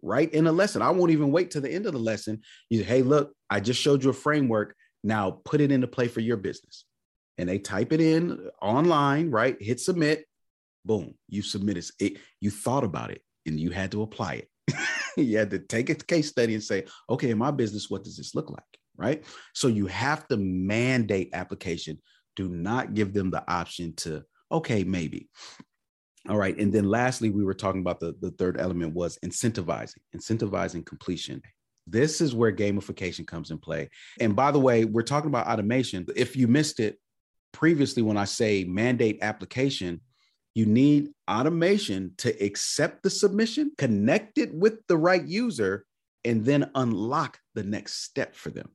right 0.00 0.32
in 0.32 0.46
a 0.46 0.52
lesson. 0.52 0.80
I 0.80 0.90
won't 0.90 1.10
even 1.10 1.32
wait 1.32 1.50
to 1.50 1.60
the 1.60 1.70
end 1.70 1.86
of 1.86 1.92
the 1.92 1.98
lesson. 1.98 2.42
You, 2.70 2.78
say, 2.78 2.84
hey, 2.84 3.02
look, 3.02 3.32
I 3.50 3.60
just 3.60 3.80
showed 3.80 4.04
you 4.04 4.10
a 4.10 4.14
framework. 4.14 4.76
Now 5.02 5.42
put 5.44 5.60
it 5.60 5.72
into 5.72 5.88
play 5.88 6.08
for 6.08 6.20
your 6.20 6.36
business. 6.36 6.84
And 7.36 7.48
they 7.48 7.58
type 7.58 7.92
it 7.92 8.00
in 8.00 8.48
online, 8.62 9.30
right? 9.30 9.56
Hit 9.60 9.80
submit. 9.80 10.24
Boom, 10.84 11.14
you 11.28 11.42
submit 11.42 11.84
it. 11.98 12.18
You 12.40 12.50
thought 12.50 12.84
about 12.84 13.10
it 13.10 13.22
and 13.44 13.58
you 13.58 13.70
had 13.70 13.90
to 13.92 14.02
apply 14.02 14.34
it. 14.34 14.48
you 15.16 15.36
had 15.36 15.50
to 15.50 15.58
take 15.58 15.90
a 15.90 15.94
case 15.94 16.28
study 16.28 16.54
and 16.54 16.62
say, 16.62 16.84
okay, 17.10 17.30
in 17.30 17.38
my 17.38 17.50
business, 17.50 17.90
what 17.90 18.04
does 18.04 18.16
this 18.16 18.34
look 18.34 18.50
like? 18.50 18.62
Right. 18.96 19.24
So 19.52 19.68
you 19.68 19.86
have 19.88 20.26
to 20.28 20.36
mandate 20.36 21.30
application. 21.34 22.00
Do 22.34 22.48
not 22.48 22.94
give 22.94 23.12
them 23.12 23.30
the 23.30 23.44
option 23.50 23.94
to, 23.96 24.24
okay, 24.50 24.84
maybe. 24.84 25.28
All 26.28 26.36
right. 26.36 26.56
And 26.58 26.72
then 26.72 26.88
lastly, 26.88 27.30
we 27.30 27.44
were 27.44 27.54
talking 27.54 27.80
about 27.80 28.00
the, 28.00 28.14
the 28.20 28.32
third 28.32 28.58
element 28.58 28.94
was 28.94 29.18
incentivizing, 29.24 29.98
incentivizing 30.14 30.84
completion. 30.84 31.40
This 31.86 32.20
is 32.20 32.34
where 32.34 32.52
gamification 32.52 33.26
comes 33.26 33.52
in 33.52 33.58
play. 33.58 33.90
And 34.20 34.34
by 34.34 34.50
the 34.50 34.58
way, 34.58 34.84
we're 34.84 35.02
talking 35.02 35.28
about 35.28 35.46
automation. 35.46 36.04
If 36.16 36.34
you 36.34 36.48
missed 36.48 36.80
it 36.80 36.98
previously, 37.52 38.02
when 38.02 38.16
I 38.16 38.24
say 38.24 38.64
mandate 38.64 39.18
application, 39.22 40.00
you 40.54 40.66
need 40.66 41.10
automation 41.30 42.14
to 42.18 42.30
accept 42.44 43.02
the 43.02 43.10
submission, 43.10 43.72
connect 43.78 44.38
it 44.38 44.52
with 44.52 44.84
the 44.88 44.96
right 44.96 45.24
user, 45.24 45.84
and 46.24 46.44
then 46.44 46.70
unlock 46.74 47.38
the 47.54 47.62
next 47.62 48.02
step 48.02 48.34
for 48.34 48.50
them. 48.50 48.70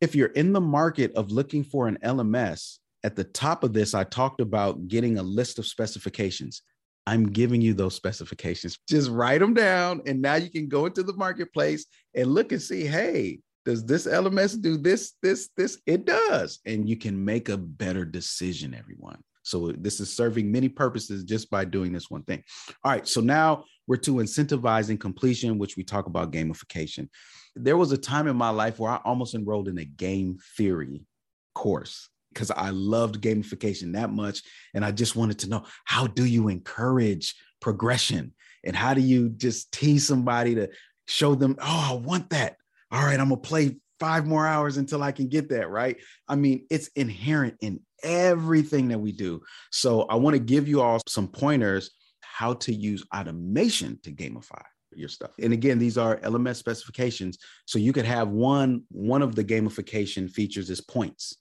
If 0.00 0.14
you're 0.14 0.28
in 0.28 0.52
the 0.52 0.60
market 0.60 1.12
of 1.14 1.30
looking 1.30 1.62
for 1.62 1.86
an 1.86 1.98
LMS, 2.02 2.78
at 3.02 3.16
the 3.16 3.24
top 3.24 3.64
of 3.64 3.72
this, 3.72 3.94
I 3.94 4.04
talked 4.04 4.40
about 4.40 4.88
getting 4.88 5.18
a 5.18 5.22
list 5.22 5.58
of 5.58 5.66
specifications. 5.66 6.62
I'm 7.06 7.30
giving 7.30 7.60
you 7.60 7.74
those 7.74 7.94
specifications. 7.94 8.78
Just 8.88 9.10
write 9.10 9.40
them 9.40 9.54
down. 9.54 10.02
And 10.06 10.20
now 10.20 10.34
you 10.34 10.50
can 10.50 10.68
go 10.68 10.86
into 10.86 11.02
the 11.02 11.14
marketplace 11.14 11.86
and 12.14 12.32
look 12.32 12.52
and 12.52 12.60
see 12.60 12.86
hey, 12.86 13.40
does 13.64 13.84
this 13.84 14.06
LMS 14.06 14.60
do 14.60 14.76
this, 14.76 15.14
this, 15.22 15.48
this? 15.56 15.80
It 15.86 16.04
does. 16.04 16.60
And 16.66 16.88
you 16.88 16.96
can 16.96 17.24
make 17.24 17.48
a 17.48 17.56
better 17.56 18.04
decision, 18.04 18.74
everyone. 18.74 19.22
So 19.42 19.72
this 19.72 20.00
is 20.00 20.14
serving 20.14 20.52
many 20.52 20.68
purposes 20.68 21.24
just 21.24 21.50
by 21.50 21.64
doing 21.64 21.92
this 21.92 22.10
one 22.10 22.22
thing. 22.22 22.42
All 22.84 22.92
right, 22.92 23.06
so 23.08 23.20
now 23.20 23.64
we're 23.86 23.96
to 23.96 24.14
incentivizing 24.16 25.00
completion, 25.00 25.58
which 25.58 25.76
we 25.76 25.82
talk 25.82 26.06
about 26.06 26.32
gamification. 26.32 27.08
There 27.56 27.76
was 27.76 27.90
a 27.92 27.98
time 27.98 28.28
in 28.28 28.36
my 28.36 28.50
life 28.50 28.78
where 28.78 28.92
I 28.92 29.00
almost 29.04 29.34
enrolled 29.34 29.68
in 29.68 29.78
a 29.78 29.84
game 29.84 30.38
theory 30.56 31.02
course 31.54 32.08
because 32.32 32.50
I 32.50 32.70
loved 32.70 33.20
gamification 33.20 33.94
that 33.94 34.10
much. 34.10 34.42
And 34.74 34.84
I 34.84 34.92
just 34.92 35.16
wanted 35.16 35.38
to 35.40 35.48
know 35.48 35.64
how 35.84 36.06
do 36.06 36.24
you 36.24 36.48
encourage 36.48 37.34
progression? 37.60 38.34
And 38.64 38.76
how 38.76 38.94
do 38.94 39.00
you 39.00 39.30
just 39.30 39.72
tease 39.72 40.06
somebody 40.06 40.54
to 40.54 40.68
show 41.06 41.34
them, 41.34 41.56
oh, 41.60 41.88
I 41.90 41.94
want 41.94 42.30
that. 42.30 42.56
All 42.90 43.02
right, 43.02 43.18
I'm 43.18 43.28
gonna 43.28 43.40
play 43.40 43.76
five 43.98 44.26
more 44.26 44.46
hours 44.46 44.76
until 44.76 45.02
I 45.02 45.12
can 45.12 45.28
get 45.28 45.48
that, 45.50 45.68
right? 45.70 45.96
I 46.26 46.36
mean, 46.36 46.66
it's 46.70 46.88
inherent 46.88 47.56
in 47.60 47.80
everything 48.02 48.88
that 48.88 48.98
we 48.98 49.12
do. 49.12 49.42
So 49.70 50.02
I 50.02 50.16
want 50.16 50.34
to 50.34 50.40
give 50.40 50.66
you 50.66 50.80
all 50.80 51.00
some 51.06 51.28
pointers 51.28 51.90
how 52.20 52.54
to 52.54 52.72
use 52.72 53.04
automation 53.14 53.98
to 54.02 54.10
gamify 54.10 54.62
your 54.94 55.08
stuff. 55.08 55.30
And 55.38 55.52
again, 55.52 55.78
these 55.78 55.98
are 55.98 56.16
LMS 56.20 56.56
specifications. 56.56 57.38
So 57.66 57.78
you 57.78 57.92
could 57.92 58.06
have 58.06 58.28
one 58.28 58.84
one 58.90 59.22
of 59.22 59.34
the 59.34 59.44
gamification 59.44 60.30
features 60.30 60.70
is 60.70 60.80
points. 60.80 61.36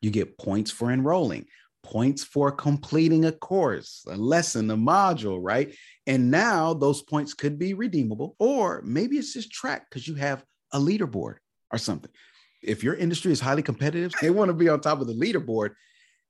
You 0.00 0.10
get 0.10 0.38
points 0.38 0.70
for 0.70 0.90
enrolling, 0.90 1.46
points 1.82 2.22
for 2.22 2.52
completing 2.52 3.24
a 3.24 3.32
course, 3.32 4.04
a 4.08 4.16
lesson, 4.16 4.70
a 4.70 4.76
module, 4.76 5.38
right? 5.40 5.74
And 6.06 6.30
now 6.30 6.74
those 6.74 7.02
points 7.02 7.34
could 7.34 7.58
be 7.58 7.74
redeemable 7.74 8.36
or 8.38 8.82
maybe 8.84 9.16
it's 9.16 9.32
just 9.32 9.50
tracked 9.50 9.90
because 9.90 10.06
you 10.06 10.14
have 10.14 10.44
a 10.72 10.78
leaderboard 10.78 11.36
or 11.72 11.78
something 11.78 12.10
if 12.66 12.82
your 12.82 12.94
industry 12.94 13.32
is 13.32 13.40
highly 13.40 13.62
competitive, 13.62 14.12
they 14.20 14.30
want 14.30 14.48
to 14.48 14.54
be 14.54 14.68
on 14.68 14.80
top 14.80 15.00
of 15.00 15.06
the 15.06 15.14
leaderboard. 15.14 15.70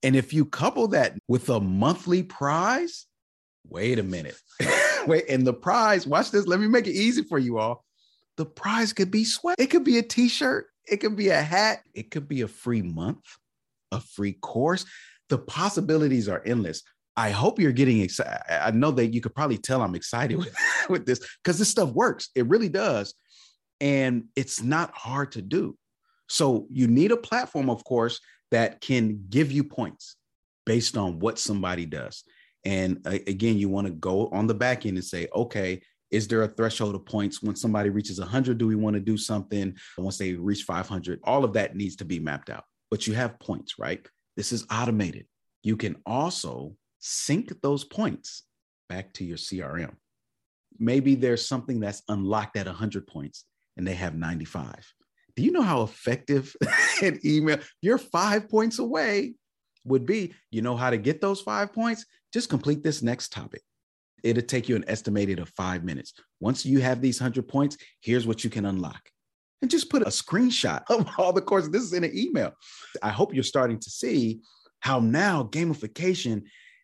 And 0.02 0.14
if 0.14 0.33
you 0.33 0.44
couple 0.44 0.88
that 0.88 1.14
with 1.26 1.48
a 1.48 1.61
monthly 1.61 2.22
prize, 2.22 3.07
wait 3.66 3.98
a 3.98 4.02
minute. 4.02 4.37
wait, 5.07 5.24
and 5.29 5.46
the 5.46 5.55
prize, 5.55 6.07
watch 6.07 6.31
this. 6.31 6.46
Let 6.46 6.61
me 6.61 6.68
make 6.68 6.87
it 6.87 6.92
easy 6.92 7.22
for 7.22 7.38
you 7.38 7.59
all. 7.59 7.85
The 8.37 8.44
prize 8.44 8.92
could 8.92 9.11
be 9.11 9.24
sweat. 9.24 9.59
It 9.59 9.68
could 9.68 9.85
be 9.85 9.98
a 9.98 10.02
t-shirt. 10.02 10.66
It 10.87 10.98
could 10.98 11.16
be 11.16 11.31
a 11.31 11.40
hat. 11.40 11.81
It 11.94 12.11
could 12.11 12.29
be 12.29 12.42
a 12.42 12.48
free 12.48 12.83
month, 12.83 13.24
a 13.92 14.01
free 14.01 14.35
course. 14.35 14.85
The 15.29 15.38
possibilities 15.38 16.29
are 16.29 16.42
endless. 16.44 16.83
I 17.16 17.31
hope 17.31 17.59
you're 17.59 17.72
getting 17.72 18.01
excited. 18.01 18.42
I 18.49 18.70
know 18.72 18.90
that 18.92 19.14
you 19.14 19.20
could 19.20 19.35
probably 19.35 19.59
tell 19.59 19.83
I'm 19.83 19.94
excited 19.94 20.37
with, 20.38 20.55
with 20.88 21.07
this 21.07 21.20
because 21.42 21.59
this 21.59 21.70
stuff 21.70 21.90
works. 21.90 22.29
It 22.35 22.46
really 22.46 22.68
does. 22.68 23.14
And 23.81 24.25
it's 24.37 24.62
not 24.62 24.94
hard 24.94 25.33
to 25.33 25.42
do. 25.42 25.77
So 26.29 26.66
you 26.70 26.87
need 26.87 27.12
a 27.12 27.16
platform, 27.16 27.70
of 27.70 27.85
course, 27.85 28.20
that 28.51 28.81
can 28.81 29.25
give 29.29 29.53
you 29.53 29.64
points 29.64 30.16
based 30.64 30.96
on 30.96 31.18
what 31.18 31.38
somebody 31.38 31.87
does. 31.87 32.25
And 32.64 33.01
uh, 33.07 33.18
again, 33.27 33.59
you 33.59 33.68
want 33.68 33.87
to 33.87 33.92
go 33.92 34.29
on 34.29 34.46
the 34.46 34.55
back 34.55 34.87
end 34.87 34.96
and 34.96 35.05
say, 35.05 35.29
okay, 35.35 35.81
is 36.11 36.29
there 36.29 36.42
a 36.42 36.49
threshold 36.49 36.94
of 36.94 37.05
points 37.05 37.42
when 37.42 37.57
somebody 37.57 37.90
reaches 37.90 38.18
100? 38.18 38.59
Do 38.59 38.66
we 38.66 38.75
want 38.75 38.94
to 38.94 39.01
do 39.01 39.16
something 39.16 39.77
once 39.99 40.18
they 40.18 40.33
reach 40.35 40.62
500? 40.62 41.20
All 41.25 41.44
of 41.44 41.53
that 41.55 41.77
needs 41.77 41.96
to 41.96 42.05
be 42.05 42.18
mapped 42.18 42.51
out, 42.51 42.64
but 42.90 43.07
you 43.07 43.14
have 43.14 43.38
points, 43.40 43.79
right? 43.79 44.07
This 44.37 44.53
is 44.53 44.66
automated. 44.70 45.27
You 45.62 45.77
can 45.77 45.96
also 46.07 46.77
sync 46.99 47.53
those 47.62 47.85
points 47.85 48.44
back 48.88 49.12
to 49.14 49.25
your 49.25 49.37
CRM. 49.37 49.94
Maybe 50.79 51.14
there's 51.14 51.46
something 51.46 51.81
that's 51.81 52.03
unlocked 52.09 52.57
at 52.57 52.66
100 52.66 53.07
points 53.07 53.44
and 53.77 53.87
they 53.87 53.94
have 53.94 54.14
95 54.14 54.75
do 55.37 55.42
you 55.42 55.53
know 55.53 55.62
how 55.62 55.83
effective 55.83 56.57
an 57.03 57.20
email 57.25 57.59
you're 57.81 57.99
five 57.99 58.49
points 58.49 58.79
away 58.79 59.35
would 59.85 60.07
be 60.07 60.35
you 60.51 60.62
know 60.62 60.77
how 60.77 60.90
to 60.90 60.96
get 60.96 61.20
those 61.20 61.40
five 61.40 61.72
points 61.72 62.05
just 62.33 62.49
complete 62.49 62.83
this 62.83 63.03
next 63.03 63.33
topic 63.33 63.62
it'll 64.22 64.42
take 64.42 64.68
you 64.68 64.75
an 64.75 64.85
estimated 64.88 65.38
of 65.38 65.49
five 65.51 65.85
minutes 65.85 66.14
once 66.40 66.66
you 66.66 66.81
have 66.81 67.01
these 67.01 67.20
100 67.20 67.46
points 67.46 67.77
here's 68.01 68.27
what 68.27 68.42
you 68.42 68.51
can 68.51 68.66
unlock 68.66 69.09
and 69.66 69.70
just 69.70 69.90
put 69.90 70.02
a 70.02 70.07
screenshot 70.07 70.83
of 70.88 71.09
all 71.18 71.33
the 71.33 71.42
courses 71.42 71.70
this 71.70 71.83
is 71.83 71.92
in 71.92 72.05
an 72.05 72.16
email 72.16 72.52
i 73.02 73.11
hope 73.11 73.35
you're 73.35 73.42
starting 73.42 73.79
to 73.79 73.90
see 73.90 74.40
how 74.81 75.00
now 75.00 75.42
gamification 75.42 76.42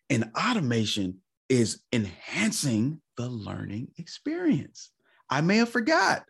and 0.09 0.29
automation 0.37 1.17
is 1.49 1.81
enhancing 1.93 3.01
the 3.17 3.27
learning 3.27 3.87
experience 3.97 4.91
i 5.29 5.39
may 5.39 5.57
have 5.57 5.69
forgot 5.69 6.23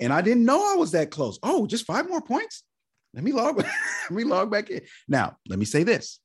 and 0.00 0.12
I 0.12 0.22
didn't 0.22 0.46
know 0.46 0.72
I 0.72 0.76
was 0.76 0.92
that 0.92 1.10
close. 1.10 1.38
Oh, 1.42 1.66
just 1.66 1.84
five 1.84 2.08
more 2.08 2.22
points. 2.22 2.64
Let 3.14 3.22
me 3.22 3.32
log. 3.32 3.58
let 3.58 4.10
me 4.10 4.24
log 4.24 4.50
back 4.50 4.70
in. 4.70 4.80
Now, 5.06 5.36
let 5.48 5.58
me 5.58 5.64
say 5.64 5.82
this: 5.82 6.18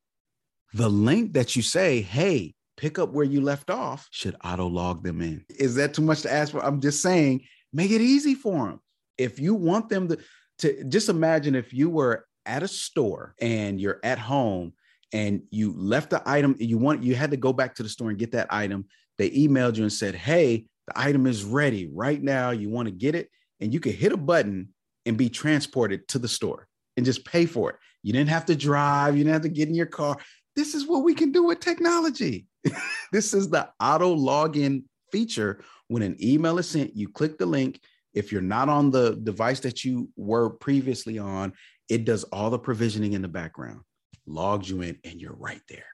the 0.73 0.89
link 0.89 1.33
that 1.33 1.55
you 1.55 1.61
say, 1.61 2.01
"Hey, 2.01 2.55
pick 2.77 2.97
up 2.97 3.11
where 3.11 3.25
you 3.25 3.41
left 3.41 3.69
off," 3.69 4.07
should 4.11 4.35
auto 4.43 4.67
log 4.67 5.03
them 5.03 5.21
in. 5.21 5.45
Is 5.49 5.75
that 5.75 5.93
too 5.93 6.01
much 6.01 6.21
to 6.21 6.31
ask 6.31 6.53
for? 6.53 6.63
I'm 6.63 6.79
just 6.79 7.01
saying, 7.01 7.41
make 7.73 7.91
it 7.91 8.01
easy 8.01 8.33
for 8.33 8.67
them. 8.67 8.79
If 9.17 9.39
you 9.39 9.55
want 9.55 9.89
them 9.89 10.07
to, 10.09 10.17
to 10.59 10.83
just 10.85 11.09
imagine 11.09 11.55
if 11.55 11.73
you 11.73 11.89
were 11.89 12.25
at 12.45 12.63
a 12.63 12.67
store 12.67 13.35
and 13.39 13.79
you're 13.79 13.99
at 14.03 14.19
home 14.19 14.73
and 15.11 15.41
you 15.49 15.73
left 15.75 16.11
the 16.11 16.21
item 16.25 16.55
you 16.59 16.77
want 16.77 17.03
you 17.03 17.15
had 17.15 17.31
to 17.31 17.37
go 17.37 17.51
back 17.51 17.75
to 17.75 17.83
the 17.83 17.89
store 17.89 18.09
and 18.09 18.19
get 18.19 18.31
that 18.31 18.47
item 18.51 18.85
they 19.17 19.29
emailed 19.31 19.75
you 19.75 19.83
and 19.83 19.93
said 19.93 20.13
hey 20.13 20.65
the 20.87 20.99
item 20.99 21.25
is 21.25 21.43
ready 21.43 21.89
right 21.91 22.21
now 22.21 22.51
you 22.51 22.69
want 22.69 22.87
to 22.87 22.91
get 22.91 23.15
it 23.15 23.29
and 23.59 23.73
you 23.73 23.79
could 23.79 23.95
hit 23.95 24.11
a 24.11 24.17
button 24.17 24.69
and 25.05 25.17
be 25.17 25.29
transported 25.29 26.07
to 26.09 26.19
the 26.19 26.27
store 26.27 26.67
and 26.97 27.05
just 27.05 27.25
pay 27.25 27.45
for 27.45 27.71
it. 27.71 27.75
You 28.03 28.13
didn't 28.13 28.29
have 28.29 28.45
to 28.45 28.55
drive, 28.55 29.17
you 29.17 29.23
didn't 29.23 29.33
have 29.33 29.41
to 29.43 29.49
get 29.49 29.67
in 29.69 29.75
your 29.75 29.85
car. 29.85 30.17
This 30.55 30.73
is 30.73 30.87
what 30.87 31.03
we 31.03 31.13
can 31.13 31.31
do 31.31 31.43
with 31.43 31.59
technology. 31.59 32.47
this 33.11 33.33
is 33.33 33.49
the 33.49 33.69
auto 33.79 34.15
login 34.15 34.83
feature. 35.11 35.63
When 35.87 36.01
an 36.01 36.17
email 36.21 36.57
is 36.57 36.69
sent, 36.69 36.95
you 36.95 37.09
click 37.09 37.37
the 37.37 37.45
link. 37.45 37.79
If 38.15 38.31
you're 38.31 38.41
not 38.41 38.69
on 38.69 38.89
the 38.89 39.19
device 39.21 39.59
that 39.59 39.83
you 39.83 40.09
were 40.15 40.49
previously 40.49 41.19
on, 41.19 41.53
it 41.89 42.05
does 42.05 42.23
all 42.25 42.49
the 42.49 42.57
provisioning 42.57 43.13
in 43.13 43.21
the 43.21 43.27
background, 43.27 43.81
logs 44.25 44.69
you 44.69 44.81
in, 44.81 44.97
and 45.03 45.21
you're 45.21 45.35
right 45.35 45.61
there. 45.69 45.85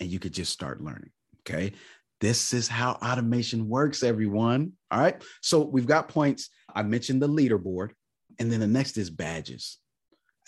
And 0.00 0.08
you 0.08 0.18
could 0.18 0.32
just 0.32 0.52
start 0.52 0.80
learning. 0.80 1.10
Okay. 1.40 1.72
This 2.20 2.54
is 2.54 2.68
how 2.68 2.92
automation 2.92 3.68
works, 3.68 4.02
everyone. 4.02 4.72
All 4.90 5.00
right. 5.00 5.22
So 5.42 5.60
we've 5.62 5.86
got 5.86 6.08
points. 6.08 6.48
I 6.74 6.82
mentioned 6.82 7.20
the 7.20 7.28
leaderboard, 7.28 7.90
and 8.38 8.50
then 8.50 8.60
the 8.60 8.66
next 8.66 8.96
is 8.96 9.10
badges. 9.10 9.78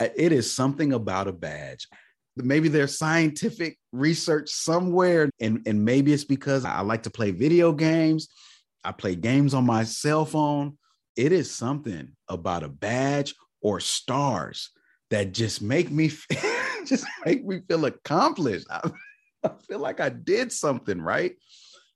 Uh, 0.01 0.09
it 0.17 0.33
is 0.33 0.51
something 0.51 0.93
about 0.93 1.29
a 1.29 1.33
badge. 1.33 1.89
Maybe 2.37 2.69
there's 2.69 2.97
scientific 2.97 3.79
research 3.93 4.49
somewhere, 4.49 5.29
and, 5.41 5.63
and 5.67 5.85
maybe 5.85 6.13
it's 6.13 6.25
because 6.25 6.65
I 6.65 6.81
like 6.81 7.03
to 7.03 7.11
play 7.11 7.33
video 7.33 7.73
games. 7.73 8.29
I 8.85 8.93
play 8.93 9.17
games 9.17 9.55
on 9.55 9.67
my 9.67 9.85
cell 9.85 10.25
phone. 10.25 10.78
It 11.19 11.33
is 11.33 11.51
something 11.51 12.13
about 12.29 12.63
a 12.63 12.69
badge 12.69 13.35
or 13.61 13.81
stars 13.81 14.71
that 15.11 15.35
just 15.35 15.61
make 15.61 15.91
me 15.91 16.13
just 16.87 17.05
make 17.27 17.45
me 17.45 17.61
feel 17.69 17.87
accomplished. 17.87 18.69
I, 18.71 18.89
I 19.45 19.51
feel 19.67 19.81
like 19.81 19.99
I 19.99 20.11
did 20.11 20.53
something, 20.53 21.03
right? 21.03 21.33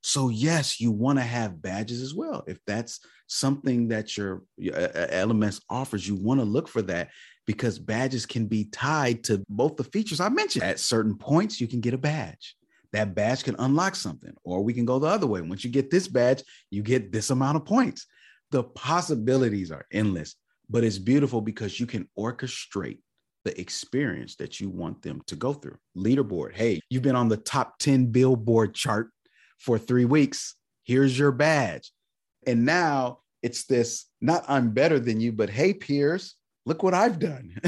So 0.01 0.27
yes, 0.27 0.81
you 0.81 0.91
want 0.91 1.19
to 1.19 1.23
have 1.23 1.61
badges 1.61 2.01
as 2.01 2.13
well. 2.13 2.43
If 2.47 2.59
that's 2.67 2.99
something 3.27 3.87
that 3.87 4.17
your, 4.17 4.43
your 4.57 4.75
LMS 4.75 5.61
offers, 5.69 6.05
you 6.05 6.15
want 6.15 6.41
to 6.41 6.45
look 6.45 6.67
for 6.67 6.81
that 6.81 7.11
because 7.47 7.79
badges 7.79 8.25
can 8.25 8.47
be 8.47 8.65
tied 8.65 9.23
to 9.25 9.41
both 9.47 9.77
the 9.77 9.85
features 9.85 10.19
I 10.19 10.27
mentioned. 10.27 10.65
At 10.65 10.81
certain 10.81 11.15
points, 11.15 11.61
you 11.61 11.67
can 11.67 11.79
get 11.79 11.93
a 11.93 11.97
badge. 11.97 12.57
That 12.91 13.15
badge 13.15 13.45
can 13.45 13.55
unlock 13.57 13.95
something, 13.95 14.33
or 14.43 14.61
we 14.61 14.73
can 14.73 14.83
go 14.83 14.99
the 14.99 15.07
other 15.07 15.27
way. 15.27 15.39
Once 15.39 15.63
you 15.63 15.71
get 15.71 15.89
this 15.89 16.09
badge, 16.09 16.43
you 16.69 16.83
get 16.83 17.13
this 17.13 17.29
amount 17.29 17.55
of 17.55 17.63
points. 17.63 18.05
The 18.53 18.63
possibilities 18.63 19.71
are 19.71 19.87
endless, 19.91 20.35
but 20.69 20.83
it's 20.83 20.99
beautiful 20.99 21.41
because 21.41 21.79
you 21.79 21.87
can 21.87 22.07
orchestrate 22.15 22.99
the 23.45 23.59
experience 23.59 24.35
that 24.35 24.59
you 24.59 24.69
want 24.69 25.01
them 25.01 25.23
to 25.25 25.35
go 25.35 25.53
through. 25.53 25.77
Leaderboard. 25.97 26.53
Hey, 26.53 26.79
you've 26.87 27.01
been 27.01 27.15
on 27.15 27.29
the 27.29 27.37
top 27.37 27.79
10 27.79 28.11
billboard 28.11 28.75
chart 28.75 29.09
for 29.57 29.79
three 29.79 30.05
weeks. 30.05 30.53
Here's 30.83 31.17
your 31.17 31.31
badge. 31.31 31.91
And 32.45 32.63
now 32.63 33.21
it's 33.41 33.63
this 33.63 34.05
not 34.21 34.45
I'm 34.47 34.69
better 34.69 34.99
than 34.99 35.19
you, 35.19 35.31
but 35.31 35.49
hey, 35.49 35.73
peers, 35.73 36.35
look 36.67 36.83
what 36.83 36.93
I've 36.93 37.17
done. 37.17 37.59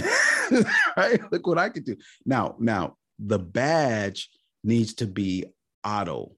right? 0.95 1.19
Look 1.31 1.47
what 1.47 1.57
I 1.57 1.69
could 1.69 1.85
do. 1.85 1.97
Now, 2.27 2.57
now 2.59 2.95
the 3.17 3.39
badge 3.39 4.29
needs 4.63 4.93
to 4.95 5.07
be 5.07 5.45
auto 5.83 6.33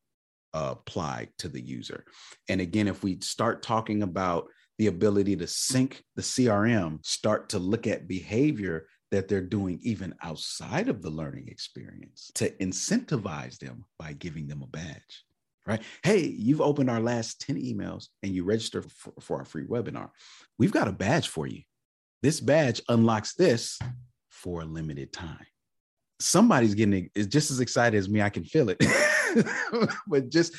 applied 0.72 1.30
to 1.40 1.48
the 1.48 1.62
user. 1.62 2.06
And 2.50 2.62
again, 2.62 2.88
if 2.88 3.04
we 3.04 3.20
start 3.22 3.64
talking 3.64 4.04
about 4.04 4.48
the 4.78 4.88
ability 4.88 5.36
to 5.38 5.48
sync 5.48 6.04
the 6.16 6.22
CRM, 6.22 7.06
start 7.06 7.50
to 7.50 7.60
look 7.60 7.88
at 7.88 8.08
behavior 8.08 8.88
that 9.12 9.28
they're 9.28 9.42
doing 9.42 9.80
even 9.82 10.14
outside 10.22 10.90
of 10.90 11.02
the 11.02 11.10
learning 11.10 11.48
experience 11.48 12.30
to 12.36 12.50
incentivize 12.58 13.58
them 13.58 13.86
by 13.98 14.14
giving 14.14 14.48
them 14.48 14.62
a 14.62 14.68
badge 14.68 15.26
right? 15.68 15.82
Hey, 16.02 16.22
you've 16.22 16.62
opened 16.62 16.90
our 16.90 17.02
last 17.02 17.42
10 17.42 17.58
emails 17.58 18.08
and 18.24 18.34
you 18.34 18.44
register 18.46 18.82
for, 18.82 19.14
for, 19.20 19.38
our 19.40 19.46
free 19.46 19.66
webinar. 19.66 20.10
We've 20.58 20.72
got 20.72 20.88
a 20.88 20.94
badge 20.94 21.28
for 21.28 21.46
you. 21.46 21.62
This 22.24 22.40
badge 22.40 22.82
unlocks 22.88 23.36
this 23.36 23.78
for 24.30 24.62
a 24.62 24.66
limited 24.66 25.12
time. 25.14 25.46
Somebody's 26.20 26.74
getting 26.74 27.10
is 27.14 27.28
just 27.28 27.52
as 27.52 27.60
excited 27.60 27.98
as 27.98 28.10
me. 28.10 28.22
I 28.22 28.30
can 28.30 28.44
feel 28.44 28.70
it. 28.70 28.84
but 30.08 30.30
just 30.30 30.56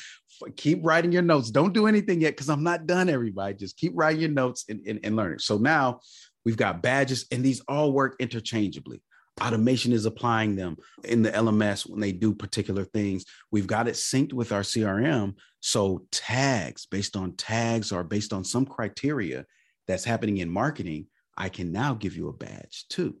keep 0.55 0.79
writing 0.83 1.11
your 1.11 1.21
notes. 1.21 1.51
Don't 1.51 1.73
do 1.73 1.87
anything 1.87 2.21
yet 2.21 2.31
because 2.31 2.49
I'm 2.49 2.63
not 2.63 2.85
done, 2.85 3.09
everybody. 3.09 3.55
Just 3.55 3.77
keep 3.77 3.93
writing 3.95 4.21
your 4.21 4.29
notes 4.29 4.65
and, 4.69 4.81
and, 4.87 4.99
and 5.03 5.15
learning. 5.15 5.39
So 5.39 5.57
now 5.57 6.01
we've 6.45 6.57
got 6.57 6.81
badges, 6.81 7.25
and 7.31 7.43
these 7.43 7.61
all 7.67 7.91
work 7.91 8.15
interchangeably 8.19 9.01
automation 9.41 9.93
is 9.93 10.05
applying 10.05 10.55
them 10.55 10.77
in 11.03 11.21
the 11.21 11.31
LMS 11.31 11.89
when 11.89 11.99
they 11.99 12.11
do 12.11 12.33
particular 12.33 12.85
things. 12.85 13.25
We've 13.51 13.67
got 13.67 13.87
it 13.87 13.95
synced 13.95 14.33
with 14.33 14.51
our 14.51 14.61
CRM. 14.61 15.35
So 15.61 16.05
tags 16.11 16.85
based 16.85 17.15
on 17.15 17.35
tags 17.35 17.91
or 17.91 18.03
based 18.03 18.33
on 18.33 18.43
some 18.43 18.65
criteria 18.65 19.45
that's 19.87 20.03
happening 20.03 20.37
in 20.37 20.49
marketing, 20.49 21.07
I 21.37 21.49
can 21.49 21.71
now 21.71 21.93
give 21.93 22.15
you 22.15 22.27
a 22.27 22.33
badge 22.33 22.85
too. 22.89 23.17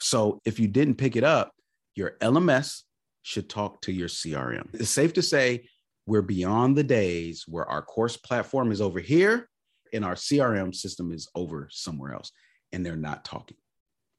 So 0.00 0.40
if 0.44 0.58
you 0.60 0.68
didn't 0.68 0.96
pick 0.96 1.16
it 1.16 1.24
up, 1.24 1.52
your 1.94 2.16
LMS 2.20 2.82
should 3.26 3.48
talk 3.48 3.80
to 3.80 3.90
your 3.90 4.06
CRM. 4.06 4.68
It's 4.72 4.88
safe 4.88 5.12
to 5.14 5.22
say 5.22 5.68
we're 6.06 6.22
beyond 6.22 6.76
the 6.76 6.84
days 6.84 7.44
where 7.48 7.66
our 7.66 7.82
course 7.82 8.16
platform 8.16 8.70
is 8.70 8.80
over 8.80 9.00
here 9.00 9.48
and 9.92 10.04
our 10.04 10.14
CRM 10.14 10.72
system 10.72 11.10
is 11.10 11.28
over 11.34 11.66
somewhere 11.72 12.12
else 12.12 12.30
and 12.70 12.86
they're 12.86 12.94
not 12.94 13.24
talking. 13.24 13.56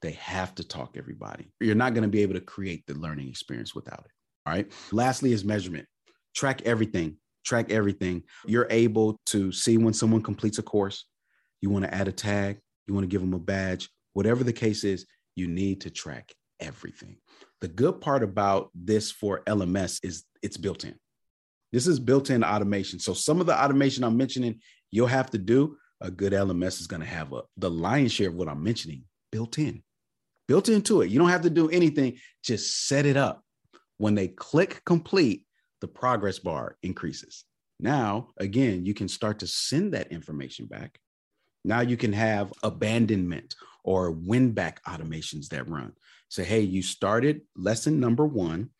They 0.02 0.10
have 0.10 0.54
to 0.56 0.68
talk 0.68 0.96
everybody. 0.98 1.50
You're 1.58 1.74
not 1.74 1.94
going 1.94 2.02
to 2.02 2.08
be 2.08 2.20
able 2.20 2.34
to 2.34 2.42
create 2.42 2.84
the 2.86 2.98
learning 2.98 3.28
experience 3.28 3.74
without 3.74 4.00
it. 4.00 4.10
All 4.44 4.52
right. 4.52 4.70
Lastly, 4.92 5.32
is 5.32 5.42
measurement. 5.42 5.86
Track 6.34 6.60
everything. 6.66 7.16
Track 7.46 7.72
everything. 7.72 8.24
You're 8.46 8.66
able 8.68 9.18
to 9.26 9.52
see 9.52 9.78
when 9.78 9.94
someone 9.94 10.22
completes 10.22 10.58
a 10.58 10.62
course. 10.62 11.06
You 11.62 11.70
want 11.70 11.86
to 11.86 11.94
add 11.94 12.08
a 12.08 12.12
tag. 12.12 12.58
You 12.86 12.92
want 12.92 13.04
to 13.04 13.08
give 13.08 13.22
them 13.22 13.32
a 13.32 13.38
badge. 13.38 13.88
Whatever 14.12 14.44
the 14.44 14.52
case 14.52 14.84
is, 14.84 15.06
you 15.34 15.48
need 15.48 15.80
to 15.80 15.90
track 15.90 16.30
everything. 16.60 17.16
The 17.60 17.68
good 17.68 18.00
part 18.00 18.22
about 18.22 18.70
this 18.74 19.10
for 19.10 19.42
LMS 19.46 20.00
is 20.02 20.24
it's 20.42 20.56
built 20.56 20.84
in. 20.84 20.94
This 21.72 21.86
is 21.86 22.00
built 22.00 22.30
in 22.30 22.44
automation. 22.44 22.98
So 22.98 23.12
some 23.12 23.40
of 23.40 23.46
the 23.46 23.62
automation 23.62 24.04
I'm 24.04 24.16
mentioning, 24.16 24.60
you'll 24.90 25.08
have 25.08 25.30
to 25.30 25.38
do. 25.38 25.76
A 26.00 26.10
good 26.10 26.32
LMS 26.32 26.80
is 26.80 26.86
going 26.86 27.00
to 27.00 27.06
have 27.06 27.32
a, 27.32 27.42
the 27.56 27.70
lion's 27.70 28.12
share 28.12 28.28
of 28.28 28.36
what 28.36 28.48
I'm 28.48 28.62
mentioning 28.62 29.04
built 29.32 29.58
in 29.58 29.82
built 30.48 30.68
into 30.68 31.02
it. 31.02 31.10
You 31.10 31.18
don't 31.18 31.28
have 31.28 31.42
to 31.42 31.50
do 31.50 31.68
anything, 31.68 32.18
just 32.42 32.88
set 32.88 33.06
it 33.06 33.16
up. 33.16 33.44
When 33.98 34.14
they 34.14 34.28
click 34.28 34.82
complete, 34.84 35.44
the 35.80 35.88
progress 35.88 36.38
bar 36.38 36.76
increases. 36.82 37.44
Now, 37.78 38.30
again, 38.38 38.84
you 38.84 38.94
can 38.94 39.06
start 39.06 39.40
to 39.40 39.46
send 39.46 39.94
that 39.94 40.10
information 40.10 40.66
back. 40.66 40.98
Now 41.64 41.80
you 41.80 41.96
can 41.96 42.12
have 42.12 42.52
abandonment 42.62 43.54
or 43.84 44.10
win 44.10 44.52
back 44.52 44.82
automations 44.84 45.48
that 45.48 45.68
run. 45.68 45.92
Say, 46.28 46.44
hey, 46.44 46.60
you 46.60 46.82
started 46.82 47.42
lesson 47.56 48.00
number 48.00 48.26
one. 48.26 48.70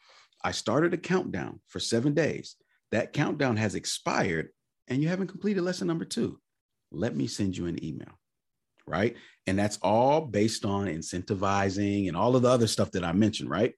I 0.45 0.53
started 0.53 0.95
a 0.95 0.99
countdown 0.99 1.61
for 1.69 1.81
seven 1.81 2.15
days. 2.15 2.57
That 2.93 3.13
countdown 3.13 3.57
has 3.57 3.75
expired 3.75 4.51
and 4.87 5.03
you 5.03 5.09
haven't 5.09 5.29
completed 5.29 5.63
lesson 5.63 5.87
number 5.87 6.05
two. 6.05 6.39
Let 6.91 7.15
me 7.15 7.27
send 7.27 7.57
you 7.57 7.67
an 7.67 7.83
email 7.85 8.19
right? 8.89 9.17
And 9.47 9.59
that's 9.59 9.79
all 9.83 10.23
based 10.23 10.65
on 10.65 10.87
incentivizing 10.87 12.09
and 12.09 12.17
all 12.17 12.35
of 12.35 12.43
the 12.43 12.49
other 12.49 12.67
stuff 12.67 12.91
that 12.93 13.05
I 13.05 13.13
mentioned, 13.13 13.51
right? 13.51 13.75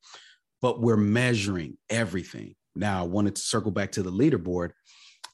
But 0.63 0.81
we're 0.81 0.97
measuring 0.97 1.77
everything. 1.89 2.55
Now, 2.75 3.01
I 3.01 3.07
wanted 3.07 3.37
to 3.37 3.43
circle 3.43 3.73
back 3.73 3.93
to 3.93 4.03
the 4.03 4.13
leaderboard. 4.13 4.71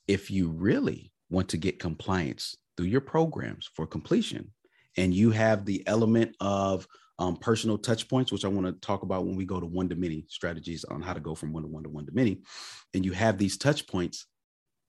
If 0.09 0.31
you 0.31 0.51
really 0.51 1.13
want 1.31 1.51
to 1.51 1.59
get 1.59 1.79
compliance 1.79 2.57
through 2.77 2.87
your 2.87 3.01
programs 3.01 3.69
for 3.75 3.87
completion, 3.87 4.53
and 4.99 5.13
you 5.13 5.31
have 5.31 5.67
the 5.67 5.87
element 5.87 6.35
of 6.41 6.87
um, 7.19 7.37
personal 7.37 7.79
touch 7.79 8.09
points, 8.09 8.31
which 8.31 8.45
I 8.45 8.49
want 8.49 8.67
to 8.67 8.73
talk 8.87 9.03
about 9.03 9.25
when 9.25 9.37
we 9.37 9.45
go 9.45 9.61
to 9.61 9.67
one 9.67 9.89
to 9.89 9.97
many 9.97 10.27
strategies 10.29 10.85
on 10.85 11.01
how 11.01 11.15
to 11.15 11.21
go 11.21 11.35
from 11.35 11.53
one 11.53 11.63
to 11.63 11.69
one 11.69 11.83
to 11.85 11.89
one 11.89 12.07
to 12.07 12.13
many, 12.13 12.41
and 12.95 13.05
you 13.05 13.13
have 13.13 13.39
these 13.39 13.57
touch 13.57 13.87
points, 13.87 14.27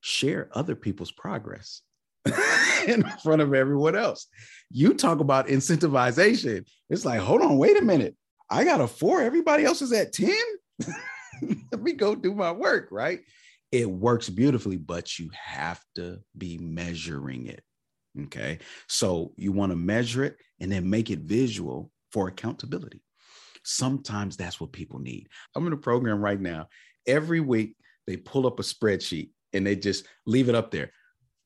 share 0.01 0.49
other 0.53 0.75
people's 0.75 1.11
progress. 1.11 1.81
in 2.87 3.03
front 3.23 3.41
of 3.41 3.53
everyone 3.53 3.95
else. 3.95 4.27
You 4.71 4.93
talk 4.93 5.19
about 5.19 5.47
incentivization. 5.47 6.65
It's 6.89 7.05
like, 7.05 7.19
hold 7.19 7.41
on, 7.41 7.57
wait 7.57 7.77
a 7.77 7.85
minute. 7.85 8.15
I 8.49 8.63
got 8.63 8.81
a 8.81 8.87
four, 8.87 9.21
everybody 9.21 9.65
else 9.65 9.81
is 9.81 9.91
at 9.93 10.13
10. 10.13 10.33
Let 11.71 11.81
me 11.81 11.93
go 11.93 12.15
do 12.15 12.33
my 12.33 12.51
work, 12.51 12.89
right? 12.91 13.19
It 13.71 13.89
works 13.89 14.29
beautifully, 14.29 14.77
but 14.77 15.19
you 15.19 15.29
have 15.33 15.81
to 15.95 16.19
be 16.37 16.57
measuring 16.57 17.47
it. 17.47 17.61
Okay. 18.23 18.59
So 18.87 19.33
you 19.35 19.51
want 19.51 19.71
to 19.71 19.75
measure 19.75 20.23
it 20.23 20.37
and 20.59 20.71
then 20.71 20.89
make 20.89 21.11
it 21.11 21.19
visual 21.19 21.91
for 22.17 22.29
accountability. 22.29 22.99
Sometimes 23.63 24.35
that's 24.35 24.59
what 24.59 24.71
people 24.71 24.97
need. 24.97 25.27
I'm 25.55 25.67
in 25.67 25.73
a 25.73 25.77
program 25.77 26.19
right 26.19 26.41
now. 26.41 26.67
Every 27.05 27.41
week, 27.41 27.75
they 28.07 28.17
pull 28.17 28.47
up 28.47 28.59
a 28.59 28.63
spreadsheet 28.63 29.29
and 29.53 29.67
they 29.67 29.75
just 29.75 30.07
leave 30.25 30.49
it 30.49 30.55
up 30.55 30.71
there. 30.71 30.91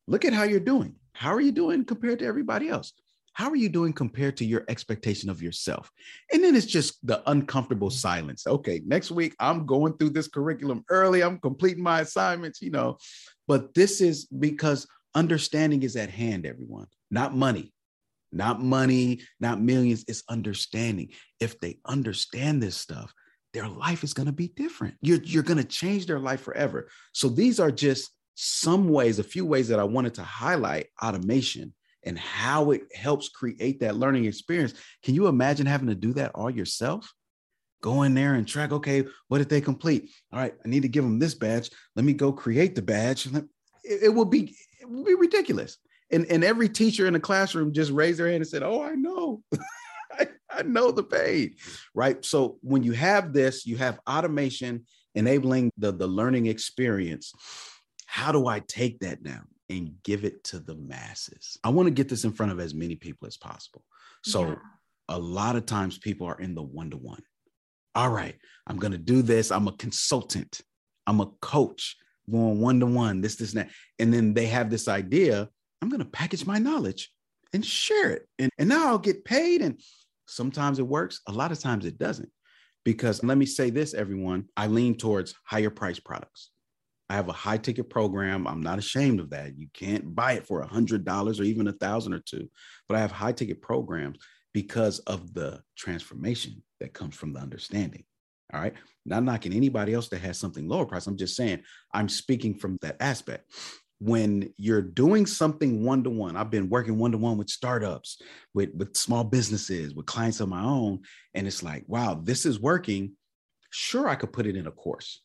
Look 0.07 0.23
at 0.23 0.31
how 0.31 0.43
you're 0.43 0.61
doing. 0.61 0.95
How 1.11 1.33
are 1.33 1.41
you 1.41 1.51
doing 1.51 1.83
compared 1.83 2.19
to 2.19 2.25
everybody 2.25 2.69
else? 2.69 2.93
How 3.33 3.49
are 3.49 3.57
you 3.57 3.67
doing 3.67 3.91
compared 3.91 4.37
to 4.37 4.45
your 4.45 4.63
expectation 4.69 5.29
of 5.29 5.41
yourself? 5.41 5.91
And 6.31 6.41
then 6.41 6.55
it's 6.55 6.65
just 6.65 7.05
the 7.05 7.21
uncomfortable 7.29 7.89
silence. 7.89 8.47
Okay, 8.47 8.81
next 8.85 9.11
week 9.11 9.35
I'm 9.41 9.65
going 9.65 9.97
through 9.97 10.11
this 10.11 10.29
curriculum 10.29 10.85
early, 10.89 11.21
I'm 11.21 11.39
completing 11.39 11.83
my 11.83 11.99
assignments, 11.99 12.61
you 12.61 12.71
know. 12.71 12.97
But 13.45 13.73
this 13.73 13.99
is 13.99 14.23
because 14.27 14.87
understanding 15.15 15.83
is 15.83 15.97
at 15.97 16.09
hand, 16.09 16.45
everyone, 16.45 16.87
not 17.09 17.35
money. 17.35 17.73
Not 18.31 18.61
money, 18.61 19.21
not 19.39 19.61
millions, 19.61 20.05
it's 20.07 20.23
understanding. 20.29 21.09
If 21.39 21.59
they 21.59 21.79
understand 21.85 22.61
this 22.61 22.77
stuff, 22.77 23.13
their 23.53 23.67
life 23.67 24.03
is 24.03 24.13
going 24.13 24.27
to 24.27 24.31
be 24.31 24.47
different. 24.55 24.95
You're, 25.01 25.21
you're 25.23 25.43
going 25.43 25.57
to 25.57 25.63
change 25.63 26.05
their 26.05 26.19
life 26.19 26.41
forever. 26.41 26.89
So 27.11 27.27
these 27.27 27.59
are 27.59 27.71
just 27.71 28.11
some 28.35 28.89
ways, 28.89 29.19
a 29.19 29.23
few 29.23 29.45
ways 29.45 29.67
that 29.67 29.79
I 29.79 29.83
wanted 29.83 30.13
to 30.15 30.23
highlight 30.23 30.87
automation 31.03 31.73
and 32.03 32.17
how 32.17 32.71
it 32.71 32.83
helps 32.95 33.29
create 33.29 33.81
that 33.81 33.97
learning 33.97 34.25
experience. 34.25 34.73
Can 35.03 35.15
you 35.15 35.27
imagine 35.27 35.65
having 35.65 35.89
to 35.89 35.95
do 35.95 36.13
that 36.13 36.31
all 36.33 36.49
yourself? 36.49 37.13
Go 37.81 38.03
in 38.03 38.13
there 38.13 38.35
and 38.35 38.47
track, 38.47 38.71
okay, 38.71 39.05
what 39.27 39.39
did 39.39 39.49
they 39.49 39.61
complete? 39.61 40.09
All 40.31 40.39
right, 40.39 40.53
I 40.63 40.67
need 40.67 40.83
to 40.83 40.87
give 40.87 41.03
them 41.03 41.19
this 41.19 41.35
badge. 41.35 41.69
Let 41.95 42.05
me 42.05 42.13
go 42.13 42.31
create 42.31 42.75
the 42.75 42.81
badge. 42.81 43.27
It, 43.27 44.03
it 44.03 44.09
will 44.09 44.25
be 44.25 44.55
it 44.79 44.89
will 44.89 45.03
be 45.03 45.15
ridiculous. 45.15 45.77
And, 46.11 46.25
and 46.27 46.43
every 46.43 46.69
teacher 46.69 47.07
in 47.07 47.13
the 47.13 47.19
classroom 47.19 47.73
just 47.73 47.91
raised 47.91 48.19
their 48.19 48.27
hand 48.27 48.37
and 48.37 48.47
said, 48.47 48.63
Oh, 48.63 48.81
I 48.81 48.95
know. 48.95 49.41
I, 50.11 50.27
I 50.49 50.61
know 50.63 50.91
the 50.91 51.03
pain. 51.03 51.55
Right. 51.93 52.23
So 52.25 52.57
when 52.61 52.83
you 52.83 52.91
have 52.93 53.33
this, 53.33 53.65
you 53.65 53.77
have 53.77 53.99
automation 54.09 54.85
enabling 55.15 55.71
the, 55.77 55.91
the 55.91 56.07
learning 56.07 56.47
experience 56.47 57.33
how 58.11 58.33
do 58.33 58.45
I 58.45 58.59
take 58.59 58.99
that 58.99 59.23
now 59.23 59.39
and 59.69 59.95
give 60.03 60.25
it 60.25 60.43
to 60.43 60.59
the 60.59 60.75
masses. 60.75 61.57
I 61.63 61.69
want 61.69 61.87
to 61.87 61.93
get 61.93 62.09
this 62.09 62.25
in 62.25 62.33
front 62.33 62.51
of 62.51 62.59
as 62.59 62.73
many 62.73 62.97
people 62.97 63.25
as 63.25 63.37
possible. 63.37 63.85
So 64.21 64.47
yeah. 64.47 64.55
a 65.07 65.17
lot 65.17 65.55
of 65.55 65.65
times 65.65 65.97
people 65.97 66.27
are 66.27 66.39
in 66.39 66.53
the 66.53 66.61
one 66.61 66.89
to 66.89 66.97
one. 66.97 67.23
All 67.95 68.09
right, 68.09 68.35
I'm 68.67 68.75
going 68.75 68.91
to 68.91 68.97
do 68.97 69.21
this. 69.21 69.49
I'm 69.49 69.69
a 69.69 69.71
consultant, 69.77 70.59
I'm 71.07 71.21
a 71.21 71.27
coach, 71.41 71.95
going 72.29 72.59
one 72.59 72.81
to 72.81 72.85
one, 72.85 73.21
this, 73.21 73.37
this, 73.37 73.53
and 73.53 73.61
that. 73.61 73.69
And 73.97 74.13
then 74.13 74.33
they 74.33 74.47
have 74.47 74.69
this 74.69 74.89
idea 74.89 75.47
I'm 75.81 75.89
going 75.89 75.99
to 75.99 76.05
package 76.05 76.45
my 76.45 76.59
knowledge 76.59 77.11
and 77.53 77.65
share 77.65 78.11
it. 78.11 78.27
And, 78.39 78.51
and 78.57 78.69
now 78.69 78.87
I'll 78.87 78.99
get 78.99 79.25
paid. 79.25 79.61
And 79.61 79.79
sometimes 80.27 80.79
it 80.79 80.87
works, 80.87 81.21
a 81.27 81.31
lot 81.31 81.51
of 81.51 81.59
times 81.59 81.85
it 81.85 81.97
doesn't. 81.97 82.29
Because 82.83 83.23
let 83.23 83.37
me 83.37 83.45
say 83.45 83.69
this, 83.69 83.93
everyone, 83.93 84.45
I 84.57 84.67
lean 84.67 84.95
towards 84.97 85.35
higher 85.45 85.69
price 85.69 85.99
products. 85.99 86.49
I 87.09 87.15
have 87.15 87.27
a 87.27 87.33
high 87.33 87.57
ticket 87.57 87.89
program. 87.89 88.47
I'm 88.47 88.63
not 88.63 88.79
ashamed 88.79 89.19
of 89.19 89.31
that. 89.31 89.57
You 89.57 89.67
can't 89.73 90.15
buy 90.15 90.33
it 90.33 90.47
for 90.47 90.61
a 90.61 90.67
hundred 90.67 91.03
dollars 91.03 91.39
or 91.39 91.43
even 91.43 91.67
a 91.67 91.73
thousand 91.73 92.13
or 92.13 92.19
two, 92.19 92.49
but 92.87 92.97
I 92.97 93.01
have 93.01 93.11
high 93.11 93.33
ticket 93.33 93.61
programs 93.61 94.17
because 94.53 94.99
of 94.99 95.33
the 95.33 95.61
transformation 95.77 96.63
that 96.79 96.93
comes 96.93 97.15
from 97.15 97.33
the 97.33 97.39
understanding. 97.39 98.05
All 98.53 98.61
right. 98.61 98.73
Not 99.05 99.23
knocking 99.23 99.53
anybody 99.53 99.93
else 99.93 100.09
that 100.09 100.21
has 100.21 100.37
something 100.37 100.67
lower 100.67 100.85
price. 100.85 101.07
I'm 101.07 101.17
just 101.17 101.35
saying 101.35 101.63
I'm 101.93 102.09
speaking 102.09 102.55
from 102.55 102.77
that 102.81 102.97
aspect 102.99 103.51
when 104.01 104.51
you're 104.57 104.81
doing 104.81 105.27
something 105.27 105.83
one 105.83 106.03
to 106.03 106.09
one, 106.09 106.35
I've 106.35 106.49
been 106.49 106.69
working 106.69 106.97
one 106.97 107.11
to 107.11 107.19
one 107.19 107.37
with 107.37 107.51
startups, 107.51 108.19
with, 108.51 108.71
with 108.73 108.97
small 108.97 109.23
businesses, 109.23 109.93
with 109.93 110.07
clients 110.07 110.39
of 110.39 110.49
my 110.49 110.63
own. 110.63 111.01
And 111.35 111.45
it's 111.45 111.61
like, 111.61 111.83
wow, 111.85 112.19
this 112.21 112.47
is 112.47 112.59
working. 112.59 113.11
Sure, 113.69 114.09
I 114.09 114.15
could 114.15 114.33
put 114.33 114.47
it 114.47 114.55
in 114.55 114.65
a 114.65 114.71
course 114.71 115.21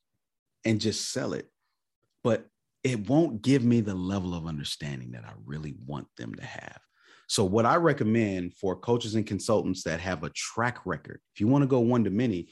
and 0.67 0.79
just 0.79 1.11
sell 1.11 1.33
it, 1.33 1.51
but 2.23 2.49
it 2.85 3.09
won't 3.09 3.41
give 3.41 3.65
me 3.65 3.81
the 3.81 3.95
level 3.95 4.35
of 4.35 4.47
understanding 4.47 5.13
that 5.13 5.25
I 5.25 5.33
really 5.47 5.75
want 5.87 6.09
them 6.19 6.35
to 6.35 6.45
have. 6.45 6.79
So, 7.29 7.45
what 7.45 7.65
I 7.65 7.77
recommend 7.77 8.55
for 8.55 8.77
coaches 8.77 9.15
and 9.15 9.27
consultants 9.27 9.85
that 9.85 10.01
have 10.01 10.23
a 10.23 10.31
track 10.31 10.85
record, 10.85 11.21
if 11.35 11.41
you 11.41 11.49
want 11.49 11.63
to 11.63 11.67
go 11.67 11.81
one 11.81 12.05
to 12.05 12.11
many, 12.11 12.49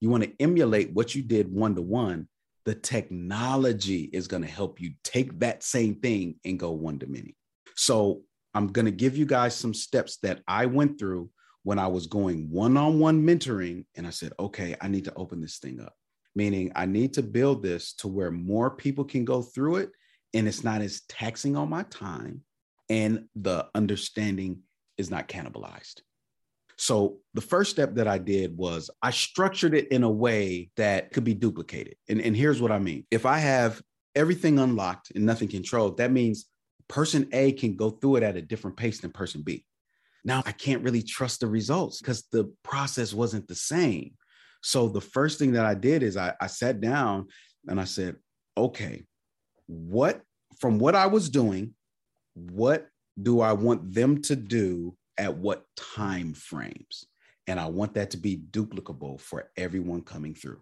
you 0.00 0.10
want 0.10 0.24
to 0.24 0.32
emulate 0.40 0.92
what 0.92 1.14
you 1.14 1.22
did 1.22 1.50
one 1.50 1.76
to 1.76 1.82
one 1.82 2.28
the 2.68 2.74
technology 2.74 4.10
is 4.12 4.28
going 4.28 4.42
to 4.42 4.48
help 4.48 4.78
you 4.78 4.92
take 5.02 5.40
that 5.40 5.62
same 5.62 5.94
thing 5.94 6.38
and 6.44 6.58
go 6.58 6.70
one 6.70 6.98
to 6.98 7.06
many. 7.06 7.34
So 7.76 8.24
I'm 8.52 8.66
going 8.66 8.84
to 8.84 8.90
give 8.90 9.16
you 9.16 9.24
guys 9.24 9.56
some 9.56 9.72
steps 9.72 10.18
that 10.18 10.42
I 10.46 10.66
went 10.66 10.98
through 10.98 11.30
when 11.62 11.78
I 11.78 11.86
was 11.86 12.08
going 12.08 12.50
one 12.50 12.76
on 12.76 13.00
one 13.00 13.22
mentoring. 13.22 13.86
And 13.96 14.06
I 14.06 14.10
said, 14.10 14.34
okay, 14.38 14.76
I 14.82 14.88
need 14.88 15.06
to 15.06 15.14
open 15.14 15.40
this 15.40 15.56
thing 15.56 15.80
up, 15.80 15.94
meaning 16.34 16.70
I 16.76 16.84
need 16.84 17.14
to 17.14 17.22
build 17.22 17.62
this 17.62 17.94
to 17.94 18.08
where 18.08 18.30
more 18.30 18.70
people 18.70 19.06
can 19.06 19.24
go 19.24 19.40
through 19.40 19.76
it 19.76 19.92
and 20.34 20.46
it's 20.46 20.62
not 20.62 20.82
as 20.82 21.00
taxing 21.08 21.56
on 21.56 21.70
my 21.70 21.84
time 21.84 22.42
and 22.90 23.28
the 23.34 23.66
understanding 23.74 24.58
is 24.98 25.10
not 25.10 25.26
cannibalized. 25.26 26.02
So 26.78 27.18
the 27.34 27.40
first 27.40 27.72
step 27.72 27.94
that 27.96 28.06
I 28.06 28.18
did 28.18 28.56
was 28.56 28.88
I 29.02 29.10
structured 29.10 29.74
it 29.74 29.88
in 29.88 30.04
a 30.04 30.10
way 30.10 30.70
that 30.76 31.12
could 31.12 31.24
be 31.24 31.34
duplicated. 31.34 31.96
And, 32.08 32.20
and 32.20 32.36
here's 32.36 32.62
what 32.62 32.70
I 32.70 32.78
mean. 32.78 33.04
If 33.10 33.26
I 33.26 33.38
have 33.38 33.82
everything 34.14 34.60
unlocked 34.60 35.10
and 35.14 35.26
nothing 35.26 35.48
controlled, 35.48 35.98
that 35.98 36.12
means 36.12 36.46
person 36.88 37.28
A 37.32 37.52
can 37.52 37.76
go 37.76 37.90
through 37.90 38.16
it 38.16 38.22
at 38.22 38.36
a 38.36 38.42
different 38.42 38.76
pace 38.76 39.00
than 39.00 39.10
person 39.10 39.42
B. 39.42 39.64
Now 40.24 40.42
I 40.46 40.52
can't 40.52 40.82
really 40.82 41.02
trust 41.02 41.40
the 41.40 41.48
results 41.48 42.00
because 42.00 42.24
the 42.30 42.52
process 42.62 43.12
wasn't 43.12 43.48
the 43.48 43.54
same. 43.56 44.12
So 44.62 44.88
the 44.88 45.00
first 45.00 45.38
thing 45.38 45.52
that 45.52 45.66
I 45.66 45.74
did 45.74 46.02
is 46.02 46.16
I, 46.16 46.34
I 46.40 46.46
sat 46.46 46.80
down 46.80 47.26
and 47.66 47.80
I 47.80 47.84
said, 47.84 48.16
okay, 48.56 49.04
what 49.66 50.20
from 50.60 50.78
what 50.78 50.94
I 50.94 51.06
was 51.06 51.28
doing, 51.28 51.74
what 52.34 52.86
do 53.20 53.40
I 53.40 53.52
want 53.52 53.92
them 53.92 54.22
to 54.22 54.36
do 54.36 54.96
at 55.18 55.36
what 55.36 55.64
time 55.76 56.32
frames. 56.32 57.06
And 57.46 57.58
I 57.58 57.66
want 57.66 57.94
that 57.94 58.10
to 58.10 58.16
be 58.16 58.36
duplicable 58.36 59.20
for 59.20 59.50
everyone 59.56 60.02
coming 60.02 60.34
through. 60.34 60.60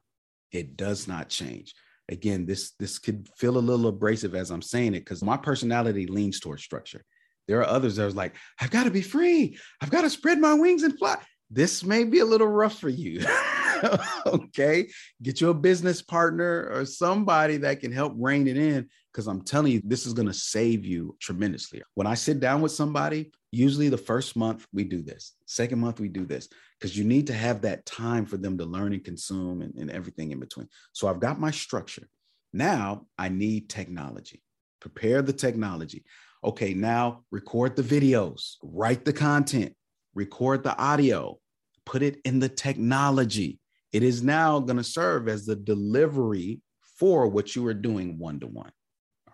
It 0.52 0.76
does 0.76 1.06
not 1.06 1.28
change. 1.28 1.74
Again, 2.08 2.46
this 2.46 2.72
this 2.78 2.98
could 2.98 3.28
feel 3.36 3.58
a 3.58 3.58
little 3.58 3.88
abrasive 3.88 4.34
as 4.34 4.50
I'm 4.50 4.62
saying 4.62 4.94
it 4.94 5.00
because 5.00 5.22
my 5.22 5.36
personality 5.36 6.06
leans 6.06 6.40
towards 6.40 6.62
structure. 6.62 7.04
There 7.48 7.60
are 7.60 7.66
others 7.66 7.96
that 7.96 8.06
are 8.06 8.10
like, 8.10 8.34
I've 8.60 8.70
got 8.70 8.84
to 8.84 8.90
be 8.90 9.02
free. 9.02 9.58
I've 9.80 9.90
got 9.90 10.02
to 10.02 10.10
spread 10.10 10.38
my 10.38 10.54
wings 10.54 10.82
and 10.82 10.98
fly. 10.98 11.18
This 11.50 11.84
may 11.84 12.04
be 12.04 12.20
a 12.20 12.24
little 12.24 12.48
rough 12.48 12.78
for 12.78 12.88
you. 12.88 13.24
okay. 14.26 14.88
Get 15.22 15.40
you 15.40 15.50
a 15.50 15.54
business 15.54 16.02
partner 16.02 16.70
or 16.72 16.84
somebody 16.84 17.56
that 17.58 17.80
can 17.80 17.92
help 17.92 18.14
rein 18.16 18.46
it 18.46 18.56
in 18.56 18.88
because 19.12 19.26
I'm 19.26 19.42
telling 19.42 19.72
you, 19.72 19.80
this 19.84 20.06
is 20.06 20.12
going 20.12 20.28
to 20.28 20.34
save 20.34 20.84
you 20.84 21.16
tremendously. 21.20 21.82
When 21.94 22.06
I 22.06 22.14
sit 22.14 22.38
down 22.38 22.60
with 22.60 22.72
somebody, 22.72 23.32
usually 23.50 23.88
the 23.88 23.96
first 23.96 24.36
month 24.36 24.66
we 24.72 24.84
do 24.84 25.02
this, 25.02 25.32
second 25.46 25.78
month 25.78 26.00
we 26.00 26.08
do 26.08 26.26
this, 26.26 26.48
because 26.78 26.96
you 26.96 27.04
need 27.04 27.26
to 27.28 27.32
have 27.32 27.62
that 27.62 27.86
time 27.86 28.26
for 28.26 28.36
them 28.36 28.58
to 28.58 28.64
learn 28.66 28.92
and 28.92 29.02
consume 29.02 29.62
and, 29.62 29.74
and 29.76 29.90
everything 29.90 30.32
in 30.32 30.40
between. 30.40 30.68
So 30.92 31.08
I've 31.08 31.20
got 31.20 31.40
my 31.40 31.50
structure. 31.50 32.08
Now 32.52 33.06
I 33.18 33.28
need 33.30 33.70
technology. 33.70 34.42
Prepare 34.80 35.22
the 35.22 35.32
technology. 35.32 36.04
Okay, 36.44 36.74
now 36.74 37.24
record 37.30 37.74
the 37.74 37.82
videos, 37.82 38.56
write 38.62 39.04
the 39.04 39.12
content, 39.12 39.74
record 40.14 40.62
the 40.62 40.76
audio, 40.76 41.38
put 41.86 42.02
it 42.02 42.20
in 42.24 42.38
the 42.38 42.48
technology. 42.48 43.58
It 43.96 44.02
is 44.02 44.22
now 44.22 44.60
going 44.60 44.76
to 44.76 44.84
serve 44.84 45.26
as 45.26 45.46
the 45.46 45.56
delivery 45.56 46.60
for 46.98 47.28
what 47.28 47.56
you 47.56 47.66
are 47.66 47.72
doing 47.72 48.18
one 48.18 48.38
to 48.40 48.46
one. 48.46 48.70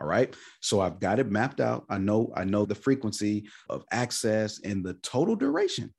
All 0.00 0.06
right. 0.06 0.32
So 0.60 0.80
I've 0.80 1.00
got 1.00 1.18
it 1.18 1.32
mapped 1.32 1.60
out. 1.60 1.84
I 1.90 1.98
know, 1.98 2.32
I 2.36 2.44
know 2.44 2.64
the 2.64 2.76
frequency 2.76 3.48
of 3.68 3.82
access 3.90 4.60
and 4.62 4.84
the 4.84 4.94
total 5.02 5.34
duration. 5.34 5.92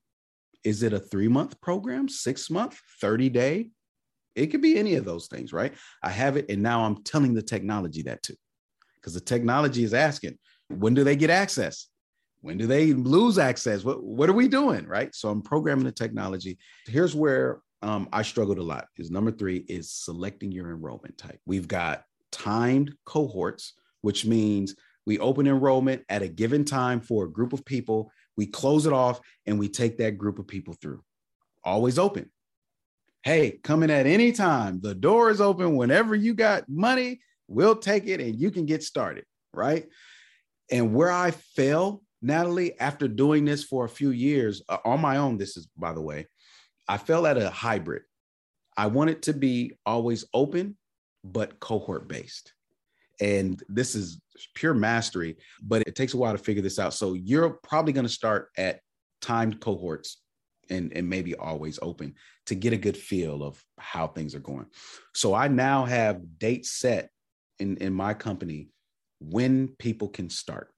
Is 0.64 0.82
it 0.82 0.94
a 0.94 1.00
three 1.00 1.28
month 1.28 1.60
program, 1.60 2.08
six 2.08 2.50
month, 2.50 2.80
30 3.02 3.28
day? 3.32 3.70
It 4.34 4.48
could 4.48 4.62
be 4.62 4.80
any 4.80 4.96
of 4.96 5.04
those 5.04 5.28
things, 5.28 5.52
right? 5.52 5.74
I 6.02 6.12
have 6.12 6.38
it. 6.38 6.50
And 6.50 6.64
now 6.64 6.86
I'm 6.86 7.04
telling 7.04 7.34
the 7.34 7.42
technology 7.42 8.04
that 8.04 8.24
too, 8.24 8.38
because 8.96 9.14
the 9.14 9.20
technology 9.20 9.84
is 9.84 9.94
asking, 9.94 10.38
when 10.70 10.94
do 10.94 11.04
they 11.04 11.18
get 11.18 11.30
access? 11.30 11.90
When 12.40 12.58
do 12.58 12.66
they 12.66 12.94
lose 12.94 13.38
access? 13.38 13.84
What, 13.84 14.02
what 14.02 14.30
are 14.30 14.34
we 14.34 14.48
doing? 14.48 14.88
Right. 14.88 15.14
So 15.14 15.28
I'm 15.28 15.42
programming 15.42 15.84
the 15.84 15.92
technology. 15.92 16.58
Here's 16.86 17.14
where 17.14 17.60
um, 17.84 18.10
I 18.12 18.24
struggled 18.24 18.58
a 18.58 18.64
lot 18.64 18.88
is 18.98 19.12
number 19.12 19.32
three 19.32 19.58
is 19.68 19.92
selecting 19.92 20.52
your 20.52 20.72
enrollment 20.72 21.18
type. 21.18 21.40
We've 21.46 21.68
got 21.68 22.04
timed 22.32 22.96
cohorts 23.06 23.74
which 24.04 24.26
means 24.26 24.76
we 25.06 25.18
open 25.18 25.48
enrollment 25.48 26.04
at 26.10 26.22
a 26.22 26.28
given 26.28 26.64
time 26.64 27.02
for 27.02 27.24
a 27.24 27.32
group 27.32 27.52
of 27.52 27.66
people. 27.66 28.12
We 28.38 28.46
close 28.46 28.86
it 28.86 28.94
off 28.94 29.20
and 29.48 29.58
we 29.58 29.68
take 29.68 29.98
that 29.98 30.18
group 30.18 30.40
of 30.40 30.48
people 30.48 30.76
through. 30.80 31.02
Always 31.64 31.98
open. 31.98 32.30
Hey, 33.24 33.60
come 33.64 33.82
in 33.82 33.90
at 33.90 34.06
any 34.06 34.34
time. 34.34 34.82
The 34.82 34.94
door 34.94 35.30
is 35.30 35.42
open 35.42 35.78
whenever 35.78 36.16
you 36.16 36.34
got 36.34 36.68
money. 36.68 37.22
We'll 37.48 37.78
take 37.78 38.08
it 38.08 38.20
and 38.20 38.40
you 38.40 38.52
can 38.52 38.66
get 38.66 38.84
started. 38.84 39.24
Right. 39.54 39.88
And 40.70 40.94
where 40.94 41.12
I 41.12 41.32
fail, 41.32 42.04
Natalie, 42.22 42.78
after 42.80 43.08
doing 43.08 43.46
this 43.46 43.64
for 43.64 43.86
a 43.86 43.90
few 43.90 44.10
years 44.10 44.62
uh, 44.68 44.78
on 44.84 45.00
my 45.00 45.18
own, 45.18 45.38
this 45.38 45.56
is 45.56 45.68
by 45.78 45.94
the 45.94 46.02
way, 46.02 46.28
I 46.88 46.98
fell 46.98 47.26
at 47.26 47.38
a 47.38 47.50
hybrid. 47.50 48.04
I 48.76 48.88
want 48.88 49.10
it 49.10 49.24
to 49.24 49.34
be 49.34 49.78
always 49.86 50.26
open, 50.34 50.78
but 51.24 51.60
cohort 51.60 52.08
based. 52.08 52.54
And 53.22 53.62
this 53.70 53.96
is 53.96 54.20
pure 54.56 54.74
mastery, 54.74 55.38
but 55.62 55.84
it 55.88 55.96
takes 55.96 56.14
a 56.14 56.18
while 56.18 56.34
to 56.34 56.44
figure 56.44 56.64
this 56.64 56.80
out. 56.80 56.94
So 56.94 57.14
you're 57.14 57.50
probably 57.50 57.94
going 57.94 58.08
to 58.08 58.12
start 58.12 58.50
at 58.58 58.80
timed 59.22 59.60
cohorts 59.62 60.22
and, 60.70 60.92
and 60.96 61.08
maybe 61.08 61.36
always 61.36 61.80
open 61.82 62.16
to 62.48 62.56
get 62.56 62.74
a 62.74 62.78
good 62.78 62.98
feel 62.98 63.44
of 63.44 63.64
how 63.78 64.08
things 64.08 64.34
are 64.36 64.40
going. 64.40 64.66
So 65.14 65.34
I 65.34 65.48
now 65.48 65.86
have 65.86 66.40
dates 66.40 66.72
set 66.72 67.10
in, 67.60 67.78
in 67.78 67.94
my 67.94 68.14
company 68.14 68.70
when 69.20 69.70
people 69.80 70.10
can 70.10 70.30
start. 70.30 70.72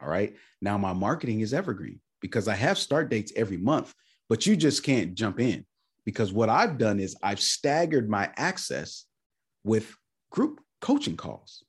All 0.00 0.08
right. 0.08 0.34
Now 0.60 0.78
my 0.78 0.92
marketing 0.92 1.40
is 1.40 1.54
evergreen 1.54 2.00
because 2.20 2.48
I 2.48 2.54
have 2.54 2.78
start 2.78 3.10
dates 3.10 3.32
every 3.36 3.56
month, 3.56 3.94
but 4.28 4.46
you 4.46 4.56
just 4.56 4.82
can't 4.82 5.14
jump 5.14 5.40
in 5.40 5.64
because 6.04 6.32
what 6.32 6.48
I've 6.48 6.78
done 6.78 7.00
is 7.00 7.16
I've 7.22 7.40
staggered 7.40 8.08
my 8.08 8.30
access 8.36 9.04
with 9.64 9.94
group 10.30 10.60
coaching 10.80 11.16
calls. 11.16 11.64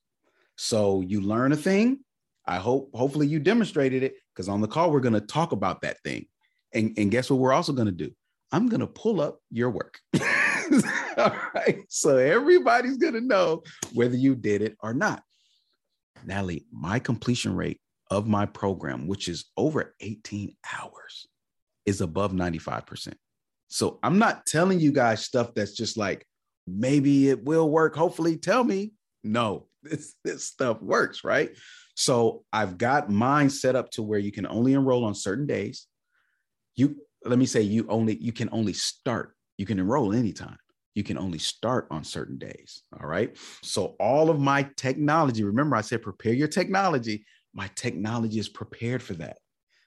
So 0.58 1.02
you 1.02 1.22
learn 1.22 1.52
a 1.52 1.58
thing. 1.58 2.00
I 2.46 2.58
hope, 2.58 2.90
hopefully, 2.94 3.28
you 3.28 3.40
demonstrated 3.40 4.04
it 4.04 4.16
because 4.34 4.50
on 4.50 4.62
the 4.62 4.68
call, 4.68 4.92
we're 4.92 5.00
going 5.00 5.14
to 5.14 5.22
talk 5.22 5.52
about 5.52 5.82
that 5.82 5.98
thing. 6.04 6.28
And, 6.74 6.94
and 6.98 7.10
guess 7.10 7.30
what? 7.30 7.40
We're 7.40 7.54
also 7.54 7.74
going 7.74 7.88
to 7.88 7.92
do? 7.92 8.12
I'm 8.52 8.68
going 8.70 8.82
to 8.82 8.88
pull 8.88 9.22
up 9.22 9.40
your 9.50 9.72
work. 9.72 10.00
All 11.18 11.36
right. 11.54 11.80
So 11.90 12.18
everybody's 12.18 12.98
going 12.98 13.14
to 13.14 13.22
know 13.22 13.64
whether 13.94 14.16
you 14.16 14.36
did 14.36 14.62
it 14.62 14.76
or 14.82 14.94
not. 14.94 15.24
Natalie, 16.26 16.66
my 16.72 17.00
completion 17.00 17.56
rate 17.56 17.80
of 18.12 18.28
my 18.28 18.46
program, 18.46 19.08
which 19.08 19.28
is 19.28 19.46
over 19.58 19.96
18 20.00 20.56
hours, 20.80 21.28
is 21.86 22.02
above 22.02 22.32
95%. 22.32 23.14
So 23.68 24.00
I'm 24.04 24.20
not 24.20 24.46
telling 24.46 24.80
you 24.80 24.92
guys 24.92 25.24
stuff 25.24 25.54
that's 25.54 25.74
just 25.74 25.98
like, 25.98 26.26
maybe 26.68 27.30
it 27.30 27.44
will 27.44 27.70
work. 27.70 27.96
Hopefully, 27.96 28.38
tell 28.38 28.64
me. 28.64 28.94
No, 29.24 29.68
this 29.84 30.16
this 30.24 30.46
stuff 30.46 30.82
works, 30.82 31.24
right? 31.24 31.52
So 31.96 32.44
I've 32.52 32.78
got 32.78 33.10
mine 33.10 33.50
set 33.50 33.76
up 33.76 33.90
to 33.92 34.04
where 34.04 34.20
you 34.20 34.32
can 34.32 34.46
only 34.46 34.74
enroll 34.74 35.06
on 35.06 35.16
certain 35.16 35.48
days. 35.48 35.88
You 36.76 36.98
let 37.24 37.40
me 37.40 37.46
say 37.46 37.62
you 37.62 37.88
only 37.90 38.18
you 38.18 38.32
can 38.32 38.50
only 38.52 38.74
start. 38.74 39.36
You 39.58 39.66
can 39.66 39.80
enroll 39.80 40.14
anytime. 40.14 40.58
You 40.94 41.04
can 41.04 41.18
only 41.18 41.40
start 41.40 41.88
on 41.92 42.04
certain 42.04 42.38
days. 42.38 42.84
All 43.00 43.08
right. 43.08 43.36
So 43.64 43.96
all 44.00 44.30
of 44.30 44.40
my 44.40 44.70
technology, 44.78 45.44
remember 45.44 45.76
I 45.76 45.82
said 45.82 46.02
prepare 46.02 46.34
your 46.34 46.48
technology. 46.48 47.26
My 47.54 47.70
technology 47.76 48.40
is 48.40 48.50
prepared 48.50 49.02
for 49.02 49.14
that. 49.16 49.38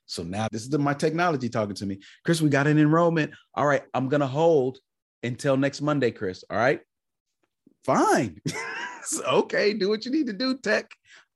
So 0.08 0.22
now 0.22 0.48
this 0.50 0.62
is 0.62 0.70
the, 0.70 0.78
my 0.78 0.94
technology 0.94 1.48
talking 1.50 1.74
to 1.76 1.86
me. 1.86 2.00
Chris, 2.24 2.40
we 2.40 2.48
got 2.48 2.66
an 2.66 2.78
enrollment. 2.78 3.32
All 3.54 3.66
right, 3.66 3.82
I'm 3.92 4.08
gonna 4.08 4.26
hold 4.26 4.78
until 5.22 5.56
next 5.56 5.82
Monday, 5.82 6.10
Chris. 6.10 6.44
All 6.50 6.56
right. 6.56 6.80
Fine. 7.84 8.40
okay, 9.32 9.74
do 9.74 9.88
what 9.88 10.04
you 10.04 10.10
need 10.10 10.26
to 10.26 10.32
do, 10.32 10.56
tech. 10.58 10.90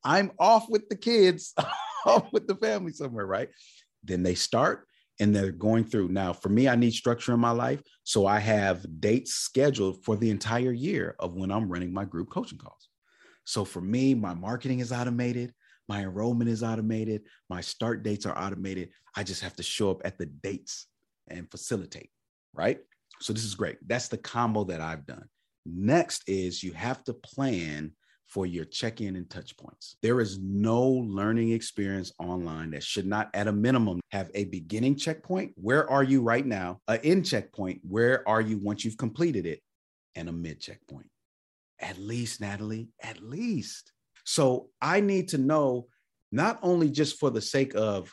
I'm 0.04 0.32
off 0.38 0.68
with 0.68 0.88
the 0.88 0.96
kids, 0.96 1.54
off 2.06 2.32
with 2.32 2.48
the 2.48 2.56
family 2.56 2.92
somewhere, 2.92 3.26
right? 3.26 3.50
Then 4.02 4.22
they 4.22 4.34
start 4.34 4.86
and 5.20 5.34
they're 5.34 5.52
going 5.52 5.84
through. 5.84 6.08
Now, 6.08 6.32
for 6.32 6.48
me, 6.48 6.66
I 6.66 6.74
need 6.74 6.92
structure 6.92 7.34
in 7.34 7.40
my 7.40 7.50
life. 7.50 7.82
So 8.04 8.26
I 8.26 8.38
have 8.38 8.84
dates 9.00 9.34
scheduled 9.34 10.02
for 10.04 10.16
the 10.16 10.30
entire 10.30 10.72
year 10.72 11.14
of 11.18 11.34
when 11.34 11.52
I'm 11.52 11.70
running 11.70 11.92
my 11.92 12.04
group 12.04 12.30
coaching 12.30 12.58
calls. 12.58 12.88
So 13.44 13.64
for 13.64 13.80
me, 13.80 14.14
my 14.14 14.34
marketing 14.34 14.80
is 14.80 14.92
automated, 14.92 15.52
my 15.88 16.02
enrollment 16.02 16.50
is 16.50 16.62
automated, 16.62 17.22
my 17.48 17.60
start 17.60 18.02
dates 18.02 18.26
are 18.26 18.36
automated. 18.36 18.90
I 19.16 19.22
just 19.22 19.42
have 19.42 19.56
to 19.56 19.62
show 19.62 19.90
up 19.90 20.02
at 20.04 20.18
the 20.18 20.26
dates 20.26 20.86
and 21.28 21.50
facilitate, 21.50 22.10
right? 22.54 22.80
So 23.20 23.32
this 23.32 23.44
is 23.44 23.54
great. 23.54 23.76
That's 23.86 24.08
the 24.08 24.18
combo 24.18 24.64
that 24.64 24.80
I've 24.80 25.06
done. 25.06 25.28
Next 25.64 26.22
is 26.26 26.62
you 26.62 26.72
have 26.72 27.04
to 27.04 27.14
plan 27.14 27.92
for 28.26 28.46
your 28.46 28.64
check 28.64 29.02
in 29.02 29.14
and 29.14 29.28
touch 29.28 29.54
points. 29.58 29.96
There 30.00 30.20
is 30.20 30.38
no 30.38 30.82
learning 30.82 31.52
experience 31.52 32.12
online 32.18 32.70
that 32.70 32.82
should 32.82 33.06
not, 33.06 33.28
at 33.34 33.46
a 33.46 33.52
minimum, 33.52 34.00
have 34.10 34.30
a 34.34 34.44
beginning 34.44 34.96
checkpoint. 34.96 35.52
Where 35.56 35.88
are 35.90 36.02
you 36.02 36.22
right 36.22 36.46
now? 36.46 36.80
A 36.88 36.98
end 37.04 37.26
checkpoint. 37.26 37.82
Where 37.86 38.26
are 38.26 38.40
you 38.40 38.58
once 38.58 38.84
you've 38.84 38.96
completed 38.96 39.44
it? 39.44 39.60
And 40.14 40.30
a 40.30 40.32
mid 40.32 40.60
checkpoint. 40.60 41.10
At 41.78 41.98
least, 41.98 42.40
Natalie, 42.40 42.88
at 43.02 43.22
least. 43.22 43.92
So 44.24 44.68
I 44.80 45.00
need 45.00 45.28
to 45.28 45.38
know 45.38 45.88
not 46.30 46.58
only 46.62 46.90
just 46.90 47.18
for 47.18 47.30
the 47.30 47.40
sake 47.40 47.74
of 47.74 48.12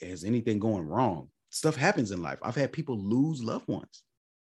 is 0.00 0.24
anything 0.24 0.58
going 0.58 0.86
wrong? 0.86 1.28
Stuff 1.50 1.76
happens 1.76 2.10
in 2.10 2.22
life. 2.22 2.38
I've 2.42 2.54
had 2.54 2.72
people 2.72 2.98
lose 2.98 3.42
loved 3.42 3.68
ones, 3.68 4.02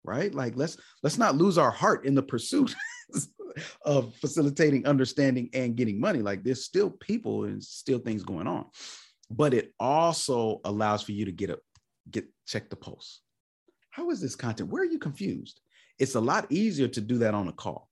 right? 0.04 0.34
Like 0.34 0.56
let's 0.56 0.78
let's 1.02 1.18
not 1.18 1.36
lose 1.36 1.58
our 1.58 1.72
heart 1.72 2.06
in 2.06 2.16
the 2.16 2.24
pursuit 2.24 2.74
of 3.86 4.16
facilitating 4.16 4.86
understanding 4.86 5.50
and 5.54 5.76
getting 5.76 6.00
money. 6.00 6.20
Like 6.20 6.44
there's 6.44 6.64
still 6.64 6.90
people 6.90 7.46
and 7.46 7.64
still 7.64 8.00
things 8.00 8.24
going 8.24 8.48
on. 8.48 8.66
But 9.30 9.54
it 9.54 9.74
also 9.80 10.62
allows 10.64 11.02
for 11.04 11.12
you 11.12 11.26
to 11.26 11.32
get 11.32 11.50
a 11.50 11.60
get 12.10 12.26
check 12.48 12.70
the 12.70 12.76
pulse. 12.76 13.22
How 13.92 14.10
is 14.10 14.22
this 14.22 14.36
content? 14.36 14.70
Where 14.70 14.84
are 14.84 14.92
you 14.92 15.00
confused? 15.00 15.60
It's 16.00 16.16
a 16.16 16.22
lot 16.22 16.52
easier 16.52 16.88
to 16.88 17.02
do 17.02 17.20
that 17.20 17.34
on 17.34 17.48
a 17.48 17.54
call, 17.54 17.90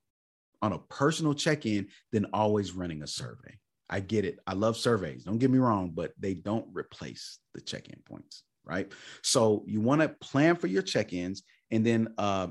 on 0.61 0.73
a 0.73 0.79
personal 0.79 1.33
check-in 1.33 1.87
than 2.11 2.27
always 2.33 2.73
running 2.73 3.03
a 3.03 3.07
survey. 3.07 3.57
I 3.89 3.99
get 3.99 4.25
it. 4.25 4.39
I 4.47 4.53
love 4.53 4.77
surveys. 4.77 5.23
Don't 5.23 5.37
get 5.37 5.51
me 5.51 5.57
wrong, 5.57 5.91
but 5.93 6.13
they 6.19 6.33
don't 6.33 6.67
replace 6.71 7.39
the 7.53 7.61
check-in 7.61 7.99
points, 8.05 8.43
right? 8.63 8.91
So 9.21 9.63
you 9.67 9.81
want 9.81 10.01
to 10.01 10.09
plan 10.09 10.55
for 10.55 10.67
your 10.67 10.81
check-ins, 10.81 11.43
and 11.71 11.85
then 11.85 12.13
uh, 12.17 12.47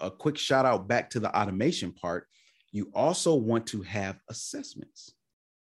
a 0.00 0.10
quick 0.10 0.38
shout 0.38 0.66
out 0.66 0.88
back 0.88 1.10
to 1.10 1.20
the 1.20 1.36
automation 1.36 1.92
part 1.92 2.26
you 2.72 2.90
also 2.94 3.34
want 3.34 3.66
to 3.66 3.82
have 3.82 4.18
assessments 4.30 5.12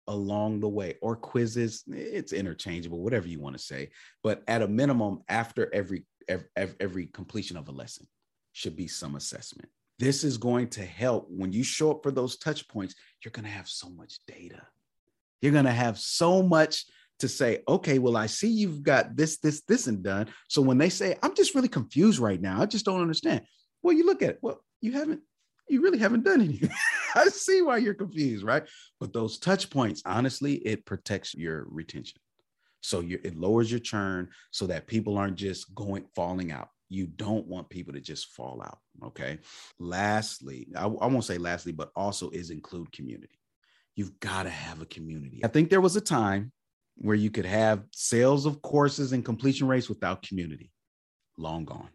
along 0.08 0.60
the 0.60 0.70
way 0.70 0.96
or 1.02 1.16
quizzes 1.16 1.84
it's 1.88 2.32
interchangeable 2.32 3.02
whatever 3.02 3.28
you 3.28 3.40
want 3.40 3.58
to 3.58 3.62
say 3.62 3.90
but 4.24 4.44
at 4.48 4.62
a 4.62 4.68
minimum 4.68 5.22
after 5.28 5.74
every 5.74 6.06
every, 6.28 6.48
every 6.80 7.06
completion 7.08 7.58
of 7.58 7.68
a 7.68 7.72
lesson 7.72 8.08
should 8.54 8.76
be 8.76 8.88
some 8.88 9.16
assessment 9.16 9.70
this 10.00 10.24
is 10.24 10.38
going 10.38 10.68
to 10.68 10.84
help 10.84 11.28
when 11.30 11.54
you 11.54 11.64
show 11.64 11.92
up 11.92 12.04
for 12.04 12.12
those 12.12 12.38
touch 12.38 12.68
points 12.68 12.96
you're 13.24 13.32
going 13.32 13.46
to 13.46 13.52
have 13.52 13.68
so 13.68 13.90
much 13.90 14.20
data 14.28 14.62
you're 15.42 15.52
going 15.52 15.66
to 15.66 15.72
have 15.72 15.98
so 15.98 16.42
much 16.42 16.86
to 17.20 17.28
say 17.28 17.62
okay 17.68 18.00
well 18.00 18.18
i 18.18 18.26
see 18.26 18.50
you've 18.50 18.84
got 18.84 19.16
this 19.16 19.38
this 19.38 19.62
this 19.62 19.88
and 19.88 20.04
done 20.04 20.28
so 20.50 20.62
when 20.62 20.78
they 20.78 20.90
say 20.90 21.16
i'm 21.24 21.36
just 21.36 21.56
really 21.56 21.68
confused 21.68 22.20
right 22.20 22.42
now 22.42 22.62
i 22.62 22.66
just 22.66 22.86
don't 22.86 23.02
understand 23.02 23.42
well 23.82 23.96
you 23.96 24.06
look 24.06 24.22
at 24.22 24.32
it 24.32 24.40
well 24.42 24.62
you 24.82 24.92
haven't 24.92 25.22
you 25.68 25.82
really 25.82 25.98
haven't 25.98 26.24
done 26.24 26.42
anything. 26.42 26.70
I 27.16 27.26
see 27.30 27.62
why 27.62 27.78
you're 27.78 27.94
confused, 27.94 28.44
right? 28.44 28.64
But 29.00 29.14
those 29.14 29.40
touch 29.40 29.70
points, 29.70 30.02
honestly, 30.06 30.56
it 30.56 30.86
protects 30.86 31.34
your 31.34 31.66
retention. 31.70 32.20
So 32.82 33.00
you, 33.00 33.20
it 33.24 33.38
lowers 33.38 33.72
your 33.72 33.80
churn 33.80 34.30
so 34.52 34.68
that 34.68 34.88
people 34.88 35.18
aren't 35.18 35.38
just 35.38 35.74
going 35.74 36.06
falling 36.16 36.52
out. 36.52 36.70
You 36.96 37.08
don't 37.08 37.46
want 37.46 37.70
people 37.70 37.92
to 37.94 38.00
just 38.00 38.28
fall 38.28 38.62
out. 38.62 38.78
Okay. 39.04 39.40
Lastly, 39.80 40.70
I, 40.78 40.86
I 40.86 41.08
won't 41.08 41.26
say 41.26 41.38
lastly, 41.38 41.74
but 41.74 41.92
also 41.94 42.30
is 42.30 42.52
include 42.52 42.94
community. 42.94 43.38
You've 43.98 44.18
got 44.22 44.44
to 44.44 44.50
have 44.50 44.82
a 44.82 44.86
community. 44.86 45.42
I 45.44 45.50
think 45.50 45.70
there 45.70 45.82
was 45.82 45.98
a 45.98 46.02
time 46.02 46.54
where 46.96 47.18
you 47.18 47.30
could 47.30 47.46
have 47.46 47.84
sales 47.92 48.46
of 48.46 48.62
courses 48.62 49.12
and 49.12 49.26
completion 49.26 49.68
rates 49.68 49.90
without 49.90 50.22
community. 50.22 50.72
Long 51.38 51.66
gone. 51.66 51.90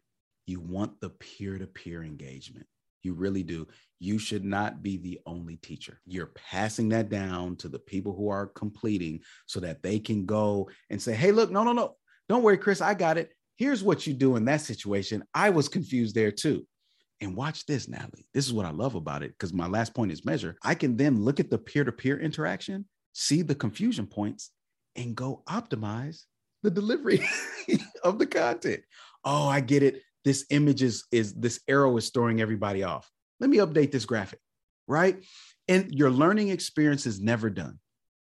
You 0.44 0.60
want 0.60 1.00
the 1.00 1.08
peer 1.08 1.58
to 1.58 1.66
peer 1.66 2.04
engagement. 2.04 2.66
You 3.02 3.14
really 3.14 3.42
do. 3.42 3.68
You 4.00 4.18
should 4.18 4.44
not 4.44 4.82
be 4.82 4.98
the 4.98 5.18
only 5.24 5.56
teacher. 5.56 5.98
You're 6.04 6.32
passing 6.34 6.90
that 6.90 7.08
down 7.08 7.56
to 7.56 7.68
the 7.68 7.78
people 7.78 8.14
who 8.14 8.28
are 8.28 8.48
completing 8.48 9.20
so 9.46 9.60
that 9.60 9.82
they 9.82 9.98
can 9.98 10.26
go 10.26 10.68
and 10.90 11.00
say, 11.00 11.14
hey, 11.14 11.32
look, 11.32 11.50
no, 11.50 11.64
no, 11.64 11.72
no. 11.72 11.96
Don't 12.28 12.42
worry, 12.42 12.58
Chris, 12.58 12.82
I 12.82 12.92
got 12.92 13.16
it. 13.16 13.32
Here's 13.60 13.84
what 13.84 14.06
you 14.06 14.14
do 14.14 14.36
in 14.36 14.46
that 14.46 14.62
situation. 14.62 15.22
I 15.34 15.50
was 15.50 15.68
confused 15.68 16.14
there 16.14 16.32
too. 16.32 16.66
And 17.20 17.36
watch 17.36 17.66
this, 17.66 17.88
Natalie. 17.88 18.26
This 18.32 18.46
is 18.46 18.54
what 18.54 18.64
I 18.64 18.70
love 18.70 18.94
about 18.94 19.22
it 19.22 19.32
because 19.32 19.52
my 19.52 19.66
last 19.66 19.92
point 19.92 20.12
is 20.12 20.24
measure. 20.24 20.56
I 20.64 20.74
can 20.74 20.96
then 20.96 21.22
look 21.22 21.40
at 21.40 21.50
the 21.50 21.58
peer 21.58 21.84
to 21.84 21.92
peer 21.92 22.18
interaction, 22.18 22.86
see 23.12 23.42
the 23.42 23.54
confusion 23.54 24.06
points, 24.06 24.50
and 24.96 25.14
go 25.14 25.42
optimize 25.46 26.22
the 26.62 26.70
delivery 26.70 27.20
of 28.02 28.18
the 28.18 28.24
content. 28.26 28.80
Oh, 29.26 29.46
I 29.46 29.60
get 29.60 29.82
it 29.82 30.00
this 30.24 30.46
image 30.48 30.82
is 30.82 31.04
is 31.12 31.34
this 31.34 31.60
arrow 31.68 31.94
is 31.98 32.08
throwing 32.08 32.40
everybody 32.40 32.82
off. 32.82 33.10
Let 33.40 33.50
me 33.50 33.58
update 33.58 33.92
this 33.92 34.06
graphic, 34.06 34.40
right? 34.88 35.22
And 35.68 35.94
your 35.94 36.08
learning 36.08 36.48
experience 36.48 37.04
is 37.04 37.20
never 37.20 37.50
done. 37.50 37.78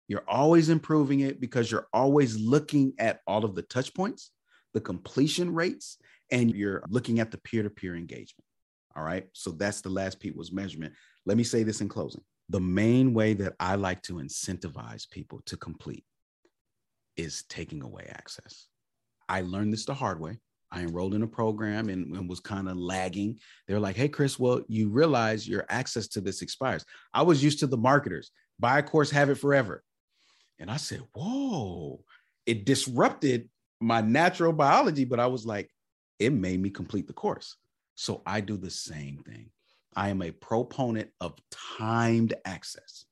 You're 0.06 0.24
always 0.26 0.70
improving 0.70 1.20
it 1.20 1.38
because 1.38 1.70
you're 1.70 1.88
always 1.92 2.38
looking 2.38 2.94
at 2.98 3.20
all 3.26 3.44
of 3.44 3.54
the 3.54 3.60
touch 3.60 3.92
points, 3.92 4.30
the 4.74 4.80
completion 4.80 5.54
rates, 5.54 5.98
and 6.30 6.54
you're 6.54 6.82
looking 6.88 7.20
at 7.20 7.30
the 7.30 7.38
peer-to-peer 7.38 7.96
engagement. 7.96 8.44
All 8.96 9.02
right. 9.02 9.26
So 9.32 9.50
that's 9.50 9.80
the 9.80 9.88
last 9.88 10.18
people's 10.20 10.52
measurement. 10.52 10.92
Let 11.24 11.36
me 11.36 11.44
say 11.44 11.62
this 11.62 11.80
in 11.80 11.88
closing. 11.88 12.22
The 12.48 12.60
main 12.60 13.14
way 13.14 13.34
that 13.34 13.54
I 13.60 13.76
like 13.76 14.02
to 14.02 14.14
incentivize 14.14 15.08
people 15.08 15.40
to 15.46 15.56
complete 15.56 16.04
is 17.16 17.44
taking 17.48 17.82
away 17.82 18.06
access. 18.10 18.66
I 19.28 19.42
learned 19.42 19.72
this 19.72 19.84
the 19.84 19.94
hard 19.94 20.20
way. 20.20 20.38
I 20.70 20.80
enrolled 20.80 21.14
in 21.14 21.22
a 21.22 21.26
program 21.26 21.88
and, 21.88 22.14
and 22.14 22.28
was 22.28 22.40
kind 22.40 22.68
of 22.68 22.76
lagging. 22.76 23.38
They're 23.66 23.80
like, 23.80 23.96
hey, 23.96 24.08
Chris, 24.08 24.38
well, 24.38 24.62
you 24.68 24.88
realize 24.88 25.48
your 25.48 25.64
access 25.68 26.08
to 26.08 26.20
this 26.20 26.42
expires. 26.42 26.84
I 27.14 27.22
was 27.22 27.42
used 27.42 27.60
to 27.60 27.66
the 27.66 27.76
marketers 27.76 28.30
buy 28.58 28.78
a 28.78 28.82
course, 28.82 29.10
have 29.10 29.30
it 29.30 29.36
forever. 29.36 29.82
And 30.58 30.70
I 30.70 30.76
said, 30.76 31.02
whoa, 31.14 32.02
it 32.46 32.64
disrupted 32.64 33.48
my 33.80 34.00
natural 34.00 34.52
biology, 34.52 35.04
but 35.04 35.20
I 35.20 35.26
was 35.26 35.46
like, 35.46 35.70
it 36.18 36.32
made 36.32 36.60
me 36.60 36.70
complete 36.70 37.06
the 37.06 37.12
course. 37.12 37.56
So 37.94 38.22
I 38.26 38.40
do 38.40 38.56
the 38.56 38.70
same 38.70 39.18
thing. 39.26 39.50
I 39.96 40.10
am 40.10 40.22
a 40.22 40.30
proponent 40.30 41.10
of 41.20 41.34
timed 41.78 42.34
access. 42.44 43.04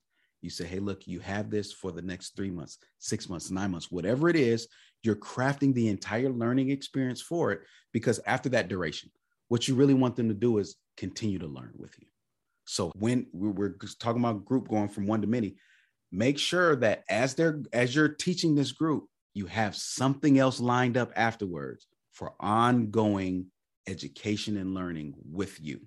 You 0.43 0.51
say, 0.51 0.67
hey, 0.67 0.79
look, 0.79 1.07
you 1.07 1.19
have 1.21 1.51
this 1.51 1.73
for 1.73 1.91
the 1.91 2.03
next 2.03 2.37
three 2.37 2.51
months, 2.51 2.79
six 2.99 3.29
months, 3.29 3.51
nine 3.51 3.73
months, 3.73 3.91
whatever 3.91 4.29
it 4.29 4.37
is 4.37 4.69
you're 5.07 5.17
crafting 5.17 5.73
the 5.73 5.89
entire 5.89 6.29
learning 6.29 6.71
experience 6.71 7.23
for 7.23 7.53
it 7.53 7.61
because 7.93 8.21
after 8.27 8.49
that 8.51 8.69
duration, 8.69 9.11
what 9.49 9.69
you 9.69 9.75
really 9.75 9.95
want 9.95 10.17
them 10.17 10.29
to 10.29 10.35
do 10.35 10.59
is 10.59 10.77
continue 10.97 11.39
to 11.39 11.47
learn 11.47 11.73
with 11.77 11.95
you. 12.01 12.07
So 12.65 12.91
when 12.97 13.27
we're 13.33 13.77
talking 14.01 14.21
about 14.21 14.45
group 14.45 14.69
going 14.69 14.89
from 14.89 15.07
one 15.07 15.21
to 15.21 15.29
many, 15.29 15.57
make 16.11 16.39
sure 16.39 16.75
that 16.77 17.05
as 17.09 17.35
they're 17.35 17.63
as 17.73 17.95
you're 17.95 18.09
teaching 18.09 18.57
this 18.57 18.73
group, 18.73 19.05
you 19.37 19.45
have 19.45 19.77
something 19.77 20.39
else 20.39 20.61
lined 20.61 20.97
up 20.97 21.13
afterwards 21.15 21.87
for 22.13 22.33
ongoing 22.41 23.45
education 23.87 24.57
and 24.57 24.73
learning 24.73 25.15
with 25.31 25.61
you. 25.61 25.79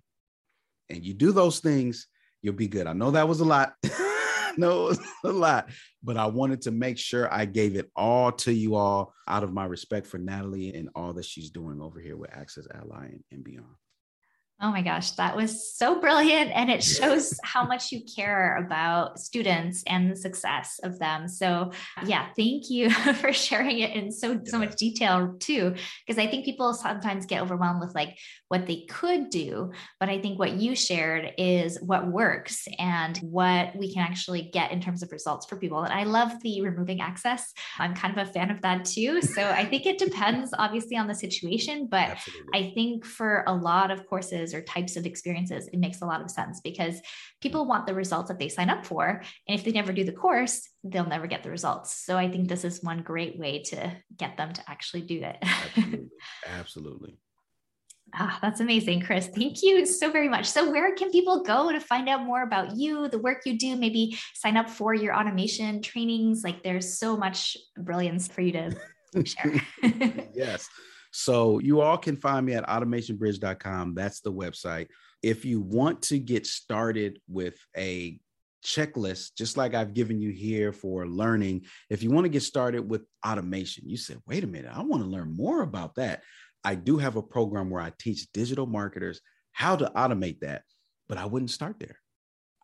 And 0.87 1.03
you 1.03 1.15
do 1.15 1.31
those 1.31 1.59
things, 1.59 2.05
you'll 2.43 2.53
be 2.53 2.67
good. 2.67 2.85
I 2.85 2.93
know 2.93 3.09
that 3.09 3.27
was 3.27 3.39
a 3.39 3.45
lot. 3.45 3.73
know 4.57 4.93
a 5.23 5.29
lot, 5.31 5.69
but 6.03 6.15
I 6.15 6.27
wanted 6.27 6.61
to 6.63 6.71
make 6.71 6.99
sure 6.99 7.33
I 7.33 7.45
gave 7.45 7.75
it 7.75 7.89
all 7.95 8.31
to 8.33 8.53
you 8.53 8.75
all 8.75 9.13
out 9.27 9.43
of 9.43 9.51
my 9.51 9.65
respect 9.65 10.05
for 10.05 10.19
Natalie 10.19 10.75
and 10.75 10.89
all 10.93 11.13
that 11.13 11.25
she's 11.25 11.49
doing 11.49 11.81
over 11.81 11.99
here 11.99 12.17
with 12.17 12.29
AccessAlly 12.29 13.05
and, 13.05 13.23
and 13.31 13.43
beyond. 13.43 13.65
Oh 14.61 14.71
my 14.71 14.81
gosh, 14.81 15.11
that 15.11 15.37
was 15.37 15.73
so 15.73 16.01
brilliant. 16.01 16.51
And 16.53 16.69
it 16.69 16.83
shows 16.83 17.33
how 17.45 17.65
much 17.65 17.93
you 17.93 18.01
care 18.03 18.57
about 18.57 19.17
students 19.17 19.83
and 19.87 20.11
the 20.11 20.17
success 20.17 20.81
of 20.83 20.99
them. 20.99 21.29
So, 21.29 21.71
yeah, 22.05 22.27
thank 22.35 22.69
you 22.69 22.89
for 23.15 23.31
sharing 23.31 23.79
it 23.79 23.95
in 23.95 24.11
so, 24.11 24.37
so 24.43 24.59
much 24.59 24.75
detail 24.75 25.37
too. 25.39 25.75
Because 26.05 26.21
I 26.21 26.27
think 26.27 26.43
people 26.43 26.73
sometimes 26.73 27.25
get 27.25 27.41
overwhelmed 27.41 27.79
with 27.79 27.95
like 27.95 28.17
what 28.49 28.67
they 28.67 28.85
could 28.89 29.29
do. 29.29 29.71
But 29.97 30.09
I 30.09 30.19
think 30.19 30.37
what 30.37 30.51
you 30.51 30.75
shared 30.75 31.31
is 31.37 31.79
what 31.81 32.11
works 32.11 32.67
and 32.77 33.17
what 33.19 33.73
we 33.77 33.93
can 33.93 34.01
actually 34.01 34.49
get 34.51 34.73
in 34.73 34.81
terms 34.81 35.03
of 35.03 35.11
results 35.13 35.45
for 35.45 35.55
people. 35.55 35.83
And 35.83 35.93
I 35.93 36.03
love 36.03 36.33
the 36.41 36.61
removing 36.63 36.99
access. 36.99 37.53
I'm 37.77 37.95
kind 37.95 38.17
of 38.17 38.27
a 38.27 38.31
fan 38.33 38.51
of 38.51 38.61
that 38.61 38.83
too. 38.85 39.21
So, 39.39 39.47
I 39.47 39.63
think 39.63 39.85
it 39.85 39.99
depends 39.99 40.53
obviously 40.57 40.97
on 40.97 41.07
the 41.07 41.13
situation. 41.13 41.87
But 41.89 42.09
Absolutely. 42.09 42.49
I 42.53 42.73
think 42.73 43.05
for 43.05 43.43
a 43.47 43.53
lot 43.53 43.91
of 43.91 44.05
courses, 44.07 44.48
or 44.53 44.61
types 44.61 44.95
of 44.95 45.05
experiences, 45.05 45.67
it 45.67 45.79
makes 45.79 46.01
a 46.01 46.05
lot 46.05 46.21
of 46.21 46.31
sense 46.31 46.61
because 46.61 47.01
people 47.41 47.65
want 47.65 47.87
the 47.87 47.93
results 47.93 48.29
that 48.29 48.39
they 48.39 48.49
sign 48.49 48.69
up 48.69 48.85
for. 48.85 49.21
And 49.47 49.59
if 49.59 49.65
they 49.65 49.71
never 49.71 49.93
do 49.93 50.03
the 50.03 50.11
course, 50.11 50.67
they'll 50.83 51.05
never 51.05 51.27
get 51.27 51.43
the 51.43 51.51
results. 51.51 51.93
So 52.05 52.17
I 52.17 52.29
think 52.29 52.47
this 52.47 52.63
is 52.63 52.83
one 52.83 53.01
great 53.01 53.37
way 53.39 53.63
to 53.63 53.91
get 54.15 54.37
them 54.37 54.53
to 54.53 54.69
actually 54.69 55.01
do 55.01 55.21
it. 55.21 55.37
Absolutely. 55.41 56.09
Absolutely. 56.47 57.17
Ah, 58.13 58.39
that's 58.41 58.59
amazing, 58.59 59.01
Chris. 59.01 59.27
Thank 59.27 59.61
you 59.61 59.85
so 59.85 60.11
very 60.11 60.29
much. 60.29 60.45
So, 60.45 60.71
where 60.71 60.95
can 60.95 61.11
people 61.11 61.43
go 61.43 61.71
to 61.71 61.79
find 61.79 62.09
out 62.09 62.23
more 62.23 62.43
about 62.43 62.75
you, 62.75 63.07
the 63.07 63.19
work 63.19 63.41
you 63.45 63.57
do? 63.57 63.75
Maybe 63.75 64.17
sign 64.33 64.57
up 64.57 64.69
for 64.69 64.93
your 64.93 65.15
automation 65.15 65.81
trainings. 65.81 66.43
Like, 66.43 66.63
there's 66.63 66.97
so 66.97 67.15
much 67.15 67.55
brilliance 67.77 68.27
for 68.27 68.41
you 68.41 68.53
to 68.53 68.75
share. 69.25 69.61
yes. 70.33 70.67
So 71.11 71.59
you 71.59 71.81
all 71.81 71.97
can 71.97 72.15
find 72.15 72.45
me 72.45 72.53
at 72.53 72.67
automationbridge.com. 72.67 73.95
That's 73.95 74.21
the 74.21 74.31
website. 74.31 74.87
If 75.21 75.45
you 75.45 75.59
want 75.61 76.03
to 76.03 76.19
get 76.19 76.45
started 76.45 77.19
with 77.27 77.55
a 77.75 78.19
checklist, 78.63 79.35
just 79.35 79.57
like 79.57 79.73
I've 79.73 79.93
given 79.93 80.21
you 80.21 80.31
here 80.31 80.71
for 80.71 81.07
learning, 81.07 81.65
if 81.89 82.03
you 82.03 82.11
want 82.11 82.25
to 82.25 82.29
get 82.29 82.43
started 82.43 82.89
with 82.89 83.03
automation, 83.25 83.89
you 83.89 83.97
said, 83.97 84.19
wait 84.27 84.43
a 84.43 84.47
minute, 84.47 84.71
I 84.73 84.81
want 84.83 85.03
to 85.03 85.09
learn 85.09 85.35
more 85.35 85.61
about 85.61 85.95
that. 85.95 86.21
I 86.63 86.75
do 86.75 86.97
have 86.97 87.15
a 87.15 87.21
program 87.21 87.69
where 87.69 87.81
I 87.81 87.91
teach 87.97 88.31
digital 88.33 88.65
marketers 88.65 89.21
how 89.51 89.75
to 89.75 89.91
automate 89.95 90.39
that, 90.41 90.63
but 91.07 91.17
I 91.17 91.25
wouldn't 91.25 91.51
start 91.51 91.79
there. 91.79 91.99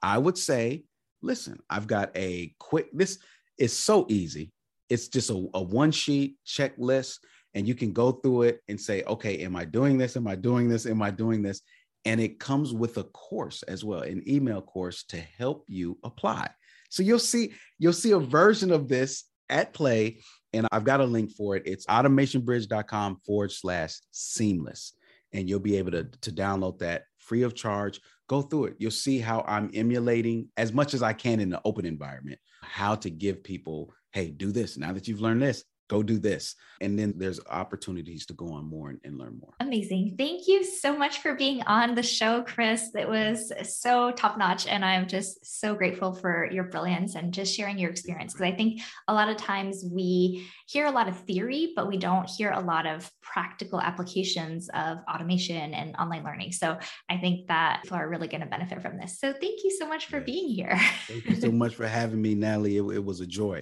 I 0.01 0.17
would 0.17 0.37
say, 0.37 0.83
listen, 1.21 1.59
I've 1.69 1.87
got 1.87 2.11
a 2.15 2.53
quick, 2.59 2.87
this 2.93 3.17
is 3.57 3.75
so 3.75 4.05
easy. 4.09 4.51
It's 4.89 5.07
just 5.07 5.29
a, 5.29 5.47
a 5.53 5.61
one 5.61 5.91
sheet 5.91 6.37
checklist 6.45 7.19
and 7.55 7.67
you 7.67 7.73
can 7.73 7.93
go 7.93 8.11
through 8.11 8.43
it 8.43 8.61
and 8.67 8.79
say, 8.79 9.01
okay, 9.03 9.39
am 9.39 9.55
I 9.55 9.63
doing 9.63 9.97
this? 9.97 10.17
Am 10.17 10.27
I 10.27 10.35
doing 10.35 10.67
this? 10.67 10.85
Am 10.85 11.01
I 11.01 11.09
doing 11.09 11.41
this? 11.41 11.61
And 12.03 12.19
it 12.19 12.37
comes 12.37 12.73
with 12.73 12.97
a 12.97 13.05
course 13.05 13.63
as 13.63 13.83
well, 13.83 14.01
an 14.01 14.23
email 14.27 14.61
course 14.61 15.03
to 15.05 15.17
help 15.17 15.63
you 15.67 15.97
apply. 16.03 16.49
So 16.89 17.01
you'll 17.01 17.17
see, 17.17 17.53
you'll 17.79 17.93
see 17.93 18.11
a 18.11 18.19
version 18.19 18.71
of 18.71 18.87
this 18.87 19.23
at 19.49 19.73
play. 19.73 20.19
And 20.53 20.67
I've 20.71 20.83
got 20.83 20.99
a 20.99 21.05
link 21.05 21.31
for 21.31 21.55
it. 21.55 21.63
It's 21.65 21.85
automationbridge.com 21.87 23.21
forward 23.25 23.51
slash 23.51 23.95
seamless. 24.11 24.93
And 25.33 25.49
you'll 25.49 25.59
be 25.59 25.77
able 25.77 25.91
to, 25.91 26.03
to 26.03 26.31
download 26.31 26.79
that 26.79 27.03
free 27.17 27.41
of 27.41 27.55
charge. 27.55 28.01
Go 28.27 28.41
through 28.41 28.65
it. 28.65 28.75
You'll 28.79 28.91
see 28.91 29.19
how 29.19 29.43
I'm 29.47 29.71
emulating 29.73 30.49
as 30.57 30.73
much 30.73 30.93
as 30.93 31.01
I 31.01 31.13
can 31.13 31.39
in 31.39 31.49
the 31.49 31.61
open 31.65 31.85
environment, 31.85 32.39
how 32.61 32.95
to 32.95 33.09
give 33.09 33.43
people, 33.43 33.93
hey, 34.11 34.29
do 34.29 34.51
this. 34.51 34.77
Now 34.77 34.93
that 34.93 35.07
you've 35.07 35.21
learned 35.21 35.41
this, 35.41 35.63
go 35.87 36.03
do 36.03 36.19
this. 36.19 36.55
And 36.81 36.97
then 36.97 37.13
there's 37.17 37.39
opportunities 37.49 38.25
to 38.27 38.33
go 38.33 38.53
on 38.53 38.65
more 38.65 38.89
and, 38.89 38.99
and, 39.03 39.17
learn 39.17 39.39
more. 39.39 39.53
Amazing. 39.61 40.15
Thank 40.17 40.47
you 40.47 40.63
so 40.63 40.95
much 40.97 41.19
for 41.19 41.35
being 41.35 41.61
on 41.63 41.95
the 41.95 42.03
show 42.03 42.43
chris. 42.43 42.89
It 42.95 43.07
was 43.07 43.51
so 43.63 44.11
top 44.11 44.37
notch 44.37 44.67
and 44.67 44.83
i'm 44.83 45.07
just 45.07 45.59
so 45.59 45.75
grateful 45.75 46.13
for 46.13 46.49
your 46.51 46.65
brilliance 46.65 47.15
and 47.15 47.33
just 47.33 47.55
sharing 47.55 47.77
your 47.77 47.89
experience 47.89 48.33
because 48.33 48.53
i 48.53 48.55
think 48.55 48.81
a 49.07 49.13
lot 49.13 49.29
of 49.29 49.37
times 49.37 49.85
we 49.91 50.47
hear 50.67 50.85
a 50.85 50.91
lot 50.91 51.07
of 51.07 51.17
theory 51.21 51.73
but 51.75 51.87
we 51.87 51.97
don't 51.97 52.29
hear 52.29 52.51
a 52.51 52.59
lot 52.59 52.85
of 52.85 53.09
practical 53.21 53.79
applications 53.79 54.69
of 54.73 54.97
automation 55.11 55.73
and 55.73 55.95
online 55.97 56.23
learning. 56.23 56.51
So 56.51 56.77
i 57.09 57.17
think 57.17 57.47
that 57.47 57.81
people 57.83 57.97
are 57.97 58.09
really 58.09 58.27
going 58.27 58.41
to 58.41 58.47
benefit 58.47 58.81
from 58.81 58.97
this. 58.97 59.19
So 59.19 59.33
thank 59.33 59.63
you 59.63 59.71
so 59.71 59.87
much 59.87 60.07
for 60.07 60.17
yes. 60.17 60.25
being 60.25 60.49
here. 60.49 60.79
Thank 61.07 61.25
you 61.25 61.35
so 61.35 61.51
much 61.63 61.75
for 61.75 61.87
having 61.87 62.21
me 62.21 62.35
natalie. 62.35 62.77
It, 62.77 62.83
it 62.83 63.03
was 63.03 63.19
a 63.21 63.27
joy 63.27 63.61